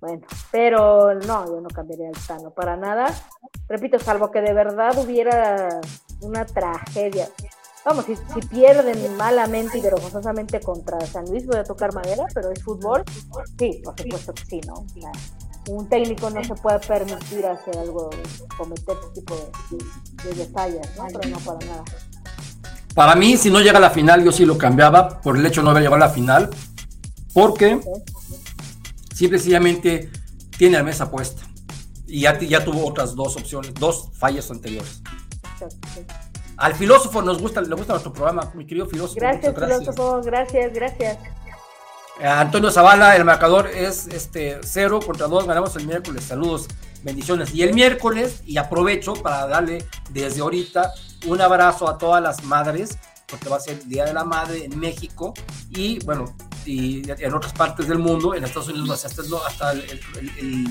[0.00, 3.06] bueno, pero no, yo no cambiaría al Tano, para nada.
[3.68, 5.80] Repito, salvo que de verdad hubiera
[6.22, 7.28] una tragedia.
[7.84, 12.64] Vamos, si, pierden malamente y vergonzosamente contra San Luis, voy a tocar madera, pero es
[12.64, 13.04] fútbol.
[13.58, 14.86] Sí, por supuesto que sí, ¿no?
[14.88, 15.12] Sea,
[15.68, 18.10] un técnico no se puede permitir hacer algo,
[18.56, 21.06] cometer este tipo de, de detalles, ¿no?
[21.06, 21.84] Pero no para nada.
[22.94, 25.60] Para mí, si no llega a la final, yo sí lo cambiaba por el hecho
[25.60, 26.50] de no haber llegado a la final,
[27.32, 27.80] porque
[29.14, 30.10] simple y sencillamente
[30.58, 31.42] tiene la mesa puesta.
[32.06, 35.02] Y ya, ya tuvo otras dos opciones, dos fallas anteriores.
[36.58, 39.18] Al filósofo nos gusta, le gusta nuestro programa, mi querido filósofo.
[39.18, 41.18] Gracias, filósofo, gracias, gracias.
[42.22, 46.22] Eh, Antonio Zavala, el marcador es este 0 contra 2, ganamos el miércoles.
[46.24, 46.68] Saludos,
[47.02, 47.52] bendiciones.
[47.52, 50.92] Y el miércoles, y aprovecho para darle desde ahorita
[51.26, 52.96] un abrazo a todas las madres,
[53.26, 55.34] porque va a ser el Día de la Madre en México
[55.70, 60.66] y bueno, y en otras partes del mundo, en Estados Unidos hasta, el, el- el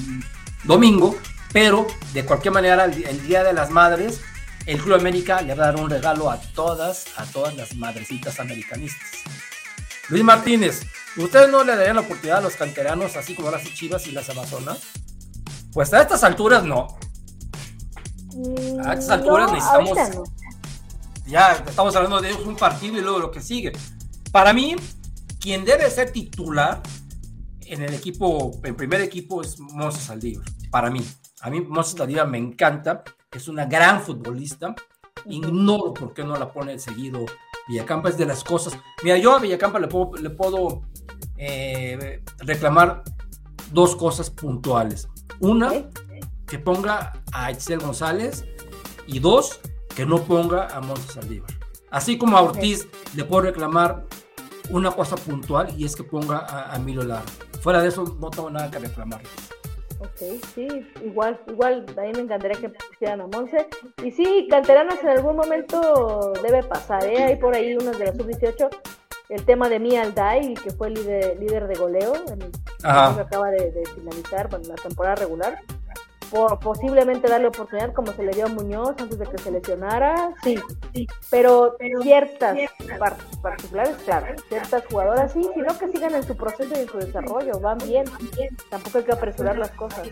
[0.63, 1.17] domingo,
[1.51, 4.21] pero de cualquier manera, el, el Día de las Madres,
[4.67, 8.39] el Club América le va a dar un regalo a todas, a todas las madrecitas
[8.39, 9.09] americanistas.
[10.07, 10.81] Luis Martínez,
[11.17, 14.29] ¿ustedes no le darían la oportunidad a los canteranos así como las Chivas y las
[14.29, 14.79] Amazonas?
[15.73, 16.87] Pues a estas alturas no.
[18.33, 20.23] Mm, A estas alturas necesitamos- ahorita no.
[21.27, 23.71] Ya estamos hablando de un partido y luego lo que sigue.
[24.31, 24.75] Para mí,
[25.39, 26.81] quien debe ser titular
[27.61, 30.45] en el equipo, en primer equipo, es Moses Saldívar.
[30.71, 31.05] Para mí.
[31.41, 33.03] A mí Moses Saldívar me encanta.
[33.31, 34.75] Es una gran futbolista.
[35.25, 37.25] Ignoro por qué no la pone seguido
[37.67, 38.09] Villacampa.
[38.09, 38.73] Es de las cosas.
[39.03, 40.81] Mira, yo a Villacampa le puedo, le puedo
[41.43, 43.03] eh, reclamar
[43.71, 45.07] dos cosas puntuales.
[45.39, 45.89] Una,
[46.47, 48.45] que ponga a Excel González.
[49.07, 49.59] Y dos,
[49.95, 51.49] que no ponga a Montes Saldívar.
[51.89, 54.05] Así como a Ortiz le puedo reclamar
[54.69, 57.25] una cosa puntual y es que ponga a, a Emilio Lara.
[57.61, 59.21] Fuera de eso no tengo nada que reclamar.
[59.99, 60.67] Ok, sí,
[61.03, 63.67] igual, igual, a mí me encantaría que pusieran a Monse.
[64.03, 67.23] Y sí, canteranos en algún momento debe pasar, ¿eh?
[67.23, 68.69] Hay por ahí unos de la sub-18,
[69.31, 73.49] el tema de Mia Alday, que fue líder, líder de goleo, en el que acaba
[73.49, 75.59] de, de finalizar bueno, la temporada regular.
[76.29, 80.33] Por, posiblemente darle oportunidad como se le dio a Muñoz antes de que se lesionara,
[80.41, 80.57] sí,
[81.29, 82.57] pero ciertas
[82.97, 86.99] par- particulares, claro, ciertas jugadoras sí, sino que sigan en su proceso y en su
[86.99, 88.05] desarrollo, van bien,
[88.69, 90.07] tampoco hay que apresurar las cosas.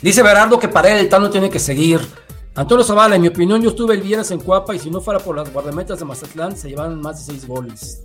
[0.00, 2.00] Dice Berardo que para él el Tano tiene que seguir.
[2.54, 5.20] Antonio Zavala, en mi opinión, yo estuve el viernes en Cuapa y si no fuera
[5.20, 8.02] por las guardametas de Mazatlán, se llevaron más de seis goles.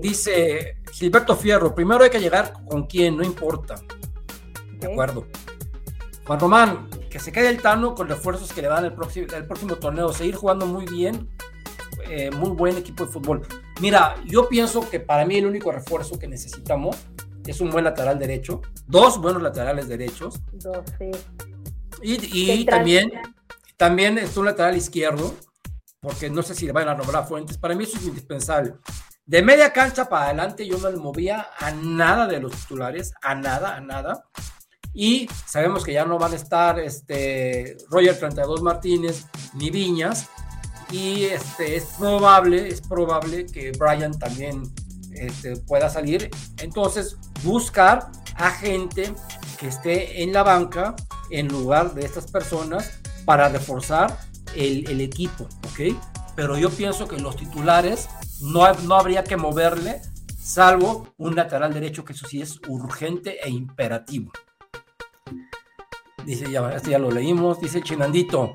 [0.00, 3.76] Dice Gilberto Fierro, primero hay que llegar con quién, no importa.
[4.80, 5.26] De acuerdo.
[6.26, 9.46] Juan Román, que se quede el Tano con refuerzos que le dan el próximo, el
[9.46, 11.28] próximo torneo, seguir jugando muy bien,
[12.08, 13.46] eh, muy buen equipo de fútbol.
[13.80, 16.96] Mira, yo pienso que para mí el único refuerzo que necesitamos
[17.46, 21.10] es un buen lateral derecho, dos buenos laterales derechos Dos, sí.
[22.02, 23.12] y, y también,
[23.76, 25.32] también es un lateral izquierdo,
[26.00, 28.74] porque no sé si le van a nombrar a Fuentes, para mí eso es indispensable.
[29.26, 33.34] De media cancha para adelante yo no le movía a nada de los titulares, a
[33.34, 34.24] nada, a nada.
[34.94, 40.28] Y sabemos que ya no van a estar este, Roger 32 Martínez ni Viñas.
[40.92, 44.62] Y este, es probable, es probable que Brian también
[45.10, 46.30] este, pueda salir.
[46.58, 49.12] Entonces, buscar a gente
[49.58, 50.94] que esté en la banca
[51.32, 54.16] en lugar de estas personas para reforzar
[54.54, 55.96] el, el equipo, ¿ok?
[56.36, 58.08] Pero yo pienso que los titulares
[58.40, 60.00] no, no habría que moverle,
[60.38, 64.32] salvo un lateral derecho, que eso sí es urgente e imperativo.
[66.24, 68.52] Dice, ya, este ya lo leímos, dice Chinandito.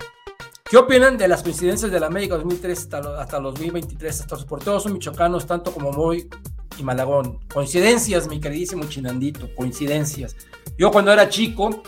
[0.69, 4.21] ¿Qué opinan de las coincidencias de la América 2003 hasta, hasta los 2023?
[4.21, 6.29] Hasta los porteros son michoacanos, tanto como Moy
[6.77, 7.39] y Malagón.
[7.53, 10.35] Coincidencias, mi queridísimo Chinandito, coincidencias.
[10.77, 11.81] Yo cuando era chico,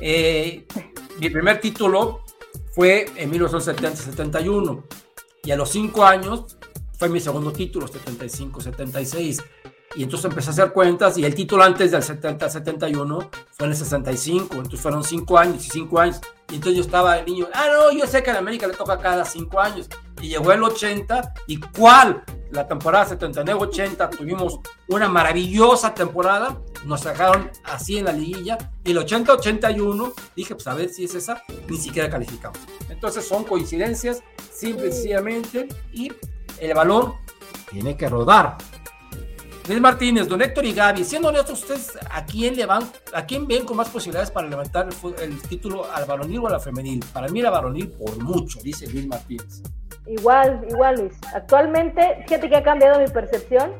[0.00, 0.66] eh,
[1.20, 2.20] mi primer título
[2.74, 4.84] fue en 1970-71
[5.42, 6.57] y a los cinco años
[6.98, 9.42] fue mi segundo título, 75-76.
[9.96, 13.76] Y entonces empecé a hacer cuentas y el título antes del 70-71 fue en el
[13.76, 16.20] 65, entonces fueron cinco años y cinco años.
[16.50, 18.98] Y entonces yo estaba el niño, ah, no, yo sé que la América le toca
[18.98, 19.88] cada cinco años.
[20.20, 22.22] Y llegó el 80, ¿y cuál?
[22.50, 28.58] La temporada 79-80 tuvimos una maravillosa temporada, nos sacaron así en la liguilla.
[28.84, 32.58] Y el 80-81, dije, pues a ver si es esa, ni siquiera calificamos.
[32.88, 36.12] Entonces son coincidencias, simple y sencillamente, y
[36.60, 37.14] el balón
[37.70, 38.56] tiene que rodar.
[39.68, 43.46] Luis Martínez, don Héctor y Gaby, siendo honestos, ¿ustedes a quién le van, a quién
[43.46, 47.04] ven con más posibilidades para levantar el, el título al varonil o a la femenil?
[47.12, 49.60] Para mí la varonil por mucho, dice Luis Martínez.
[50.06, 51.12] Igual, igual, Luis.
[51.34, 53.72] Actualmente, fíjate que ha cambiado mi percepción,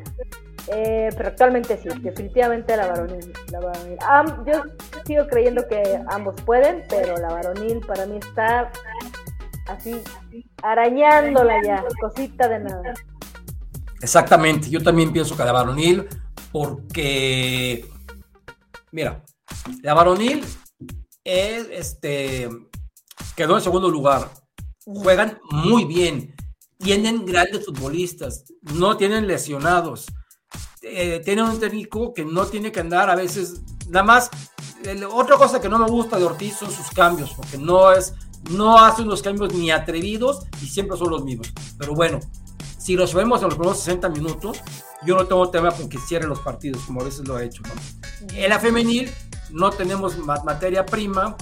[0.70, 3.32] eh, pero actualmente sí, definitivamente la varonil.
[3.50, 3.98] La varonil.
[4.06, 4.62] Am- yo
[5.06, 8.70] sigo creyendo que ambos pueden, pero la varonil para mí está
[9.68, 10.02] así,
[10.62, 12.94] arañándola ya, cosita de nada.
[14.00, 16.06] Exactamente, yo también pienso que la varonil,
[16.52, 17.88] porque,
[18.92, 19.24] mira,
[19.82, 20.44] la varonil
[21.24, 22.48] es, este,
[23.36, 24.30] quedó en segundo lugar,
[24.84, 26.34] juegan muy bien,
[26.78, 30.06] tienen grandes futbolistas, no tienen lesionados,
[30.82, 34.30] eh, tienen un técnico que no tiene que andar a veces, nada más,
[34.84, 38.14] el- otra cosa que no me gusta de Ortiz son sus cambios, porque no es,
[38.48, 42.20] no hace unos cambios ni atrevidos y siempre son los mismos, pero bueno,
[42.78, 44.58] si los vemos en los primeros 60 minutos,
[45.04, 47.62] yo no tengo tema con que cierre los partidos, como a veces lo ha hecho.
[47.62, 48.34] ¿no?
[48.34, 49.10] En la femenil
[49.50, 51.36] no tenemos ma- materia prima,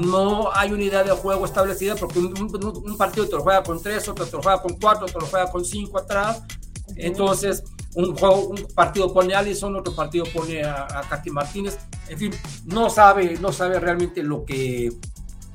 [0.00, 3.82] no hay unidad de juego establecida, porque un, un- un partido te lo juega con
[3.82, 6.42] tres, otro te lo juega con cuatro, otro te lo juega con cinco atrás.
[6.96, 7.64] Entonces,
[7.94, 11.78] un, juego, un partido pone a Allison, otro partido pone a, a Katy Martínez.
[12.08, 12.32] En fin,
[12.66, 14.92] no sabe, no sabe realmente lo que,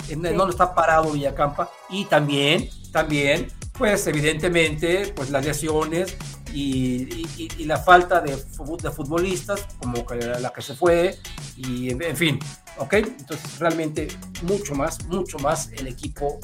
[0.10, 1.69] en dónde está parado Villacampa.
[1.90, 6.15] Y también, también, pues evidentemente, pues las lesiones
[6.53, 10.76] y, y- y- y la falta de, fu- de futbolistas, como que la que se
[10.76, 11.18] fue,
[11.57, 12.40] y en, en fin,
[12.77, 12.94] ¿ok?
[12.94, 14.07] Entonces realmente
[14.44, 16.40] mucho más, mucho más el equipo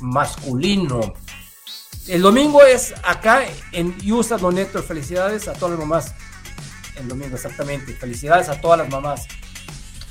[0.00, 1.14] masculino.
[2.06, 3.42] El domingo es acá
[3.72, 4.82] en USA Don Héctor.
[4.82, 6.14] Felicidades a todas las mamás.
[6.96, 7.94] El domingo, exactamente.
[7.94, 9.26] Felicidades a todas las mamás.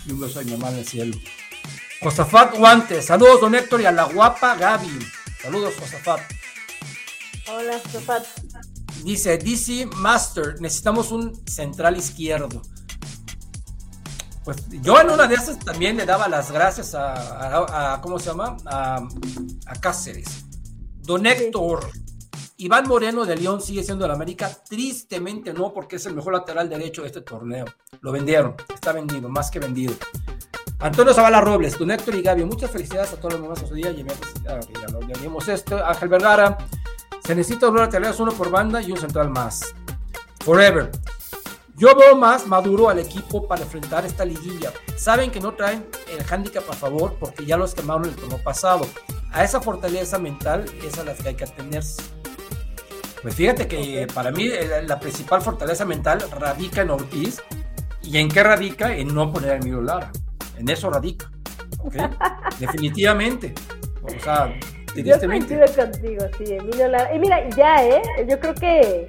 [0.08, 1.16] Y un beso a mi mamá en el cielo.
[2.04, 3.06] Josafat Guantes.
[3.06, 5.00] Saludos, don Héctor, y a la guapa Gaby.
[5.42, 6.20] Saludos, Josafat.
[7.52, 8.24] Hola, Sofat.
[9.04, 12.62] Dice DC Master, necesitamos un central izquierdo.
[14.46, 18.20] Pues yo en una de esas también le daba las gracias a, a- a- ¿cómo
[18.20, 18.58] se llama?
[18.66, 18.98] A,
[19.66, 20.28] a Cáceres.
[21.02, 21.90] Don Héctor,
[22.58, 24.50] Iván Moreno de León sigue siendo el América.
[24.70, 27.66] Tristemente no, porque es el mejor lateral derecho de este torneo.
[28.02, 29.94] Lo vendieron, está vendido, más que vendido.
[30.84, 33.74] Antonio Zavala Robles, Don Héctor y Gaby, muchas felicidades a todos los mamás de su
[33.74, 33.96] día.
[35.48, 35.86] Esto.
[35.86, 36.58] Ángel Vergara,
[37.26, 39.74] se necesita dos laterales, uno por banda y un central más.
[40.44, 40.92] Forever.
[41.78, 44.74] Yo veo más maduro al equipo para enfrentar esta liguilla.
[44.98, 48.86] Saben que no traen el handicap a favor porque ya los quemaron el torneo pasado.
[49.32, 52.04] A esa fortaleza mental es a la que hay que atenerse.
[53.22, 57.42] Pues fíjate que para mí eh, la principal fortaleza mental radica en Ortiz.
[58.02, 58.94] ¿Y en qué radica?
[58.94, 60.12] En no poner a Emilio Lara.
[60.58, 61.30] En eso radica.
[62.60, 63.54] Definitivamente.
[64.04, 64.54] O sea,
[64.96, 65.60] Yo tristemente.
[65.76, 67.14] contigo, sí, Emilio Lara.
[67.16, 68.02] Y mira, ya, ¿eh?
[68.30, 69.08] Yo creo que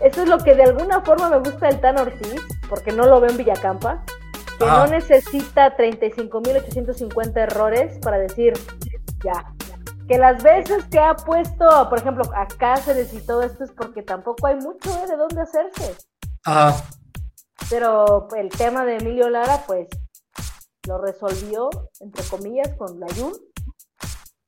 [0.00, 3.20] eso es lo que de alguna forma me gusta del Tan Ortiz, porque no lo
[3.20, 4.04] veo en Villacampa,
[4.58, 4.84] que Ah.
[4.84, 8.52] no necesita 35.850 errores para decir
[9.24, 9.52] ya.
[10.08, 14.02] Que las veces que ha puesto, por ejemplo, a Cáceres y todo esto es porque
[14.02, 15.06] tampoco hay mucho ¿eh?
[15.08, 15.96] de dónde hacerse.
[16.44, 16.74] Ajá.
[17.68, 19.86] Pero el tema de Emilio Lara, pues
[20.88, 21.70] lo resolvió,
[22.00, 23.32] entre comillas, con la Jun.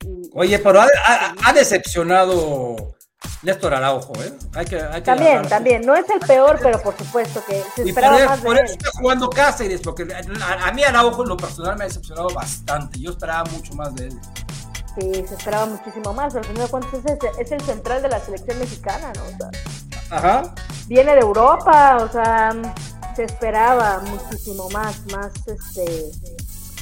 [0.05, 2.95] Y- Oye, pero ha, ha- ha decepcionado
[3.43, 4.33] Néstor Araujo, ¿eh?
[4.55, 5.83] Hay que, hay que También, también.
[5.83, 8.47] No es el peor, pero por supuesto que se Y por, esperaba eso, más de
[8.47, 8.65] por él.
[8.65, 12.29] eso está jugando Cáceres, porque a, a mí Araujo en lo personal me ha decepcionado
[12.31, 12.99] bastante.
[12.99, 14.19] Yo esperaba mucho más de él.
[14.99, 18.09] Sí, se esperaba muchísimo más, al final de cuentas es, el- es el central de
[18.09, 19.23] la selección mexicana, ¿no?
[19.25, 19.51] O sea,
[20.11, 20.55] Ajá.
[20.89, 22.53] viene de Europa, o sea,
[23.17, 26.11] se esperaba muchísimo más, más este,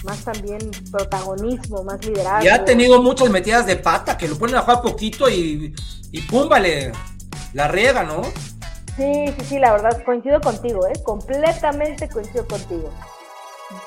[0.04, 2.44] más también protagonismo, más liderazgo.
[2.44, 5.74] Y ha tenido muchas metidas de pata que lo ponen a jugar poquito y,
[6.12, 6.92] y pum, vale,
[7.52, 8.22] la riega, ¿no?
[8.96, 11.00] Sí, sí, sí, la verdad, coincido contigo, ¿eh?
[11.04, 12.90] Completamente coincido contigo.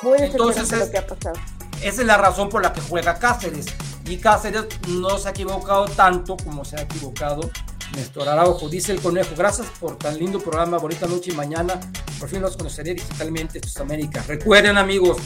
[0.02, 1.36] Muy Entonces es- lo que ha pasado.
[1.82, 3.66] Esa es la razón por la que juega Cáceres.
[4.06, 7.50] Y Cáceres no se ha equivocado tanto como se ha equivocado
[7.96, 8.70] Néstor Araujo.
[8.70, 11.80] Dice el conejo, gracias por tan lindo programa, bonita noche y mañana.
[12.20, 14.24] Por fin los conoceré digitalmente, esto es América.
[14.28, 15.18] Recuerden amigos,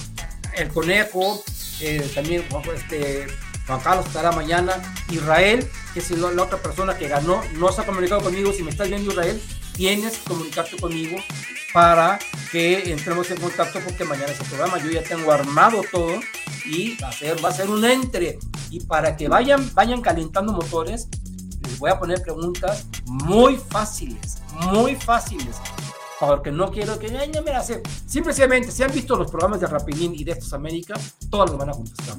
[0.55, 1.43] el conejo,
[1.81, 2.43] eh, también
[2.75, 3.27] este,
[3.67, 4.73] Juan Carlos estará mañana.
[5.09, 8.51] Israel, que es la la otra persona que ganó, no se ha comunicado conmigo.
[8.53, 9.41] Si me estás viendo Israel,
[9.75, 11.17] tienes que comunicarte conmigo
[11.73, 12.19] para
[12.51, 14.77] que entremos en contacto porque mañana es el programa.
[14.77, 16.19] Yo ya tengo armado todo
[16.65, 18.39] y va a ser, va a ser un entre.
[18.69, 21.07] Y para que vayan, vayan calentando motores,
[21.65, 25.57] les voy a poner preguntas muy fáciles, muy fáciles.
[26.19, 27.83] Porque no quiero que ay, no me las sé.
[28.05, 30.95] Simplemente, si han visto los programas de Rapidín y de estos América,
[31.29, 32.15] todos los van a contestar.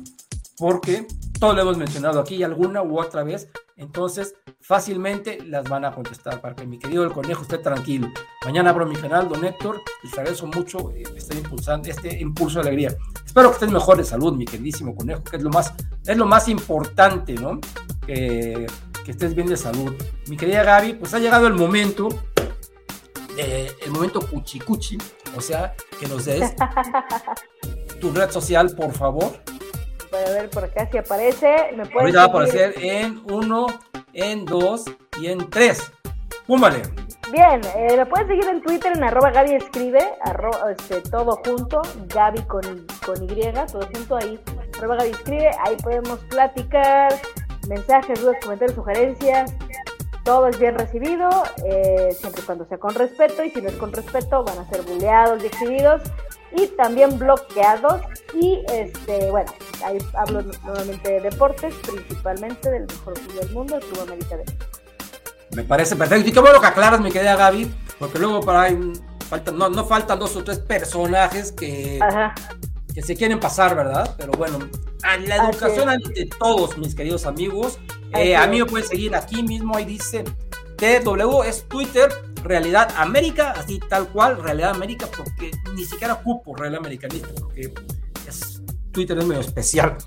[0.59, 1.07] Porque
[1.39, 3.49] todos lo hemos mencionado aquí, alguna u otra vez.
[3.77, 8.11] Entonces, fácilmente las van a contestar para que mi querido el conejo esté tranquilo.
[8.45, 12.69] Mañana abro mi canal, don Héctor, te agradezco mucho eh, este, impulsando, este impulso de
[12.69, 12.97] alegría.
[13.25, 15.75] Espero que estés mejor de salud, mi queridísimo conejo, que es lo más,
[16.07, 17.61] es lo más importante, ¿no?
[18.07, 18.67] Que,
[19.07, 19.95] que estés bien de salud.
[20.27, 22.09] Mi querida Gaby, pues ha llegado el momento,
[23.39, 24.99] eh, el momento cuchi cuchi,
[25.37, 26.53] o sea, que nos des
[28.01, 29.31] tu red social, por favor.
[30.11, 31.55] Voy a ver por acá si aparece.
[31.77, 33.67] Me pueden Ahorita va a aparecer en uno,
[34.13, 34.85] en dos
[35.21, 35.93] y en tres.
[36.49, 36.83] ¡Púmbale!
[37.31, 41.83] Bien, eh, me pueden seguir en Twitter en arroba Gaby escribe, arro- este, todo junto,
[42.09, 44.41] Gaby con, con Y, todo junto ahí,
[44.79, 47.13] arroba Gaby escribe, ahí podemos platicar,
[47.69, 49.55] mensajes, dudas, comentarios, sugerencias,
[50.25, 51.29] todo es bien recibido,
[51.65, 54.69] eh, siempre y cuando sea con respeto, y si no es con respeto van a
[54.69, 56.03] ser buleados y exhibidos,
[56.53, 58.03] y también bloqueados,
[58.35, 59.53] y este, bueno,
[59.85, 64.45] ahí hablo nuevamente de deportes, principalmente del mejor club del mundo, el Club América de
[64.45, 64.67] México.
[65.55, 66.29] Me parece perfecto.
[66.29, 68.93] Y qué bueno que aclaras, mi querida Gaby, porque luego para ahí
[69.29, 72.35] faltan, no, no faltan dos o tres personajes que, Ajá.
[72.97, 74.15] Que se quieren pasar, ¿verdad?
[74.17, 74.59] Pero bueno,
[75.03, 75.97] a la Así educación es.
[75.97, 77.79] ante todos, mis queridos amigos.
[78.15, 80.25] Eh, a mí me pueden seguir aquí mismo, ahí dice
[80.79, 82.09] TW, es Twitter,
[82.43, 87.71] Realidad América, así tal cual, Realidad América, porque ni siquiera cupo Realidad Americanista, porque
[88.27, 88.63] es,
[88.93, 89.99] Twitter es medio especial.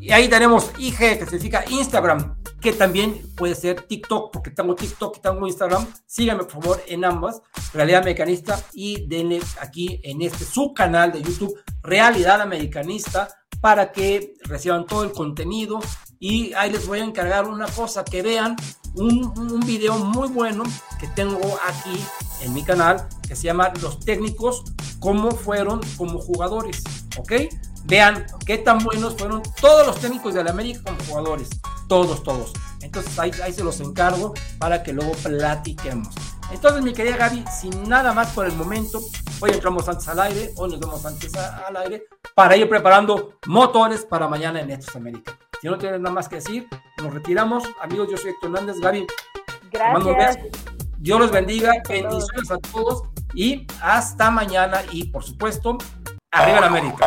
[0.00, 2.34] Y ahí tenemos IG, que significa Instagram,
[2.66, 5.86] que también puede ser TikTok, porque tengo TikTok y tengo Instagram.
[6.04, 7.40] Síganme, por favor, en ambas,
[7.72, 13.28] Realidad Americanista, y denle aquí en este su canal de YouTube, Realidad Americanista,
[13.60, 15.78] para que reciban todo el contenido.
[16.18, 18.56] Y ahí les voy a encargar una cosa, que vean
[18.96, 20.64] un, un video muy bueno
[20.98, 21.38] que tengo
[21.68, 21.96] aquí
[22.40, 24.64] en mi canal, que se llama Los técnicos,
[24.98, 26.82] cómo fueron como jugadores,
[27.16, 27.32] ¿ok?
[27.86, 31.48] Vean qué tan buenos fueron todos los técnicos de la América como jugadores.
[31.88, 32.52] Todos, todos.
[32.82, 36.08] Entonces ahí, ahí se los encargo para que luego platiquemos.
[36.52, 39.00] Entonces, mi querida Gaby, sin nada más por el momento,
[39.40, 42.04] hoy entramos antes al aire, hoy nos vemos antes a- al aire,
[42.34, 45.36] para ir preparando motores para mañana en Estos América.
[45.60, 46.68] Si no tienes nada más que decir,
[47.02, 47.64] nos retiramos.
[47.80, 48.76] Amigos, yo soy Héctor Hernández.
[48.80, 49.06] Gaby,
[49.72, 50.44] te mando un Gracias.
[50.44, 50.56] beso.
[50.98, 53.02] Dios los bendiga, bendiciones a todos
[53.34, 54.82] y hasta mañana.
[54.92, 55.78] Y por supuesto,
[56.30, 57.06] arriba la América.